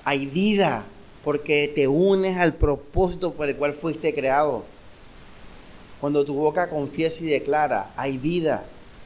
hay 0.04 0.26
vida, 0.26 0.84
porque 1.24 1.70
te 1.74 1.88
unes 1.88 2.36
al 2.36 2.54
propósito 2.54 3.32
por 3.32 3.48
el 3.48 3.56
cual 3.56 3.72
fuiste 3.72 4.14
creado. 4.14 4.64
Cuando 6.00 6.24
tu 6.24 6.34
boca 6.34 6.68
confiesa 6.68 7.24
y 7.24 7.26
declara, 7.26 7.90
hay 7.96 8.18
vida. 8.18 8.64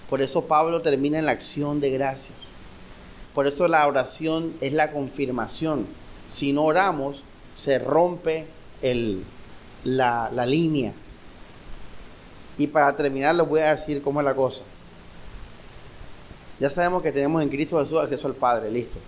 Por 0.09 0.21
eso 0.21 0.45
Pablo 0.47 0.83
termina 0.83 1.19
en 1.19 1.27
la 1.27 1.33
acción 1.33 1.81
de 1.81 1.91
gracias. 1.91 2.35
Por 3.35 3.47
eso 3.47 3.69
la 3.69 3.87
oración 3.87 4.55
es 4.61 4.73
la 4.73 4.91
confirmación. 4.91 5.87
Si 6.29 6.53
no 6.53 6.65
oramos, 6.65 7.23
se 7.57 7.79
rompe 7.79 8.47
el, 8.83 9.23
la, 9.85 10.31
la 10.33 10.47
línea. 10.47 10.93
Y 12.59 12.67
para 12.67 12.95
terminar 12.95 13.35
les 13.35 13.49
voy 13.49 13.61
a 13.61 13.71
decir 13.71 14.03
cómo 14.03 14.21
es 14.21 14.25
la 14.25 14.35
cosa. 14.35 14.63
Ya 16.59 16.69
sabemos 16.69 17.03
que 17.03 17.11
tenemos 17.11 17.43
en 17.43 17.49
Cristo 17.49 17.81
Jesús 17.81 17.99
acceso 17.99 18.29
al 18.29 18.35
Padre, 18.35 18.71
listo. 18.71 18.99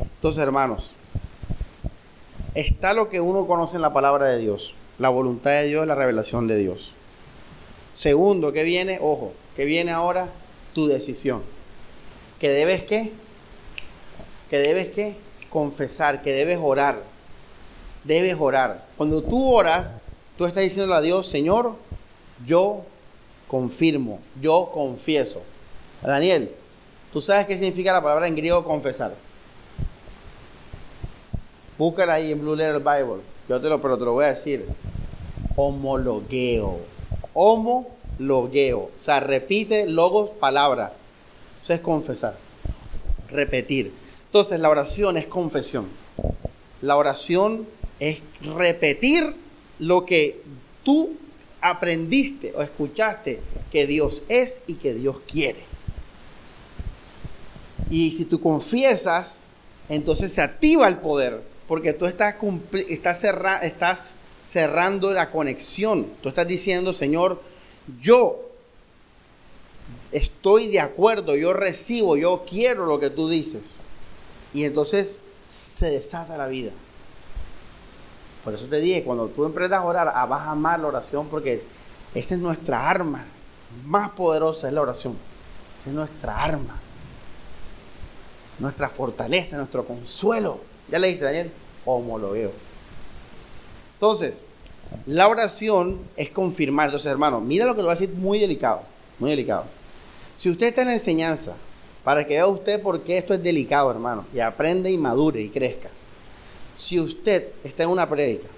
Entonces, 0.00 0.42
hermanos, 0.42 0.92
está 2.54 2.94
lo 2.94 3.10
que 3.10 3.20
uno 3.20 3.46
conoce 3.46 3.76
en 3.76 3.82
la 3.82 3.92
palabra 3.92 4.26
de 4.26 4.38
Dios, 4.38 4.74
la 4.98 5.10
voluntad 5.10 5.50
de 5.50 5.66
Dios, 5.66 5.86
la 5.86 5.94
revelación 5.94 6.46
de 6.46 6.56
Dios. 6.56 6.92
Segundo, 7.92 8.52
¿qué 8.52 8.62
viene? 8.64 8.98
Ojo, 9.00 9.34
¿qué 9.56 9.66
viene 9.66 9.92
ahora? 9.92 10.28
Tu 10.72 10.86
decisión. 10.86 11.42
¿Que 12.40 12.48
debes 12.48 12.84
qué? 12.84 13.12
Que 14.48 14.58
debes 14.58 14.88
qué? 14.88 15.16
Confesar, 15.50 16.22
que 16.22 16.32
debes 16.32 16.58
orar. 16.60 17.02
Debes 18.04 18.36
orar. 18.38 18.84
Cuando 18.96 19.22
tú 19.22 19.50
oras, 19.52 19.86
tú 20.36 20.44
estás 20.44 20.62
diciendo 20.62 20.94
a 20.94 21.00
Dios, 21.00 21.26
Señor, 21.26 21.74
yo 22.46 22.82
confirmo, 23.48 24.20
yo 24.40 24.70
confieso. 24.72 25.42
Daniel, 26.02 26.50
¿tú 27.12 27.20
sabes 27.20 27.46
qué 27.46 27.54
significa 27.54 27.92
la 27.92 28.02
palabra 28.02 28.28
en 28.28 28.36
griego 28.36 28.62
confesar? 28.64 29.14
Búscala 31.78 32.14
ahí 32.14 32.30
en 32.30 32.40
Blue 32.40 32.54
Letter 32.54 32.78
Bible. 32.78 33.22
Yo 33.48 33.60
te 33.60 33.68
lo, 33.68 33.80
pero 33.80 33.98
te 33.98 34.04
lo 34.04 34.12
voy 34.12 34.26
a 34.26 34.28
decir. 34.28 34.66
Homologueo. 35.56 36.78
Homologueo. 37.32 38.78
O 38.78 38.90
sea, 38.98 39.20
repite 39.20 39.86
logos, 39.86 40.30
palabra. 40.38 40.92
Eso 41.62 41.72
es 41.72 41.80
confesar. 41.80 42.36
Repetir. 43.28 43.92
Entonces, 44.26 44.60
la 44.60 44.70
oración 44.70 45.16
es 45.16 45.26
confesión. 45.26 45.88
La 46.80 46.96
oración 46.96 47.66
es 48.00 48.18
repetir 48.42 49.34
lo 49.78 50.04
que 50.04 50.42
tú 50.82 51.16
aprendiste 51.60 52.52
o 52.56 52.62
escuchaste 52.62 53.40
que 53.72 53.86
Dios 53.86 54.22
es 54.28 54.60
y 54.66 54.74
que 54.74 54.94
Dios 54.94 55.16
quiere. 55.30 55.60
Y 57.90 58.12
si 58.12 58.24
tú 58.24 58.40
confiesas, 58.40 59.40
entonces 59.88 60.32
se 60.32 60.42
activa 60.42 60.88
el 60.88 60.98
poder 60.98 61.42
porque 61.66 61.92
tú 61.92 62.06
estás, 62.06 62.36
estás, 62.88 63.24
estás 63.62 64.14
cerrando 64.46 65.12
la 65.12 65.30
conexión. 65.30 66.06
Tú 66.22 66.28
estás 66.28 66.46
diciendo, 66.46 66.92
Señor, 66.92 67.40
yo 68.00 68.50
estoy 70.12 70.68
de 70.68 70.80
acuerdo, 70.80 71.34
yo 71.36 71.52
recibo, 71.52 72.16
yo 72.16 72.44
quiero 72.48 72.86
lo 72.86 73.00
que 73.00 73.10
tú 73.10 73.28
dices. 73.28 73.76
Y 74.52 74.64
entonces 74.64 75.18
se 75.46 75.90
desata 75.90 76.36
la 76.36 76.46
vida. 76.46 76.70
Por 78.44 78.54
eso 78.54 78.66
te 78.66 78.76
dije, 78.76 79.02
cuando 79.02 79.28
tú 79.28 79.44
emprendas 79.44 79.80
a 79.80 79.84
orar, 79.84 80.06
vas 80.06 80.42
a 80.42 80.50
amar 80.50 80.78
la 80.78 80.88
oración 80.88 81.26
porque 81.28 81.64
esa 82.14 82.34
es 82.34 82.40
nuestra 82.40 82.88
arma. 82.88 83.24
Más 83.86 84.10
poderosa 84.10 84.68
es 84.68 84.74
la 84.74 84.82
oración. 84.82 85.16
Esa 85.80 85.90
es 85.90 85.96
nuestra 85.96 86.36
arma. 86.36 86.76
Nuestra 88.58 88.88
fortaleza, 88.90 89.56
nuestro 89.56 89.84
consuelo. 89.86 90.60
¿Ya 90.90 90.98
leíste, 90.98 91.24
Daniel? 91.24 91.50
Homologueo. 91.86 92.52
Entonces, 93.94 94.44
la 95.06 95.26
oración 95.28 95.98
es 96.14 96.28
confirmar. 96.30 96.88
Entonces, 96.88 97.10
hermano, 97.10 97.40
mira 97.40 97.64
lo 97.64 97.72
que 97.72 97.78
te 97.78 97.84
voy 97.84 97.96
a 97.96 97.98
decir 97.98 98.14
muy 98.14 98.38
delicado. 98.38 98.82
Muy 99.18 99.30
delicado. 99.30 99.64
Si 100.36 100.50
usted 100.50 100.66
está 100.66 100.82
en 100.82 100.88
la 100.88 100.94
enseñanza, 100.94 101.54
para 102.04 102.26
que 102.26 102.34
vea 102.34 102.46
usted 102.46 102.82
por 102.82 103.00
qué 103.00 103.16
esto 103.18 103.32
es 103.32 103.42
delicado, 103.42 103.90
hermano, 103.90 104.26
y 104.34 104.40
aprende 104.40 104.90
y 104.90 104.98
madure 104.98 105.40
y 105.40 105.48
crezca. 105.48 105.88
Si 106.76 106.98
usted 106.98 107.48
está 107.62 107.84
en 107.84 107.90
una 107.90 108.08
prédica 108.08 108.48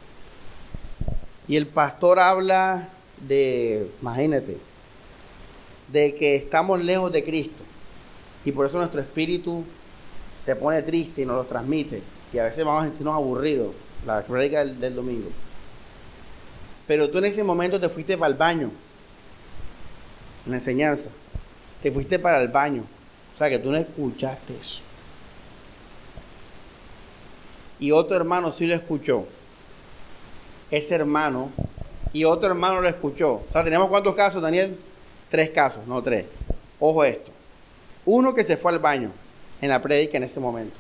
y 1.49 1.57
el 1.57 1.67
pastor 1.67 2.19
habla 2.19 2.89
de, 3.27 3.91
imagínate, 4.01 4.57
de 5.93 6.15
que 6.15 6.37
estamos 6.37 6.83
lejos 6.83 7.13
de 7.13 7.25
Cristo 7.25 7.63
y 8.45 8.53
por 8.53 8.67
eso 8.67 8.79
nuestro 8.79 9.01
espíritu 9.01 9.65
se 10.41 10.57
pone 10.57 10.83
triste 10.83 11.23
y 11.23 11.27
nos 11.27 11.37
lo 11.37 11.45
transmite 11.45 12.03
y 12.33 12.39
a 12.39 12.45
veces 12.45 12.65
vamos 12.65 12.83
a 12.83 12.87
sentirnos 12.87 13.15
aburridos, 13.15 13.73
la 14.05 14.23
prédica 14.23 14.65
del, 14.65 14.95
domingo. 14.95 15.29
Pero 16.87 17.11
tú 17.11 17.19
en 17.19 17.27
ese 17.27 17.43
momento 17.43 17.81
te 17.81 17.89
fuiste 17.89 18.17
para 18.17 18.31
el 18.31 18.39
baño, 18.39 18.71
en 20.45 20.51
la 20.51 20.57
enseñanza, 20.59 21.11
te 21.83 21.91
fuiste 21.91 22.19
para 22.19 22.41
el 22.41 22.49
baño, 22.49 22.85
o 23.35 23.39
sea 23.39 23.49
que 23.49 23.59
tú 23.59 23.71
no 23.71 23.77
escuchaste 23.77 24.57
eso. 24.57 24.81
Y 27.79 27.93
otro 27.93 28.17
hermano 28.17 28.53
sí 28.53 28.67
lo 28.67 28.75
escuchó. 28.75 29.27
Ese 30.71 30.95
hermano 30.95 31.51
y 32.13 32.25
otro 32.25 32.49
hermano 32.49 32.81
lo 32.81 32.89
escuchó. 32.89 33.35
O 33.35 33.53
sea, 33.53 33.63
tenemos 33.63 33.89
cuántos 33.89 34.15
casos, 34.15 34.43
Daniel? 34.43 34.77
Tres 35.31 35.51
casos, 35.51 35.87
no 35.87 36.03
tres. 36.03 36.27
Ojo 36.81 37.05
esto. 37.05 37.31
Uno 38.05 38.35
que 38.35 38.45
se 38.45 38.57
fue 38.57 38.73
al 38.73 38.79
baño 38.79 39.11
en 39.61 39.69
la 39.69 39.83
prédica 39.83 40.17
en 40.17 40.25
ese 40.25 40.41
momento. 40.41 40.77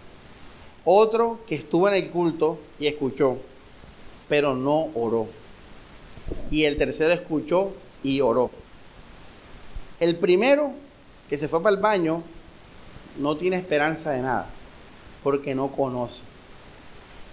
Otro 0.85 1.41
que 1.47 1.57
estuvo 1.57 1.89
en 1.89 1.95
el 1.95 2.11
culto 2.11 2.59
y 2.79 2.87
escuchó, 2.87 3.39
pero 4.29 4.55
no 4.55 4.89
oró. 4.95 5.27
Y 6.51 6.65
el 6.65 6.77
tercero 6.77 7.13
escuchó 7.13 7.73
y 8.03 8.21
oró. 8.21 8.51
El 9.99 10.17
primero 10.17 10.71
que 11.29 11.39
se 11.39 11.49
fue 11.49 11.63
para 11.63 11.75
el 11.75 11.83
baño 11.83 12.23
no 13.19 13.37
tiene 13.37 13.57
esperanza 13.57 14.13
de 14.13 14.23
nada, 14.23 14.47
porque 15.23 15.55
no 15.55 15.69
conoce. 15.69 16.23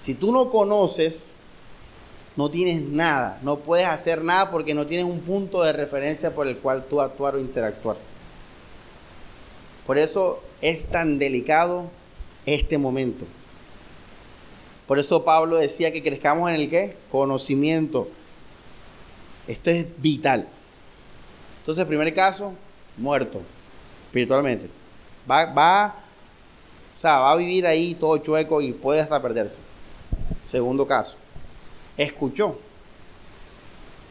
Si 0.04 0.16
tú 0.16 0.34
no 0.34 0.51
conoces, 0.51 1.30
no 2.36 2.49
tienes 2.49 2.82
nada, 2.82 3.39
no 3.41 3.60
puedes 3.60 3.86
hacer 3.86 4.22
nada 4.22 4.51
porque 4.51 4.74
no 4.74 4.86
tienes 4.86 5.06
un 5.06 5.22
punto 5.22 5.64
de 5.64 5.72
referencia 5.72 6.36
por 6.36 6.45
el 6.45 6.58
cual 6.58 6.84
tú 6.89 6.99
actuar 6.99 7.36
o 7.36 7.39
interactuar. 7.39 7.95
Por 9.88 9.97
eso 9.97 10.43
es 10.60 10.88
tan 10.88 11.20
delicado 11.20 11.86
este 12.45 12.78
momento. 12.78 13.24
Por 14.88 14.99
eso 14.99 15.24
Pablo 15.24 15.56
decía 15.56 15.93
que 15.93 16.04
crezcamos 16.04 16.49
en 16.49 16.56
el 16.56 16.70
qué? 16.70 16.97
Conocimiento. 17.10 18.10
Esto 19.47 19.70
es 19.70 19.86
vital. 20.01 20.49
Entonces, 21.60 21.86
primer 21.86 22.14
caso, 22.14 22.51
muerto 22.97 23.39
espiritualmente. 24.08 24.68
Va, 25.32 25.45
va, 25.45 25.95
o 26.93 26.99
sea, 26.99 27.20
va 27.20 27.32
a 27.32 27.38
vivir 27.38 27.66
ahí 27.66 27.95
todo 27.95 28.18
chueco 28.18 28.60
y 28.60 28.74
puede 28.74 28.99
hasta 28.99 29.22
perderse. 29.22 29.60
Segundo 30.46 30.88
caso, 30.88 31.18
escuchó, 31.98 32.58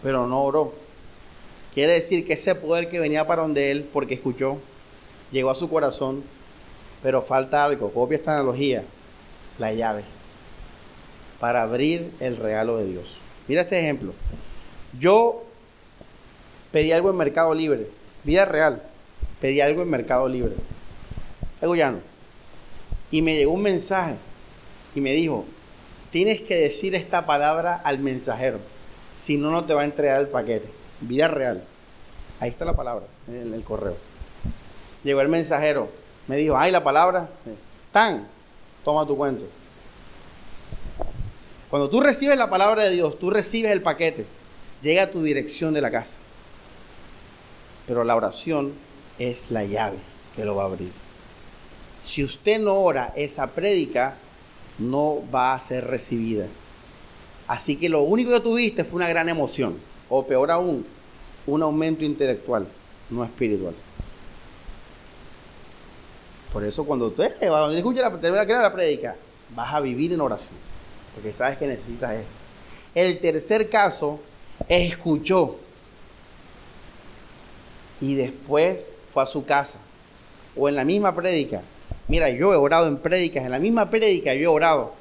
pero 0.03 0.27
no 0.27 0.43
oró. 0.43 0.75
Quiere 1.75 1.93
decir 1.95 2.27
que 2.27 2.35
ese 2.35 2.55
poder 2.55 2.91
que 2.91 3.01
venía 3.01 3.27
para 3.27 3.43
donde 3.43 3.71
él, 3.71 3.89
porque 3.93 4.15
escuchó, 4.15 4.59
llegó 5.31 5.51
a 5.51 5.55
su 5.55 5.69
corazón, 5.69 6.23
pero 7.03 7.23
falta 7.23 7.65
algo. 7.65 7.91
Copia 7.93 8.17
esta 8.17 8.35
analogía, 8.35 8.85
la 9.59 9.73
llave 9.73 10.05
para 11.43 11.63
abrir 11.63 12.09
el 12.21 12.37
regalo 12.37 12.77
de 12.77 12.87
Dios. 12.87 13.17
Mira 13.49 13.63
este 13.63 13.81
ejemplo. 13.81 14.15
Yo 15.01 15.43
pedí 16.71 16.93
algo 16.93 17.11
en 17.11 17.17
Mercado 17.17 17.53
Libre, 17.53 17.89
vida 18.23 18.45
real, 18.45 18.81
pedí 19.41 19.61
algo 19.61 19.83
en 19.83 19.91
Mercado 19.91 20.29
Libre, 20.29 20.53
algo 21.61 21.75
llano. 21.75 21.99
Y 23.11 23.23
me 23.23 23.35
llegó 23.35 23.51
un 23.51 23.63
mensaje 23.63 24.15
y 24.95 25.01
me 25.01 25.15
dijo, 25.15 25.45
tienes 26.13 26.43
que 26.43 26.57
decir 26.57 26.95
esta 26.95 27.27
palabra 27.27 27.81
al 27.83 27.99
mensajero, 27.99 28.59
si 29.19 29.37
no, 29.37 29.51
no 29.51 29.65
te 29.65 29.75
va 29.75 29.81
a 29.81 29.85
entregar 29.85 30.21
el 30.21 30.29
paquete. 30.29 30.69
Vida 31.01 31.27
real. 31.27 31.65
Ahí 32.39 32.51
está 32.51 32.65
la 32.65 32.77
palabra, 32.77 33.07
en 33.27 33.53
el 33.53 33.65
correo. 33.65 33.97
Llegó 35.03 35.21
el 35.21 35.29
mensajero, 35.29 35.89
me 36.29 36.37
dijo, 36.37 36.57
ay, 36.57 36.71
la 36.71 36.85
palabra, 36.85 37.29
tan, 37.93 38.29
toma 38.85 39.07
tu 39.07 39.17
cuento. 39.17 39.45
Cuando 41.71 41.89
tú 41.89 42.01
recibes 42.01 42.37
la 42.37 42.51
palabra 42.51 42.85
de 42.85 42.91
Dios, 42.91 43.19
tú 43.19 43.31
recibes 43.31 43.73
el 43.73 43.81
paquete, 43.81 44.27
llega 44.83 45.05
a 45.05 45.11
tu 45.11 45.23
dirección 45.23 45.73
de 45.73 45.81
la 45.81 45.91
casa. 45.91 46.19
Pero 47.87 48.05
la 48.05 48.15
oración 48.15 48.75
es 49.19 49.51
la 49.51 49.65
llave 49.65 49.97
que 50.37 50.45
lo 50.45 50.57
va 50.57 50.65
a 50.65 50.67
abrir. 50.67 50.93
Si 52.03 52.23
usted 52.23 52.61
no 52.61 52.75
ora, 52.75 53.13
esa 53.17 53.47
prédica 53.49 54.17
no 54.79 55.23
va 55.33 55.55
a 55.55 55.61
ser 55.61 55.87
recibida. 55.87 56.47
Así 57.47 57.77
que 57.77 57.89
lo 57.89 58.03
único 58.03 58.31
que 58.31 58.41
tuviste 58.41 58.85
fue 58.85 58.97
una 58.97 59.09
gran 59.09 59.29
emoción, 59.29 59.77
o 60.09 60.27
peor 60.27 60.51
aún, 60.51 60.87
un 61.47 61.63
aumento 61.63 62.05
intelectual, 62.05 62.67
no 63.11 63.25
espiritual. 63.25 63.75
Por 66.53 66.65
eso 66.65 66.85
cuando 66.85 67.07
usted 67.07 67.33
escucha 67.73 68.03
la, 68.03 68.45
la 68.45 68.73
prédica, 68.73 69.17
vas 69.55 69.73
a 69.75 69.81
vivir 69.81 70.13
en 70.13 70.21
oración, 70.21 70.55
porque 71.15 71.33
sabes 71.33 71.59
que 71.59 71.67
necesitas 71.67 72.13
esto. 72.15 72.33
El 72.95 73.19
tercer 73.21 73.71
caso, 73.71 74.21
escuchó 74.69 75.57
y 78.01 78.15
después 78.15 78.89
fue 79.09 79.23
a 79.23 79.27
su 79.27 79.45
casa 79.45 79.79
o 80.57 80.69
en 80.69 80.77
la 80.77 80.85
misma 80.85 81.15
prédica. 81.15 81.63
Mira, 82.13 82.29
yo 82.29 82.53
he 82.53 82.57
orado 82.59 82.89
en 82.89 82.99
prédicas, 82.99 83.43
en 83.43 83.51
la 83.51 83.59
misma 83.59 83.89
prédica 83.89 84.35
yo 84.35 84.43
he 84.43 84.47
orado. 84.47 84.93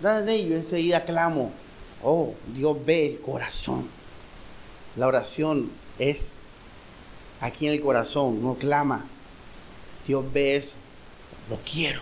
Yo 0.00 0.08
enseguida 0.54 1.04
clamo, 1.04 1.50
oh, 2.04 2.34
Dios 2.54 2.76
ve 2.86 3.06
el 3.06 3.20
corazón. 3.20 3.88
La 4.94 5.08
oración 5.08 5.72
es 5.98 6.36
aquí 7.40 7.66
en 7.66 7.72
el 7.72 7.80
corazón, 7.80 8.40
no 8.44 8.54
clama. 8.54 9.06
Dios 10.06 10.24
ve 10.32 10.54
eso. 10.54 10.76
Lo 11.50 11.56
quiero, 11.68 12.00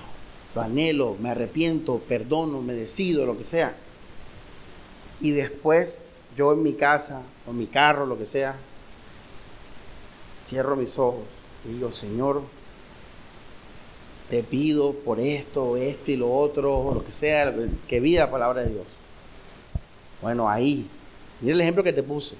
lo 0.54 0.60
anhelo, 0.60 1.16
me 1.18 1.30
arrepiento, 1.30 1.96
perdono, 1.96 2.60
me 2.60 2.74
decido, 2.74 3.24
lo 3.24 3.38
que 3.38 3.44
sea. 3.44 3.76
Y 5.22 5.30
después 5.30 6.02
yo 6.36 6.52
en 6.52 6.62
mi 6.62 6.74
casa, 6.74 7.22
o 7.46 7.52
en 7.52 7.56
mi 7.56 7.66
carro, 7.66 8.04
lo 8.04 8.18
que 8.18 8.26
sea, 8.26 8.56
cierro 10.44 10.76
mis 10.76 10.98
ojos 10.98 11.24
y 11.64 11.72
digo, 11.72 11.92
Señor, 11.92 12.42
te 14.28 14.42
pido 14.42 14.92
por 14.92 15.20
esto, 15.20 15.76
esto 15.76 16.10
y 16.10 16.16
lo 16.16 16.32
otro, 16.32 16.92
lo 16.94 17.04
que 17.04 17.12
sea, 17.12 17.54
que 17.88 18.00
vida 18.00 18.20
la 18.20 18.30
palabra 18.30 18.62
de 18.62 18.70
Dios. 18.70 18.86
Bueno, 20.20 20.48
ahí, 20.48 20.86
mira 21.40 21.54
el 21.54 21.60
ejemplo 21.60 21.82
que 21.82 21.92
te 21.92 22.02
puse. 22.02 22.36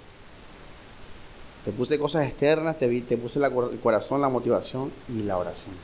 Te 1.64 1.72
puse 1.72 1.98
cosas 1.98 2.26
externas, 2.26 2.78
te, 2.78 3.00
te 3.02 3.16
puse 3.16 3.38
el 3.38 3.80
corazón, 3.80 4.20
la 4.20 4.28
motivación 4.28 4.92
y 5.08 5.22
la 5.22 5.38
oración. 5.38 5.74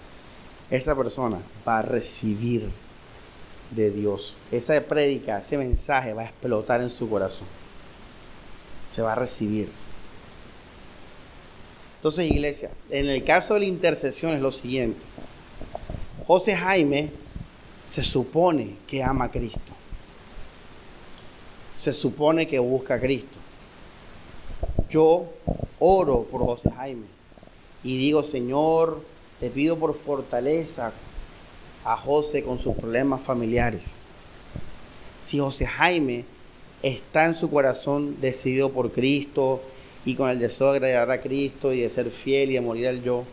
Esa 0.71 0.97
persona 0.97 1.39
va 1.67 1.79
a 1.79 1.83
recibir 1.83 2.69
de 3.71 3.91
Dios. 3.91 4.37
Esa 4.51 4.81
prédica, 4.83 5.39
ese 5.39 5.59
mensaje 5.59 6.13
va 6.13 6.23
a 6.23 6.27
explotar 6.27 6.81
en 6.81 6.91
su 6.91 7.09
corazón. 7.09 7.47
Se 8.91 9.03
va 9.03 9.13
a 9.13 9.17
recibir. 9.17 9.69
Entonces, 11.97 12.31
iglesia, 12.31 12.71
en 12.91 13.09
el 13.09 13.25
caso 13.25 13.55
de 13.55 13.61
la 13.61 13.67
intercesión 13.67 14.35
es 14.35 14.43
lo 14.43 14.53
siguiente. 14.53 15.01
José 16.27 16.57
Jaime 16.57 17.11
se 17.87 18.03
supone 18.03 18.77
que 18.87 19.03
ama 19.03 19.27
a 19.27 19.31
Cristo. 19.31 19.73
Se 21.73 21.93
supone 21.93 22.47
que 22.47 22.59
busca 22.59 22.95
a 22.95 23.01
Cristo. 23.01 23.39
Yo 24.89 25.27
oro 25.79 26.23
por 26.31 26.43
José 26.45 26.71
Jaime 26.71 27.07
y 27.83 27.99
digo, 27.99 28.23
Señor, 28.23 29.03
te 29.41 29.51
pido 29.51 29.77
por 29.77 29.95
fortaleza 29.95 30.93
a 31.85 31.97
José 31.97 32.43
con 32.43 32.59
sus 32.59 32.75
problemas 32.77 33.21
familiares. 33.21 33.97
Si 35.21 35.39
José 35.39 35.67
Jaime 35.67 36.25
está 36.83 37.27
en 37.27 37.35
su 37.35 37.51
corazón 37.51 38.21
decidido 38.21 38.71
por 38.71 38.93
Cristo 38.93 39.61
y 40.05 40.15
con 40.15 40.31
el 40.31 40.39
deseo 40.39 40.73
de 40.73 40.79
agradar 40.79 41.11
a 41.11 41.21
Cristo 41.21 41.73
y 41.73 41.81
de 41.81 41.91
ser 41.91 42.11
fiel 42.11 42.51
y 42.51 42.55
de 42.55 42.61
morir 42.61 42.89
al 42.89 43.03
yo, 43.03 43.25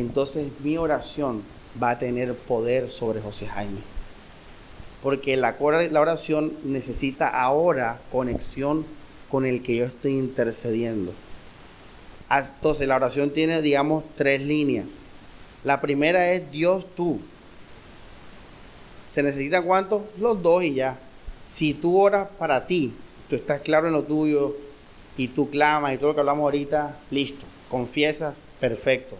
entonces 0.00 0.48
mi 0.60 0.76
oración 0.76 1.42
va 1.80 1.90
a 1.90 1.98
tener 1.98 2.34
poder 2.34 2.90
sobre 2.90 3.20
José 3.20 3.46
Jaime. 3.46 3.80
Porque 5.02 5.36
la, 5.36 5.54
oración 5.58 6.54
necesita 6.64 7.28
ahora 7.28 8.00
conexión 8.10 8.84
con 9.30 9.46
el 9.46 9.62
que 9.62 9.76
yo 9.76 9.84
estoy 9.84 10.12
intercediendo. 10.12 11.12
Entonces 12.30 12.88
la 12.88 12.96
oración 12.96 13.30
tiene, 13.30 13.60
digamos, 13.60 14.04
tres 14.16 14.40
líneas. 14.40 14.86
La 15.62 15.80
primera 15.80 16.32
es 16.32 16.50
Dios 16.50 16.86
tú. 16.96 17.20
¿Se 19.10 19.22
necesitan 19.22 19.64
cuántos? 19.64 20.02
Los 20.18 20.42
dos 20.42 20.64
y 20.64 20.74
ya. 20.74 20.98
Si 21.46 21.74
tú 21.74 22.00
oras 22.00 22.28
para 22.38 22.66
ti, 22.66 22.94
tú 23.28 23.36
estás 23.36 23.60
claro 23.60 23.86
en 23.86 23.92
lo 23.92 24.02
tuyo 24.02 24.56
y 25.16 25.28
tú 25.28 25.50
clamas 25.50 25.94
y 25.94 25.98
todo 25.98 26.08
lo 26.08 26.14
que 26.14 26.20
hablamos 26.20 26.44
ahorita, 26.44 26.96
listo. 27.10 27.44
Confiesas, 27.70 28.34
perfecto. 28.58 29.16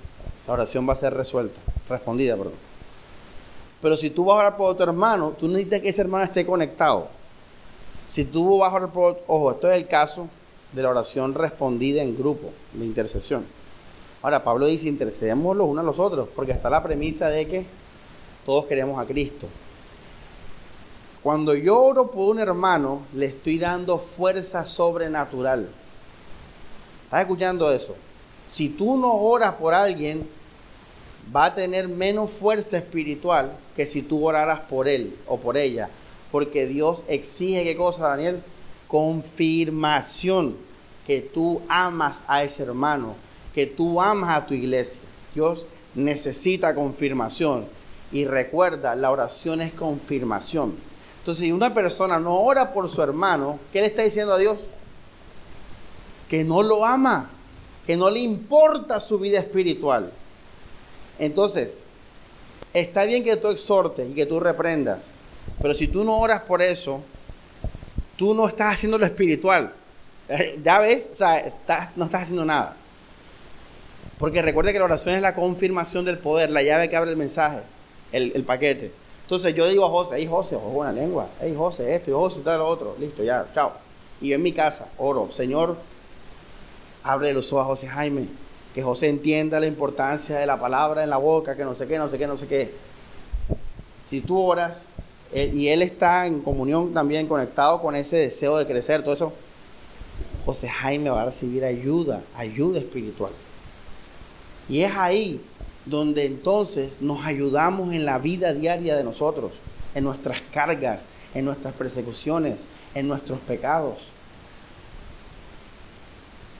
La 0.46 0.54
oración 0.54 0.88
va 0.88 0.92
a 0.92 0.96
ser 0.96 1.14
resuelta, 1.14 1.58
respondida, 1.88 2.36
perdón. 2.36 2.54
Pero 3.80 3.96
si 3.96 4.10
tú 4.10 4.24
vas 4.24 4.36
a 4.36 4.38
orar 4.40 4.56
por 4.56 4.76
tu 4.76 4.82
hermano, 4.82 5.34
tú 5.38 5.48
necesitas 5.48 5.80
que 5.80 5.88
ese 5.88 6.00
hermano 6.00 6.24
esté 6.24 6.44
conectado. 6.44 7.08
Si 8.10 8.24
tú 8.24 8.58
vas 8.58 8.72
a 8.72 8.76
orar 8.76 8.90
por, 8.90 9.22
ojo, 9.26 9.50
esto 9.50 9.70
es 9.70 9.76
el 9.76 9.88
caso 9.88 10.28
de 10.72 10.82
la 10.82 10.90
oración 10.90 11.34
respondida 11.34 12.02
en 12.02 12.16
grupo, 12.16 12.50
la 12.78 12.84
intercesión. 12.84 13.44
Ahora, 14.22 14.42
Pablo 14.42 14.66
dice, 14.66 14.88
intercedemos 14.88 15.56
los 15.56 15.68
unos 15.68 15.82
a 15.82 15.86
los 15.86 15.98
otros, 15.98 16.28
porque 16.34 16.52
está 16.52 16.70
la 16.70 16.82
premisa 16.82 17.28
de 17.28 17.46
que 17.46 17.66
todos 18.46 18.64
queremos 18.66 18.98
a 18.98 19.06
Cristo. 19.06 19.46
Cuando 21.22 21.54
yo 21.54 21.80
oro 21.80 22.10
por 22.10 22.30
un 22.30 22.38
hermano, 22.38 23.02
le 23.14 23.26
estoy 23.26 23.58
dando 23.58 23.98
fuerza 23.98 24.64
sobrenatural. 24.66 25.68
¿Estás 27.04 27.20
escuchando 27.20 27.70
eso? 27.72 27.94
Si 28.54 28.68
tú 28.68 28.96
no 28.96 29.12
oras 29.12 29.54
por 29.54 29.74
alguien, 29.74 30.28
va 31.34 31.46
a 31.46 31.54
tener 31.54 31.88
menos 31.88 32.30
fuerza 32.30 32.78
espiritual 32.78 33.52
que 33.74 33.84
si 33.84 34.02
tú 34.02 34.24
oraras 34.24 34.60
por 34.60 34.86
él 34.86 35.16
o 35.26 35.38
por 35.38 35.56
ella 35.56 35.90
porque 36.34 36.66
Dios 36.66 37.04
exige 37.06 37.62
qué 37.62 37.76
cosa, 37.76 38.08
Daniel? 38.08 38.42
Confirmación 38.88 40.56
que 41.06 41.20
tú 41.20 41.62
amas 41.68 42.24
a 42.26 42.42
ese 42.42 42.64
hermano, 42.64 43.14
que 43.54 43.66
tú 43.66 44.00
amas 44.00 44.36
a 44.36 44.44
tu 44.44 44.52
iglesia. 44.52 45.00
Dios 45.32 45.64
necesita 45.94 46.74
confirmación. 46.74 47.66
Y 48.10 48.24
recuerda, 48.24 48.96
la 48.96 49.12
oración 49.12 49.60
es 49.60 49.72
confirmación. 49.74 50.74
Entonces, 51.20 51.44
si 51.44 51.52
una 51.52 51.72
persona 51.72 52.18
no 52.18 52.40
ora 52.40 52.72
por 52.72 52.90
su 52.90 53.00
hermano, 53.00 53.60
¿qué 53.72 53.80
le 53.80 53.86
está 53.86 54.02
diciendo 54.02 54.32
a 54.32 54.38
Dios? 54.38 54.58
Que 56.28 56.42
no 56.42 56.64
lo 56.64 56.84
ama, 56.84 57.30
que 57.86 57.96
no 57.96 58.10
le 58.10 58.20
importa 58.20 59.00
su 59.00 59.18
vida 59.18 59.38
espiritual. 59.38 60.10
Entonces, 61.18 61.78
está 62.72 63.04
bien 63.04 63.24
que 63.24 63.36
tú 63.36 63.48
exhortes 63.48 64.10
y 64.10 64.14
que 64.14 64.26
tú 64.26 64.40
reprendas, 64.40 65.04
pero 65.60 65.74
si 65.74 65.86
tú 65.86 66.04
no 66.04 66.18
oras 66.18 66.42
por 66.42 66.62
eso, 66.62 67.00
tú 68.16 68.34
no 68.34 68.48
estás 68.48 68.74
haciendo 68.74 68.98
lo 68.98 69.06
espiritual. 69.06 69.72
Eh, 70.28 70.58
ya 70.62 70.78
ves, 70.78 71.10
o 71.12 71.16
sea, 71.16 71.52
no 71.96 72.06
estás 72.06 72.22
haciendo 72.22 72.44
nada. 72.44 72.76
Porque 74.18 74.42
recuerde 74.42 74.72
que 74.72 74.78
la 74.78 74.86
oración 74.86 75.14
es 75.14 75.22
la 75.22 75.34
confirmación 75.34 76.04
del 76.04 76.18
poder, 76.18 76.50
la 76.50 76.62
llave 76.62 76.88
que 76.88 76.96
abre 76.96 77.10
el 77.10 77.16
mensaje, 77.16 77.58
el, 78.12 78.44
paquete. 78.44 78.92
Entonces 79.22 79.54
yo 79.54 79.66
digo 79.68 79.84
a 79.84 79.90
José, 79.90 80.14
hey 80.18 80.26
José, 80.26 80.56
ojo 80.56 80.68
buena 80.68 80.92
lengua, 80.92 81.28
hey 81.40 81.54
José, 81.56 81.94
esto 81.94 82.10
y 82.10 82.14
José, 82.14 82.40
tal, 82.44 82.58
lo 82.58 82.68
otro, 82.68 82.96
listo, 82.98 83.24
ya, 83.24 83.46
chao. 83.54 83.72
Y 84.20 84.28
yo 84.28 84.36
en 84.36 84.42
mi 84.42 84.52
casa 84.52 84.88
oro, 84.98 85.30
Señor, 85.32 85.76
abre 87.04 87.32
los 87.32 87.52
ojos 87.52 87.64
a 87.64 87.68
José 87.68 87.88
Jaime, 87.88 88.26
que 88.74 88.82
José 88.82 89.08
entienda 89.08 89.60
la 89.60 89.66
importancia 89.66 90.38
de 90.38 90.46
la 90.46 90.58
palabra 90.58 91.04
en 91.04 91.10
la 91.10 91.18
boca, 91.18 91.54
que 91.54 91.64
no 91.64 91.74
sé 91.74 91.86
qué, 91.86 91.98
no 91.98 92.08
sé 92.08 92.18
qué, 92.18 92.26
no 92.26 92.36
sé 92.36 92.48
qué. 92.48 92.72
Si 94.10 94.20
tú 94.20 94.40
oras, 94.40 94.78
eh, 95.32 95.52
y 95.54 95.68
él 95.68 95.82
está 95.82 96.26
en 96.26 96.40
comunión 96.40 96.92
también 96.92 97.28
conectado 97.28 97.80
con 97.80 97.94
ese 97.94 98.16
deseo 98.16 98.56
de 98.56 98.66
crecer, 98.66 99.02
todo 99.02 99.14
eso, 99.14 99.32
José 100.46 100.68
Jaime 100.68 101.10
va 101.10 101.22
a 101.22 101.26
recibir 101.26 101.64
ayuda, 101.64 102.22
ayuda 102.36 102.78
espiritual. 102.78 103.32
Y 104.68 104.80
es 104.80 104.94
ahí 104.96 105.40
donde 105.84 106.24
entonces 106.24 107.00
nos 107.00 107.24
ayudamos 107.26 107.92
en 107.92 108.06
la 108.06 108.18
vida 108.18 108.54
diaria 108.54 108.96
de 108.96 109.04
nosotros, 109.04 109.52
en 109.94 110.04
nuestras 110.04 110.40
cargas, 110.52 111.00
en 111.34 111.44
nuestras 111.44 111.74
persecuciones, 111.74 112.56
en 112.94 113.08
nuestros 113.08 113.38
pecados. 113.40 113.98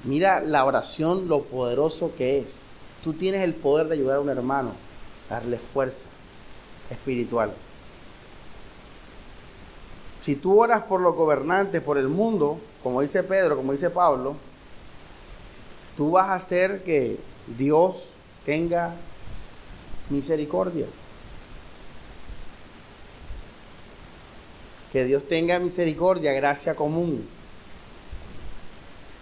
Mira 0.05 0.41
la 0.41 0.65
oración, 0.65 1.29
lo 1.29 1.43
poderoso 1.43 2.13
que 2.17 2.39
es. 2.39 2.63
Tú 3.03 3.15
tienes 3.15 3.43
el 3.43 3.55
poder 3.55 3.89
de 3.89 3.95
ayudar 3.95 4.19
a 4.19 4.21
un 4.21 4.29
hermano, 4.29 4.73
darle 5.29 5.59
fuerza 5.59 6.09
espiritual. 6.91 7.53
Si 10.21 10.37
tú 10.37 10.61
oras 10.61 10.85
por 10.85 11.01
los 11.01 11.15
gobernantes, 11.15 11.83
por 11.83 11.99
el 11.99 12.09
mundo, 12.09 12.59
como 12.83 13.01
dice 13.01 13.23
Pedro, 13.23 13.57
como 13.57 13.73
dice 13.73 13.91
Pablo, 13.91 14.37
tú 15.97 16.13
vas 16.13 16.29
a 16.29 16.35
hacer 16.35 16.83
que 16.83 17.19
Dios 17.59 18.05
tenga 18.45 18.95
misericordia. 20.11 20.87
Que 24.93 25.05
Dios 25.05 25.27
tenga 25.27 25.59
misericordia, 25.59 26.33
gracia 26.33 26.75
común. 26.75 27.27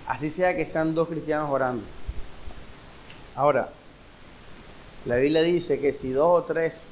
Así 0.06 0.30
sea 0.30 0.56
que 0.56 0.64
sean 0.64 0.94
dos 0.94 1.08
cristianos 1.08 1.50
orando. 1.50 1.84
Ahora, 3.34 3.70
la 5.04 5.16
Biblia 5.16 5.42
dice 5.42 5.80
que 5.80 5.92
si 5.92 6.10
dos 6.10 6.40
o 6.40 6.42
tres 6.44 6.88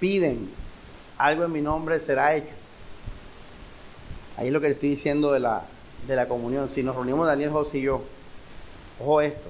piden 0.00 0.50
algo 1.18 1.44
en 1.44 1.52
mi 1.52 1.60
nombre, 1.60 2.00
será 2.00 2.34
hecho. 2.34 2.54
Ahí 4.36 4.46
es 4.46 4.52
lo 4.52 4.60
que 4.60 4.68
estoy 4.68 4.90
diciendo 4.90 5.32
de 5.32 5.40
la, 5.40 5.64
de 6.06 6.16
la 6.16 6.28
comunión. 6.28 6.68
Si 6.68 6.82
nos 6.82 6.94
reunimos 6.94 7.26
Daniel, 7.26 7.50
José 7.50 7.78
y 7.78 7.82
yo, 7.82 8.02
ojo 9.00 9.20
esto, 9.20 9.48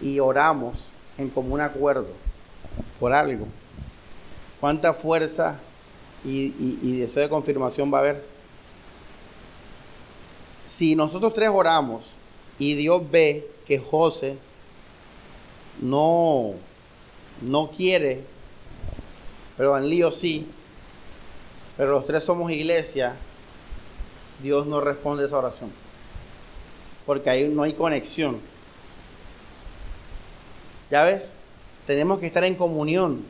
y 0.00 0.18
oramos 0.20 0.88
en 1.18 1.30
común 1.30 1.60
acuerdo 1.60 2.08
por 2.98 3.12
algo, 3.12 3.46
¿cuánta 4.60 4.92
fuerza 4.92 5.58
y, 6.24 6.98
deseo 7.00 7.22
de 7.22 7.28
confirmación 7.28 7.92
va 7.92 7.98
a 7.98 8.00
haber? 8.02 8.29
Si 10.70 10.94
nosotros 10.94 11.34
tres 11.34 11.50
oramos 11.52 12.04
y 12.56 12.74
Dios 12.74 13.02
ve 13.10 13.50
que 13.66 13.80
José 13.80 14.38
no, 15.80 16.52
no 17.42 17.72
quiere, 17.72 18.22
pero 19.56 19.76
en 19.76 19.90
lío 19.90 20.12
sí, 20.12 20.46
pero 21.76 21.90
los 21.90 22.06
tres 22.06 22.22
somos 22.22 22.52
iglesia, 22.52 23.16
Dios 24.40 24.64
no 24.64 24.80
responde 24.80 25.26
esa 25.26 25.38
oración. 25.38 25.72
Porque 27.04 27.30
ahí 27.30 27.48
no 27.48 27.64
hay 27.64 27.72
conexión. 27.72 28.38
¿Ya 30.88 31.02
ves? 31.02 31.32
Tenemos 31.84 32.20
que 32.20 32.28
estar 32.28 32.44
en 32.44 32.54
comunión, 32.54 33.24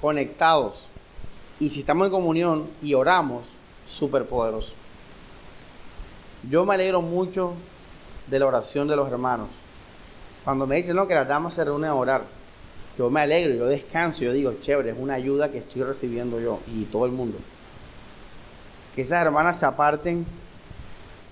conectados. 0.00 0.86
Y 1.60 1.68
si 1.68 1.80
estamos 1.80 2.06
en 2.06 2.12
comunión 2.12 2.70
y 2.82 2.94
oramos, 2.94 3.42
súper 3.86 4.24
poderoso. 4.24 4.79
Yo 6.48 6.64
me 6.64 6.74
alegro 6.74 7.02
mucho 7.02 7.54
de 8.28 8.38
la 8.38 8.46
oración 8.46 8.88
de 8.88 8.96
los 8.96 9.10
hermanos. 9.10 9.48
Cuando 10.44 10.66
me 10.66 10.76
dicen 10.76 10.96
no, 10.96 11.06
que 11.06 11.14
las 11.14 11.28
damas 11.28 11.54
se 11.54 11.64
reúnen 11.64 11.90
a 11.90 11.94
orar, 11.94 12.22
yo 12.96 13.10
me 13.10 13.20
alegro, 13.20 13.54
yo 13.54 13.66
descanso, 13.66 14.24
yo 14.24 14.32
digo, 14.32 14.54
chévere, 14.62 14.90
es 14.90 14.96
una 14.98 15.14
ayuda 15.14 15.50
que 15.50 15.58
estoy 15.58 15.82
recibiendo 15.82 16.40
yo 16.40 16.60
y 16.66 16.84
todo 16.84 17.04
el 17.06 17.12
mundo. 17.12 17.38
Que 18.94 19.02
esas 19.02 19.24
hermanas 19.24 19.58
se 19.58 19.66
aparten 19.66 20.24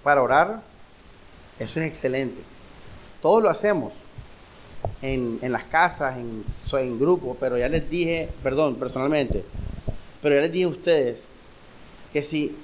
para 0.02 0.22
orar, 0.22 0.62
eso 1.58 1.80
es 1.80 1.86
excelente. 1.86 2.42
Todos 3.22 3.42
lo 3.42 3.48
hacemos 3.48 3.94
en, 5.02 5.38
las 5.42 5.64
casas, 5.64 6.18
en, 6.18 6.44
en 6.72 6.98
grupos, 6.98 7.36
pero 7.40 7.58
ya 7.58 7.68
les 7.68 7.88
dije, 7.88 8.28
perdón, 8.42 8.76
personalmente, 8.76 9.44
pero 10.22 10.34
ya 10.34 10.42
les 10.42 10.52
dije 10.52 10.64
a 10.66 10.68
ustedes 10.68 11.24
que 12.12 12.22
si 12.22 12.56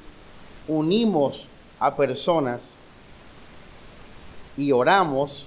unimos 0.69 1.49
a 1.79 1.95
personas 1.97 2.77
y 4.57 4.73
oramos, 4.73 5.47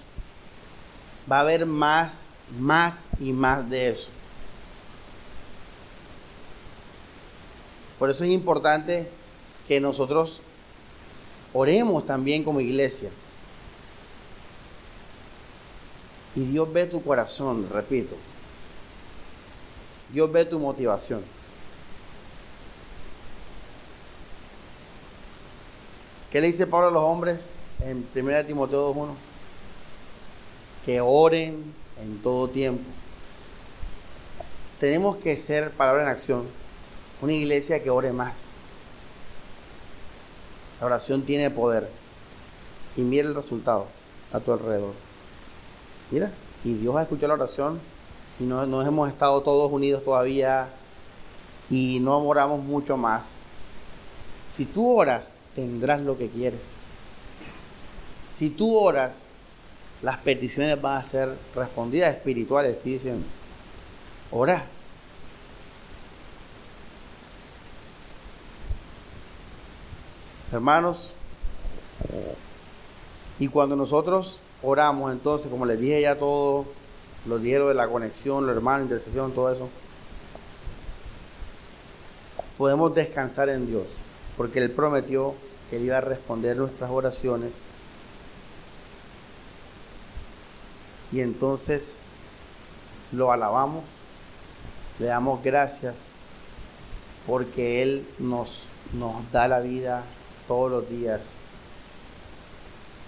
va 1.32 1.38
a 1.38 1.42
haber 1.42 1.66
más, 1.66 2.28
más 2.60 3.08
y 3.20 3.32
más 3.32 3.70
de 3.70 3.90
eso. 3.90 4.10
Por 8.00 8.10
eso 8.10 8.24
es 8.24 8.30
importante 8.30 9.10
que 9.68 9.80
nosotros 9.80 10.42
oremos 11.54 12.06
también 12.06 12.44
como 12.44 12.62
iglesia. 12.62 13.10
Y 16.36 16.42
Dios 16.42 16.72
ve 16.72 16.86
tu 16.86 17.02
corazón, 17.02 17.68
repito. 17.72 18.16
Dios 20.14 20.32
ve 20.32 20.46
tu 20.46 20.60
motivación. 20.60 21.37
¿Qué 26.32 26.42
le 26.42 26.48
dice 26.48 26.68
Pablo 26.68 26.88
a 26.88 26.92
los 26.92 27.04
hombres 27.04 27.40
en 27.80 28.06
1 28.14 28.46
Timoteo 28.46 28.94
2.1? 28.94 29.10
Que 30.86 31.02
oren 31.02 31.74
en 32.02 32.22
todo 32.22 32.50
tiempo. 32.50 32.84
Tenemos 34.80 35.18
que 35.18 35.38
ser, 35.38 35.72
palabra 35.72 36.04
en 36.04 36.10
acción, 36.10 36.46
una 37.22 37.34
iglesia 37.34 37.82
que 37.82 37.90
ore 37.90 38.12
más. 38.12 38.50
La 40.80 40.86
oración 40.86 41.24
tiene 41.24 41.50
poder. 41.50 41.90
Y 42.96 43.02
mira 43.02 43.28
el 43.28 43.36
resultado 43.36 43.88
a 44.32 44.40
tu 44.40 44.52
alrededor. 44.52 44.94
Mira, 46.12 46.32
y 46.64 46.74
Dios 46.74 46.96
ha 46.96 47.04
escuchado 47.04 47.30
la 47.30 47.44
oración 47.44 47.80
y 48.40 48.44
no, 48.44 48.82
hemos 48.82 49.10
estado 49.10 49.42
todos 49.42 49.72
unidos 49.72 50.04
todavía 50.04 50.70
y 51.70 52.00
no 52.00 52.18
oramos 52.20 52.62
mucho 52.62 52.98
más. 52.98 53.40
Si 54.48 54.66
tú 54.66 54.96
oras, 54.96 55.37
tendrás 55.58 56.02
lo 56.02 56.16
que 56.20 56.30
quieres. 56.30 56.78
Si 58.30 58.52
tú 58.52 58.78
oras, 58.78 59.16
las 60.04 60.18
peticiones 60.18 60.80
van 60.80 60.98
a 61.00 61.04
ser 61.04 61.36
respondidas 61.56 62.16
espirituales, 62.16 62.76
estoy 62.76 62.94
diciendo. 62.94 63.26
Ora. 64.30 64.68
Hermanos, 70.52 71.16
y 73.40 73.48
cuando 73.48 73.76
nosotros 73.76 74.40
oramos, 74.62 75.12
entonces, 75.12 75.50
como 75.50 75.66
les 75.66 75.80
dije 75.80 76.02
ya 76.02 76.20
todo, 76.20 76.66
los 77.26 77.42
dijeron 77.42 77.70
de 77.70 77.74
la 77.74 77.88
conexión, 77.88 78.46
los 78.46 78.56
hermanos, 78.56 78.84
intercesión, 78.84 79.32
todo 79.32 79.52
eso, 79.52 79.70
podemos 82.60 82.94
descansar 82.94 83.50
en 83.50 83.66
Dios, 83.66 83.88
porque 84.38 84.60
Él 84.60 84.70
prometió 84.70 85.34
que 85.70 85.78
Él 85.78 85.84
iba 85.84 85.98
a 85.98 86.02
responder 86.02 86.58
nuestras 86.58 86.90
oraciones. 86.90 87.54
Y 91.12 91.22
entonces 91.22 92.00
lo 93.12 93.32
alabamos, 93.32 93.84
le 95.00 95.08
damos 95.08 95.42
gracias, 95.44 96.06
porque 97.26 97.82
Él 97.82 98.08
nos, 98.20 98.68
nos 98.94 99.30
da 99.32 99.48
la 99.48 99.60
vida 99.60 100.04
todos 100.48 100.72
los 100.72 100.90
días. 100.90 101.32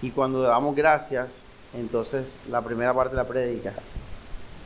Y 0.01 0.11
cuando 0.11 0.41
damos 0.41 0.75
gracias, 0.75 1.43
entonces 1.73 2.39
la 2.49 2.61
primera 2.61 2.93
parte 2.93 3.15
de 3.15 3.21
la 3.21 3.27
prédica, 3.27 3.73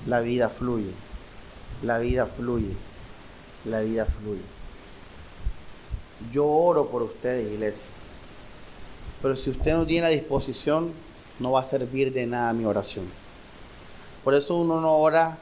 la 0.07 0.19
vida 0.19 0.49
fluye, 0.49 0.91
la 1.81 1.97
vida 1.97 2.27
fluye, 2.27 2.73
la 3.65 3.79
vida 3.79 4.05
fluye. 4.05 4.52
Yo 6.31 6.47
oro 6.47 6.87
por 6.87 7.03
ustedes, 7.03 7.51
iglesia. 7.51 7.87
Pero 9.21 9.35
si 9.35 9.49
usted 9.49 9.73
no 9.73 9.85
tiene 9.85 10.07
la 10.07 10.13
disposición, 10.13 10.91
no 11.39 11.51
va 11.51 11.61
a 11.61 11.65
servir 11.65 12.13
de 12.13 12.25
nada 12.25 12.53
mi 12.53 12.65
oración. 12.65 13.05
Por 14.23 14.33
eso 14.33 14.55
uno 14.55 14.79
no 14.79 14.91
ora 14.97 15.37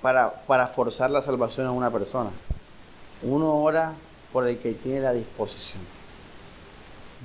para, 0.00 0.32
para 0.46 0.66
forzar 0.66 1.10
la 1.10 1.22
salvación 1.22 1.66
a 1.66 1.72
una 1.72 1.90
persona. 1.90 2.30
Uno 3.22 3.54
ora 3.62 3.94
por 4.32 4.46
el 4.46 4.58
que 4.58 4.72
tiene 4.72 5.00
la 5.00 5.12
disposición. 5.12 5.80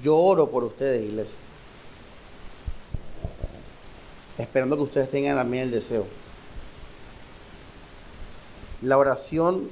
Yo 0.03 0.15
oro 0.15 0.49
por 0.49 0.63
ustedes, 0.63 1.03
iglesia. 1.03 1.37
Esperando 4.37 4.75
que 4.75 4.83
ustedes 4.83 5.09
tengan 5.09 5.35
también 5.35 5.63
el 5.63 5.71
deseo. 5.71 6.05
La 8.83 8.97
oración 8.97 9.71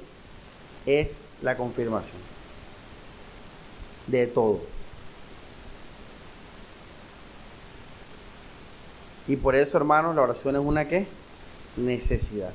es 0.86 1.28
la 1.42 1.58
confirmación 1.58 2.18
de 4.08 4.28
todo. 4.28 4.62
Y 9.28 9.36
por 9.38 9.56
eso, 9.56 9.78
hermanos, 9.78 10.16
la 10.16 10.22
oración 10.22 10.56
es 10.56 10.62
una? 10.62 10.88
Necesidad. 11.78 12.52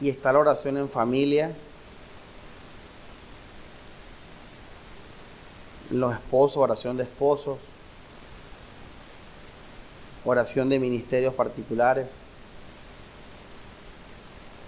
y 0.00 0.08
está 0.08 0.32
la 0.32 0.38
oración 0.38 0.76
en 0.76 0.88
familia. 0.88 1.52
Los 5.90 6.12
esposos, 6.14 6.58
oración 6.58 6.96
de 6.96 7.02
esposos, 7.02 7.58
oración 10.24 10.68
de 10.68 10.78
ministerios 10.78 11.34
particulares, 11.34 12.06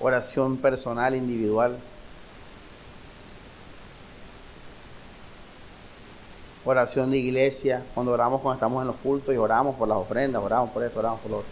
oración 0.03 0.57
personal, 0.57 1.15
individual, 1.15 1.79
oración 6.65 7.11
de 7.11 7.19
iglesia, 7.19 7.85
cuando 7.95 8.13
oramos 8.13 8.41
cuando 8.41 8.55
estamos 8.55 8.83
en 8.83 8.89
los 8.89 8.97
cultos 8.97 9.35
y 9.35 9.39
oramos 9.39 9.77
por 9.77 9.89
las 9.89 9.99
ofrendas, 9.99 10.43
oramos 10.43 10.71
por 10.71 10.83
esto, 10.83 10.99
oramos 10.99 11.21
por 11.21 11.31
lo 11.31 11.37
otro. 11.39 11.51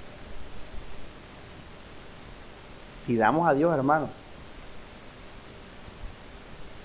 Y 3.08 3.16
damos 3.16 3.48
a 3.48 3.54
Dios, 3.54 3.72
hermanos. 3.74 4.10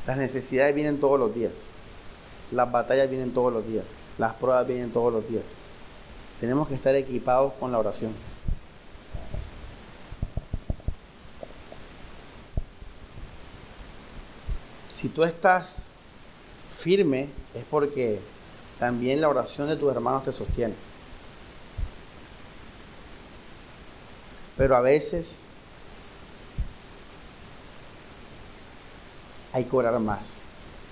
Las 0.07 0.18
necesidades 0.18 0.74
vienen 0.74 0.99
todos 0.99 1.20
los 1.20 1.34
días. 1.34 1.51
Las 2.51 2.72
batallas 2.72 3.09
vienen 3.09 3.34
todos 3.34 3.51
los 3.51 3.66
días. 3.68 3.86
Las 4.18 4.34
pruebas 4.36 4.68
vienen 4.68 4.91
todos 4.91 5.11
los 5.11 5.28
días. 5.28 5.43
Tenemos 6.39 6.68
que 6.68 6.76
estar 6.76 6.95
equipados 6.95 7.53
con 7.59 7.72
la 7.72 7.80
oración. 7.80 8.11
Si 15.05 15.09
tú 15.09 15.23
estás 15.23 15.89
firme 16.79 17.29
es 17.53 17.63
porque 17.69 18.19
también 18.79 19.21
la 19.21 19.29
oración 19.29 19.67
de 19.67 19.75
tus 19.75 19.91
hermanos 19.91 20.23
te 20.23 20.31
sostiene. 20.31 20.73
Pero 24.57 24.75
a 24.75 24.81
veces 24.81 25.43
hay 29.53 29.65
que 29.65 29.75
orar 29.75 29.99
más, 29.99 30.21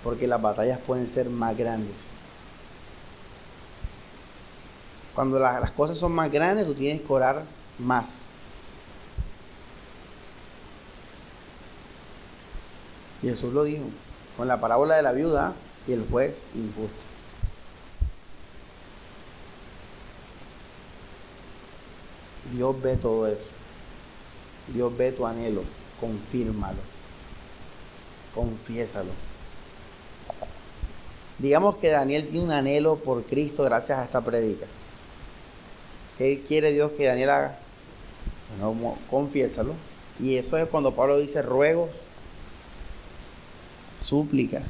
porque 0.04 0.28
las 0.28 0.40
batallas 0.40 0.78
pueden 0.78 1.08
ser 1.08 1.28
más 1.32 1.58
grandes. 1.58 1.96
Cuando 5.16 5.40
las 5.40 5.72
cosas 5.72 5.98
son 5.98 6.12
más 6.12 6.32
grandes, 6.32 6.68
tú 6.68 6.76
tienes 6.76 7.02
que 7.02 7.12
orar 7.12 7.42
más. 7.80 8.26
Jesús 13.24 13.52
lo 13.54 13.64
dijo 13.64 13.86
con 14.38 14.48
la 14.48 14.60
parábola 14.60 14.96
de 14.96 15.04
la 15.04 15.12
viuda 15.12 15.54
y 15.88 15.94
el 15.94 16.06
juez 16.10 16.48
injusto. 16.56 16.98
Dios 22.52 22.82
ve 22.82 22.98
todo 22.98 23.28
eso. 23.28 23.46
Dios 24.68 24.96
ve 24.98 25.12
tu 25.12 25.26
anhelo. 25.26 25.64
Confírmalo. 26.00 26.80
Confiésalo. 28.36 29.12
Digamos 31.40 31.78
que 31.78 31.90
Daniel 31.90 32.28
tiene 32.28 32.46
un 32.46 32.52
anhelo 32.52 32.98
por 32.98 33.24
Cristo 33.24 33.64
gracias 33.64 34.00
a 34.00 34.04
esta 34.04 34.22
prédica. 34.22 34.66
¿Qué 36.18 36.44
quiere 36.48 36.72
Dios 36.72 36.92
que 36.92 37.06
Daniel 37.06 37.30
haga? 37.30 37.58
Bueno, 38.60 38.98
confiésalo. 39.10 39.74
Y 40.20 40.38
eso 40.38 40.58
es 40.58 40.68
cuando 40.68 40.94
Pablo 40.94 41.18
dice 41.18 41.42
ruegos, 41.42 41.90
súplicas. 44.04 44.64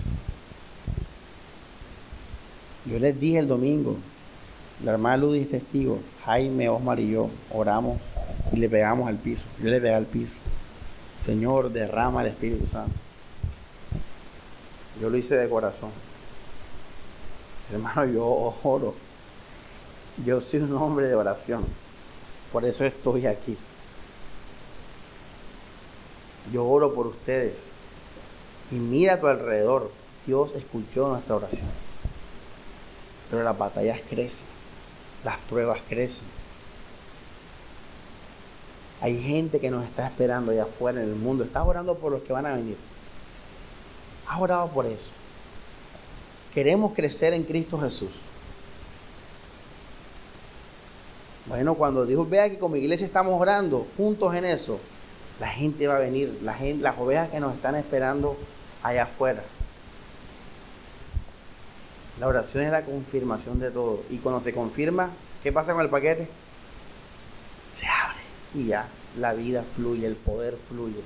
Yo 2.85 2.99
les 2.99 3.19
dije 3.19 3.39
el 3.39 3.47
domingo, 3.47 3.97
la 4.83 4.91
hermana 4.91 5.17
Ludi 5.17 5.39
es 5.39 5.49
testigo, 5.49 5.99
Jaime, 6.25 6.69
Osmar 6.69 6.99
y 6.99 7.11
yo 7.11 7.29
oramos 7.51 7.97
y 8.51 8.57
le 8.57 8.69
pegamos 8.69 9.07
al 9.07 9.17
piso. 9.17 9.43
Yo 9.61 9.69
le 9.69 9.79
pegué 9.79 9.95
al 9.95 10.05
piso. 10.05 10.33
Señor, 11.23 11.71
derrama 11.71 12.21
el 12.21 12.27
Espíritu 12.27 12.67
Santo. 12.67 12.93
Yo 15.01 15.09
lo 15.09 15.17
hice 15.17 15.37
de 15.37 15.49
corazón. 15.49 15.89
Hermano, 17.71 18.05
yo 18.05 18.25
oro. 18.63 18.93
Yo 20.25 20.39
soy 20.41 20.59
un 20.59 20.75
hombre 20.75 21.07
de 21.07 21.15
oración. 21.15 21.63
Por 22.51 22.65
eso 22.65 22.85
estoy 22.85 23.25
aquí. 23.25 23.57
Yo 26.51 26.65
oro 26.65 26.93
por 26.93 27.07
ustedes. 27.07 27.72
Y 28.73 28.79
mira 28.79 29.13
a 29.13 29.19
tu 29.19 29.27
alrededor. 29.27 29.91
Dios 30.25 30.55
escuchó 30.55 31.07
nuestra 31.09 31.35
oración. 31.35 31.67
Pero 33.29 33.43
las 33.43 33.55
batallas 33.55 34.01
crecen. 34.09 34.47
Las 35.23 35.37
pruebas 35.37 35.79
crecen. 35.87 36.25
Hay 38.99 39.21
gente 39.21 39.59
que 39.59 39.69
nos 39.69 39.85
está 39.85 40.07
esperando 40.07 40.51
allá 40.51 40.63
afuera 40.63 41.03
en 41.03 41.09
el 41.09 41.15
mundo. 41.15 41.43
Estás 41.43 41.63
orando 41.67 41.99
por 41.99 42.11
los 42.11 42.23
que 42.23 42.33
van 42.33 42.47
a 42.47 42.55
venir. 42.55 42.75
Has 44.27 44.41
orado 44.41 44.67
por 44.69 44.87
eso. 44.87 45.11
Queremos 46.51 46.93
crecer 46.93 47.33
en 47.33 47.43
Cristo 47.43 47.79
Jesús. 47.79 48.11
Bueno, 51.45 51.75
cuando 51.75 52.07
Dios 52.07 52.27
vea 52.27 52.49
que 52.49 52.57
como 52.57 52.75
iglesia 52.75 53.05
estamos 53.05 53.39
orando 53.39 53.85
juntos 53.97 54.33
en 54.33 54.45
eso, 54.45 54.79
la 55.39 55.49
gente 55.49 55.85
va 55.85 55.97
a 55.97 55.99
venir, 55.99 56.39
la 56.41 56.53
gente, 56.53 56.81
las 56.81 56.97
ovejas 56.97 57.29
que 57.29 57.39
nos 57.39 57.53
están 57.53 57.75
esperando 57.75 58.35
allá 58.83 59.03
afuera. 59.03 59.43
La 62.19 62.27
oración 62.27 62.63
es 62.63 62.71
la 62.71 62.83
confirmación 62.83 63.59
de 63.59 63.71
todo. 63.71 64.03
Y 64.09 64.17
cuando 64.17 64.41
se 64.41 64.53
confirma, 64.53 65.09
¿qué 65.41 65.51
pasa 65.51 65.73
con 65.73 65.81
el 65.81 65.89
paquete? 65.89 66.27
Se 67.69 67.87
abre 67.87 68.19
y 68.53 68.67
ya 68.67 68.87
la 69.17 69.33
vida 69.33 69.63
fluye, 69.63 70.05
el 70.05 70.15
poder 70.15 70.57
fluye. 70.69 71.01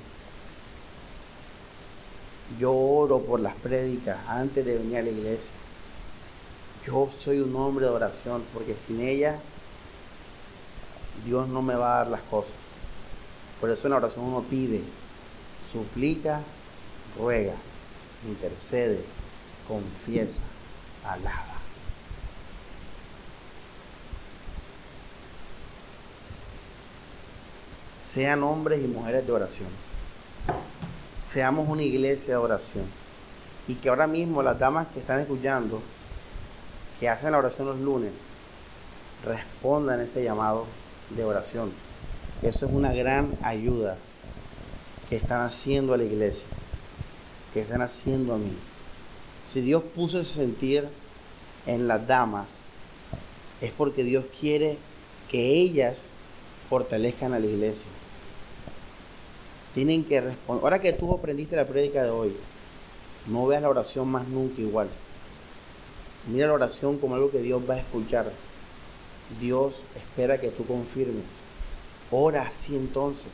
Yo 2.58 2.72
oro 2.74 3.20
por 3.22 3.40
las 3.40 3.54
prédicas 3.54 4.18
antes 4.28 4.64
de 4.64 4.78
venir 4.78 4.98
a 4.98 5.02
la 5.02 5.10
iglesia. 5.10 5.52
Yo 6.86 7.08
soy 7.10 7.40
un 7.40 7.54
hombre 7.56 7.86
de 7.86 7.92
oración 7.92 8.42
porque 8.54 8.74
sin 8.74 9.00
ella 9.00 9.38
Dios 11.24 11.48
no 11.48 11.62
me 11.62 11.74
va 11.74 11.94
a 11.94 11.98
dar 11.98 12.06
las 12.08 12.22
cosas. 12.22 12.54
Por 13.60 13.70
eso 13.70 13.86
en 13.86 13.90
la 13.90 13.96
oración 13.96 14.24
uno 14.24 14.42
pide, 14.42 14.80
suplica, 15.72 16.40
ruega, 17.18 17.54
intercede, 18.26 19.00
confiesa, 19.66 20.42
alaba. 21.04 21.58
Sean 28.02 28.42
hombres 28.42 28.82
y 28.82 28.86
mujeres 28.86 29.26
de 29.26 29.32
oración. 29.32 29.68
Seamos 31.26 31.68
una 31.68 31.82
iglesia 31.82 32.34
de 32.34 32.40
oración. 32.40 32.84
Y 33.68 33.74
que 33.74 33.90
ahora 33.90 34.06
mismo 34.06 34.42
las 34.42 34.58
damas 34.58 34.88
que 34.94 35.00
están 35.00 35.20
escuchando, 35.20 35.82
que 36.98 37.08
hacen 37.08 37.32
la 37.32 37.38
oración 37.38 37.66
los 37.66 37.78
lunes, 37.78 38.12
respondan 39.24 40.00
ese 40.00 40.24
llamado 40.24 40.64
de 41.10 41.24
oración. 41.24 41.70
Eso 42.40 42.66
es 42.66 42.72
una 42.72 42.92
gran 42.92 43.36
ayuda 43.42 43.98
que 45.10 45.16
están 45.16 45.42
haciendo 45.42 45.92
a 45.92 45.98
la 45.98 46.04
iglesia, 46.04 46.48
que 47.58 47.62
están 47.62 47.82
haciendo 47.82 48.34
a 48.34 48.38
mí. 48.38 48.52
Si 49.48 49.60
Dios 49.60 49.82
puso 49.82 50.20
ese 50.20 50.34
sentir 50.34 50.86
en 51.66 51.88
las 51.88 52.06
damas, 52.06 52.46
es 53.60 53.72
porque 53.72 54.04
Dios 54.04 54.24
quiere 54.38 54.78
que 55.28 55.54
ellas 55.54 56.04
fortalezcan 56.70 57.32
a 57.32 57.40
la 57.40 57.46
iglesia. 57.46 57.90
Tienen 59.74 60.04
que 60.04 60.20
responder. 60.20 60.62
Ahora 60.62 60.80
que 60.80 60.92
tú 60.92 61.12
aprendiste 61.12 61.56
la 61.56 61.66
prédica 61.66 62.04
de 62.04 62.10
hoy, 62.10 62.32
no 63.26 63.48
veas 63.48 63.62
la 63.62 63.70
oración 63.70 64.08
más 64.08 64.28
nunca 64.28 64.60
igual. 64.60 64.88
Mira 66.32 66.46
la 66.46 66.52
oración 66.52 66.98
como 66.98 67.16
algo 67.16 67.32
que 67.32 67.40
Dios 67.40 67.60
va 67.68 67.74
a 67.74 67.80
escuchar. 67.80 68.30
Dios 69.40 69.82
espera 69.96 70.40
que 70.40 70.50
tú 70.50 70.64
confirmes. 70.64 71.24
Ora 72.12 72.42
así 72.42 72.76
entonces. 72.76 73.32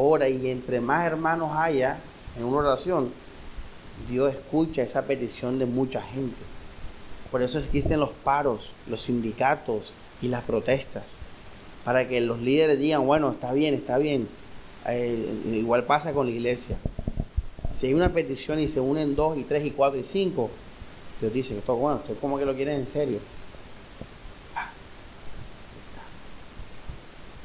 Ora 0.00 0.28
y 0.28 0.48
entre 0.48 0.80
más 0.80 1.04
hermanos 1.04 1.50
haya 1.56 1.98
en 2.38 2.44
una 2.44 2.58
oración, 2.58 3.10
Dios 4.08 4.32
escucha 4.32 4.82
esa 4.82 5.02
petición 5.02 5.58
de 5.58 5.66
mucha 5.66 6.00
gente. 6.00 6.36
Por 7.32 7.42
eso 7.42 7.58
existen 7.58 7.98
los 7.98 8.10
paros, 8.10 8.70
los 8.86 9.02
sindicatos 9.02 9.92
y 10.22 10.28
las 10.28 10.44
protestas. 10.44 11.02
Para 11.84 12.06
que 12.06 12.20
los 12.20 12.38
líderes 12.38 12.78
digan, 12.78 13.06
bueno, 13.08 13.32
está 13.32 13.52
bien, 13.52 13.74
está 13.74 13.98
bien. 13.98 14.28
Eh, 14.86 15.34
igual 15.52 15.82
pasa 15.82 16.12
con 16.12 16.26
la 16.26 16.32
iglesia. 16.32 16.78
Si 17.68 17.88
hay 17.88 17.94
una 17.94 18.12
petición 18.12 18.60
y 18.60 18.68
se 18.68 18.78
unen 18.78 19.16
dos 19.16 19.36
y 19.36 19.42
tres 19.42 19.66
y 19.66 19.72
cuatro 19.72 19.98
y 19.98 20.04
cinco, 20.04 20.48
Dios 21.20 21.32
dice, 21.32 21.58
esto 21.58 21.74
bueno, 21.74 21.98
esto 21.98 22.14
como 22.20 22.38
que 22.38 22.46
lo 22.46 22.54
quieren 22.54 22.76
en 22.76 22.86
serio. 22.86 23.18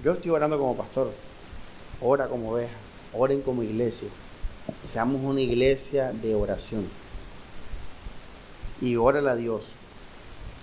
Yo 0.03 0.11
estoy 0.11 0.29
orando 0.29 0.59
como 0.59 0.77
pastor, 0.77 1.11
ora 2.03 2.27
como 2.27 2.51
oveja, 2.51 2.75
oren 3.13 3.41
como 3.41 3.63
iglesia. 3.63 4.09
Seamos 4.81 5.21
una 5.23 5.41
iglesia 5.41 6.11
de 6.11 6.35
oración. 6.35 6.87
Y 8.81 8.97
órale 8.97 9.29
a 9.29 9.35
Dios. 9.35 9.69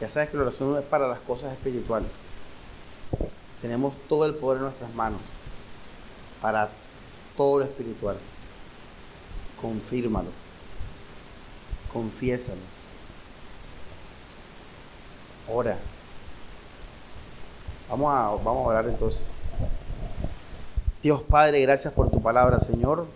Ya 0.00 0.08
sabes 0.08 0.28
que 0.28 0.36
la 0.36 0.44
oración 0.44 0.70
no 0.70 0.78
es 0.78 0.84
para 0.84 1.08
las 1.08 1.18
cosas 1.20 1.52
espirituales. 1.52 2.10
Tenemos 3.62 3.94
todo 4.08 4.26
el 4.26 4.34
poder 4.34 4.58
en 4.58 4.64
nuestras 4.64 4.94
manos 4.94 5.20
para 6.40 6.70
todo 7.36 7.58
lo 7.58 7.64
espiritual. 7.64 8.16
Confírmalo. 9.60 10.30
Confiésalo. 11.92 12.60
Ora. 15.48 15.78
Vamos 17.88 18.14
a, 18.14 18.28
vamos 18.42 18.66
a 18.66 18.68
orar 18.68 18.86
entonces. 18.86 19.22
Dios 21.02 21.22
Padre, 21.22 21.62
gracias 21.62 21.94
por 21.94 22.10
tu 22.10 22.20
palabra, 22.20 22.60
Señor. 22.60 23.06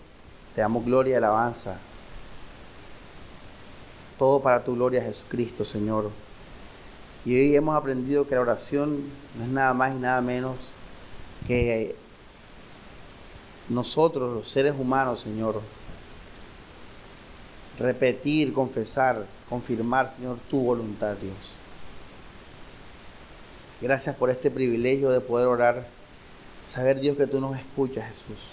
Te 0.55 0.63
damos 0.63 0.87
gloria 0.87 1.13
y 1.13 1.15
alabanza. 1.17 1.77
Todo 4.19 4.41
para 4.41 4.65
tu 4.65 4.75
gloria, 4.75 5.03
Jesucristo, 5.03 5.65
Señor. 5.65 6.11
Y 7.27 7.35
hoy 7.35 7.55
hemos 7.55 7.77
aprendido 7.77 8.27
que 8.27 8.37
la 8.37 8.41
oración 8.41 9.01
no 9.37 9.45
es 9.45 9.51
nada 9.51 9.75
más 9.75 9.95
y 9.95 9.99
nada 9.99 10.23
menos 10.23 10.73
que 11.47 11.95
nosotros, 13.69 14.35
los 14.35 14.49
seres 14.49 14.75
humanos, 14.79 15.21
Señor, 15.21 15.61
repetir, 17.79 18.55
confesar, 18.55 19.27
confirmar, 19.49 20.09
Señor, 20.09 20.39
tu 20.51 20.59
voluntad, 20.61 21.17
Dios. 21.17 21.55
Gracias 23.83 24.17
por 24.17 24.31
este 24.31 24.51
privilegio 24.51 25.11
de 25.11 25.21
poder 25.21 25.49
orar, 25.49 25.87
saber, 26.67 27.01
Dios, 27.01 27.17
que 27.17 27.27
tú 27.27 27.41
nos 27.41 27.59
escuchas, 27.59 28.09
Jesús. 28.09 28.53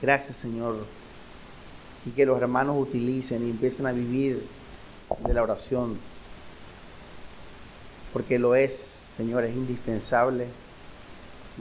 Gracias, 0.00 0.36
Señor. 0.36 0.84
Y 2.04 2.10
que 2.10 2.26
los 2.26 2.40
hermanos 2.40 2.76
utilicen 2.78 3.46
y 3.46 3.50
empiecen 3.50 3.86
a 3.86 3.92
vivir 3.92 4.44
de 5.24 5.34
la 5.34 5.42
oración. 5.42 5.98
Porque 8.12 8.38
lo 8.38 8.54
es, 8.54 8.74
Señor, 8.74 9.44
es 9.44 9.54
indispensable, 9.54 10.48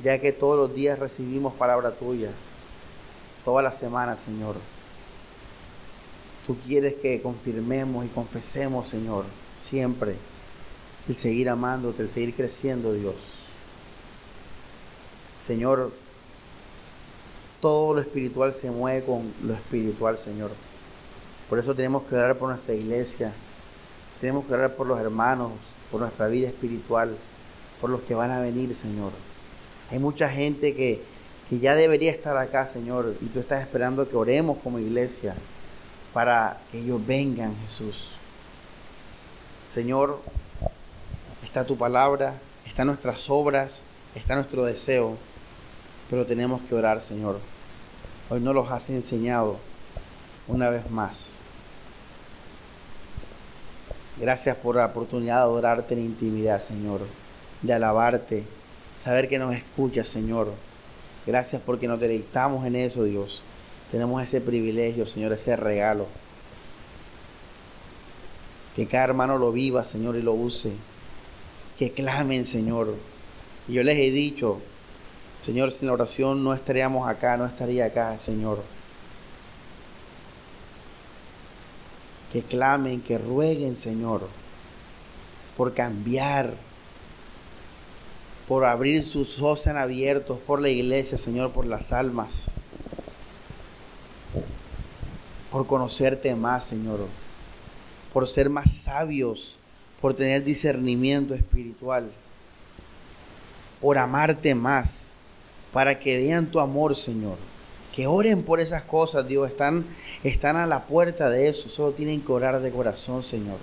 ya 0.03 0.19
que 0.19 0.31
todos 0.31 0.57
los 0.57 0.75
días 0.75 0.99
recibimos 0.99 1.53
palabra 1.53 1.91
tuya, 1.91 2.29
toda 3.45 3.61
la 3.61 3.71
semana, 3.71 4.17
Señor. 4.17 4.55
Tú 6.45 6.57
quieres 6.65 6.95
que 6.95 7.21
confirmemos 7.21 8.05
y 8.05 8.09
confesemos, 8.09 8.89
Señor, 8.89 9.25
siempre 9.57 10.15
el 11.07 11.15
seguir 11.15 11.49
amándote, 11.49 12.01
el 12.01 12.09
seguir 12.09 12.33
creciendo, 12.33 12.93
Dios. 12.93 13.40
Señor, 15.41 15.91
todo 17.59 17.95
lo 17.95 18.01
espiritual 18.01 18.53
se 18.53 18.69
mueve 18.69 19.03
con 19.03 19.33
lo 19.43 19.53
espiritual, 19.55 20.19
Señor. 20.19 20.51
Por 21.49 21.57
eso 21.57 21.73
tenemos 21.73 22.03
que 22.03 22.15
orar 22.15 22.37
por 22.37 22.49
nuestra 22.49 22.75
iglesia, 22.75 23.33
tenemos 24.19 24.45
que 24.45 24.53
orar 24.53 24.75
por 24.75 24.85
los 24.85 24.99
hermanos, 24.99 25.51
por 25.89 26.01
nuestra 26.01 26.27
vida 26.27 26.47
espiritual, 26.47 27.17
por 27.81 27.89
los 27.89 28.01
que 28.01 28.13
van 28.13 28.29
a 28.29 28.39
venir, 28.39 28.75
Señor. 28.75 29.13
Hay 29.89 29.97
mucha 29.97 30.29
gente 30.29 30.75
que, 30.75 31.01
que 31.49 31.57
ya 31.57 31.73
debería 31.73 32.11
estar 32.11 32.37
acá, 32.37 32.67
Señor, 32.67 33.15
y 33.19 33.25
tú 33.25 33.39
estás 33.39 33.61
esperando 33.61 34.07
que 34.07 34.15
oremos 34.15 34.59
como 34.63 34.77
iglesia 34.77 35.33
para 36.13 36.61
que 36.71 36.81
ellos 36.81 37.03
vengan, 37.03 37.55
Jesús. 37.63 38.11
Señor, 39.67 40.19
está 41.43 41.65
tu 41.65 41.75
palabra, 41.75 42.35
están 42.67 42.85
nuestras 42.85 43.27
obras, 43.27 43.81
está 44.13 44.35
nuestro 44.35 44.65
deseo, 44.65 45.17
pero 46.11 46.25
tenemos 46.25 46.61
que 46.63 46.75
orar, 46.75 47.01
Señor. 47.01 47.39
Hoy 48.29 48.41
no 48.41 48.51
los 48.51 48.69
has 48.69 48.89
enseñado 48.89 49.55
una 50.45 50.69
vez 50.69 50.91
más. 50.91 51.31
Gracias 54.19 54.57
por 54.57 54.75
la 54.75 54.87
oportunidad 54.87 55.37
de 55.37 55.41
adorarte 55.43 55.93
en 55.93 56.01
intimidad, 56.01 56.61
Señor, 56.61 56.99
de 57.61 57.73
alabarte, 57.73 58.43
saber 58.99 59.29
que 59.29 59.39
nos 59.39 59.55
escuchas, 59.55 60.09
Señor. 60.09 60.51
Gracias 61.25 61.61
porque 61.65 61.87
nos 61.87 62.01
deleitamos 62.01 62.65
en 62.65 62.75
eso, 62.75 63.05
Dios. 63.05 63.41
Tenemos 63.89 64.21
ese 64.21 64.41
privilegio, 64.41 65.05
Señor, 65.05 65.31
ese 65.31 65.55
regalo. 65.55 66.07
Que 68.75 68.85
cada 68.85 69.05
hermano 69.05 69.37
lo 69.37 69.53
viva, 69.53 69.85
Señor, 69.85 70.17
y 70.17 70.21
lo 70.21 70.33
use. 70.33 70.73
Que 71.77 71.93
clamen, 71.93 72.43
Señor. 72.43 72.95
Y 73.69 73.73
yo 73.73 73.83
les 73.83 73.97
he 73.97 74.11
dicho, 74.11 74.59
Señor, 75.41 75.71
sin 75.71 75.87
la 75.87 75.93
oración 75.93 76.43
no 76.43 76.53
estaríamos 76.53 77.09
acá, 77.09 77.37
no 77.37 77.45
estaría 77.45 77.85
acá, 77.85 78.17
Señor. 78.19 78.63
Que 82.31 82.41
clamen, 82.41 83.01
que 83.01 83.17
rueguen, 83.17 83.75
Señor, 83.75 84.27
por 85.57 85.73
cambiar, 85.73 86.53
por 88.47 88.65
abrir 88.65 89.03
sus 89.03 89.41
ojos 89.41 89.67
abiertos 89.67 90.37
por 90.39 90.61
la 90.61 90.69
iglesia, 90.69 91.17
Señor, 91.17 91.51
por 91.51 91.65
las 91.65 91.91
almas 91.91 92.51
por 95.51 95.67
conocerte 95.67 96.33
más, 96.33 96.63
Señor, 96.63 97.05
por 98.13 98.27
ser 98.27 98.49
más 98.49 98.71
sabios, 98.71 99.57
por 99.99 100.13
tener 100.13 100.43
discernimiento 100.43 101.33
espiritual, 101.33 102.09
por 103.81 103.97
amarte 103.97 104.55
más, 104.55 105.10
para 105.71 105.99
que 105.99 106.17
vean 106.17 106.47
tu 106.47 106.59
amor, 106.59 106.95
Señor. 106.95 107.37
Que 107.95 108.07
oren 108.07 108.43
por 108.43 108.59
esas 108.59 108.83
cosas, 108.83 109.27
Dios, 109.27 109.49
están, 109.49 109.85
están 110.23 110.55
a 110.55 110.65
la 110.65 110.85
puerta 110.85 111.29
de 111.29 111.49
eso, 111.49 111.69
solo 111.69 111.91
tienen 111.91 112.21
que 112.21 112.31
orar 112.31 112.61
de 112.61 112.71
corazón, 112.71 113.23
Señor. 113.23 113.57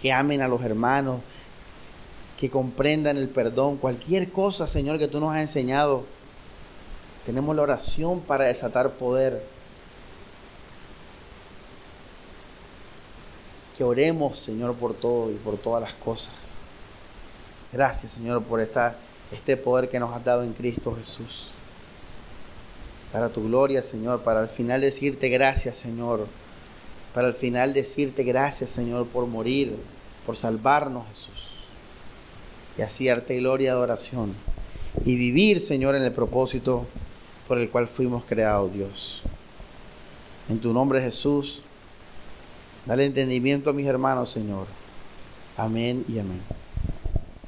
Que 0.00 0.12
amen 0.12 0.42
a 0.42 0.48
los 0.48 0.62
hermanos, 0.62 1.20
que 2.38 2.50
comprendan 2.50 3.16
el 3.16 3.28
perdón, 3.28 3.78
cualquier 3.78 4.30
cosa, 4.30 4.66
Señor, 4.66 4.98
que 4.98 5.08
tú 5.08 5.18
nos 5.18 5.34
has 5.34 5.40
enseñado. 5.40 6.04
Tenemos 7.26 7.56
la 7.56 7.62
oración 7.62 8.20
para 8.20 8.44
desatar 8.44 8.90
poder 8.92 9.42
que 13.76 13.84
oremos, 13.84 14.38
Señor, 14.38 14.74
por 14.74 14.92
todo 14.92 15.30
y 15.30 15.34
por 15.34 15.56
todas 15.56 15.80
las 15.80 15.92
cosas. 15.92 16.32
Gracias, 17.72 18.12
Señor, 18.12 18.42
por 18.42 18.60
esta, 18.60 18.96
este 19.32 19.56
poder 19.56 19.88
que 19.88 20.00
nos 20.00 20.14
has 20.14 20.24
dado 20.24 20.42
en 20.42 20.52
Cristo 20.52 20.94
Jesús. 20.96 21.50
Para 23.12 23.28
tu 23.30 23.44
gloria, 23.44 23.82
Señor, 23.82 24.22
para 24.22 24.40
al 24.40 24.48
final 24.48 24.80
decirte 24.80 25.28
gracias, 25.28 25.76
Señor. 25.76 26.26
Para 27.14 27.28
al 27.28 27.34
final 27.34 27.72
decirte 27.72 28.22
gracias, 28.22 28.70
Señor, 28.70 29.06
por 29.06 29.26
morir, 29.26 29.74
por 30.26 30.36
salvarnos, 30.36 31.06
Jesús. 31.08 31.48
Y 32.76 32.82
así 32.82 33.08
darte 33.08 33.36
gloria 33.36 33.66
y 33.66 33.68
adoración. 33.68 34.34
Y 35.04 35.16
vivir, 35.16 35.60
Señor, 35.60 35.94
en 35.96 36.02
el 36.02 36.12
propósito 36.12 36.86
por 37.46 37.58
el 37.58 37.70
cual 37.70 37.88
fuimos 37.88 38.24
creados, 38.24 38.72
Dios. 38.72 39.22
En 40.48 40.58
tu 40.58 40.72
nombre, 40.72 41.00
Jesús. 41.00 41.62
Dale 42.84 43.04
entendimiento 43.04 43.70
a 43.70 43.72
mis 43.72 43.86
hermanos, 43.86 44.30
Señor. 44.30 44.66
Amén 45.56 46.04
y 46.08 46.18
amén. 46.18 46.40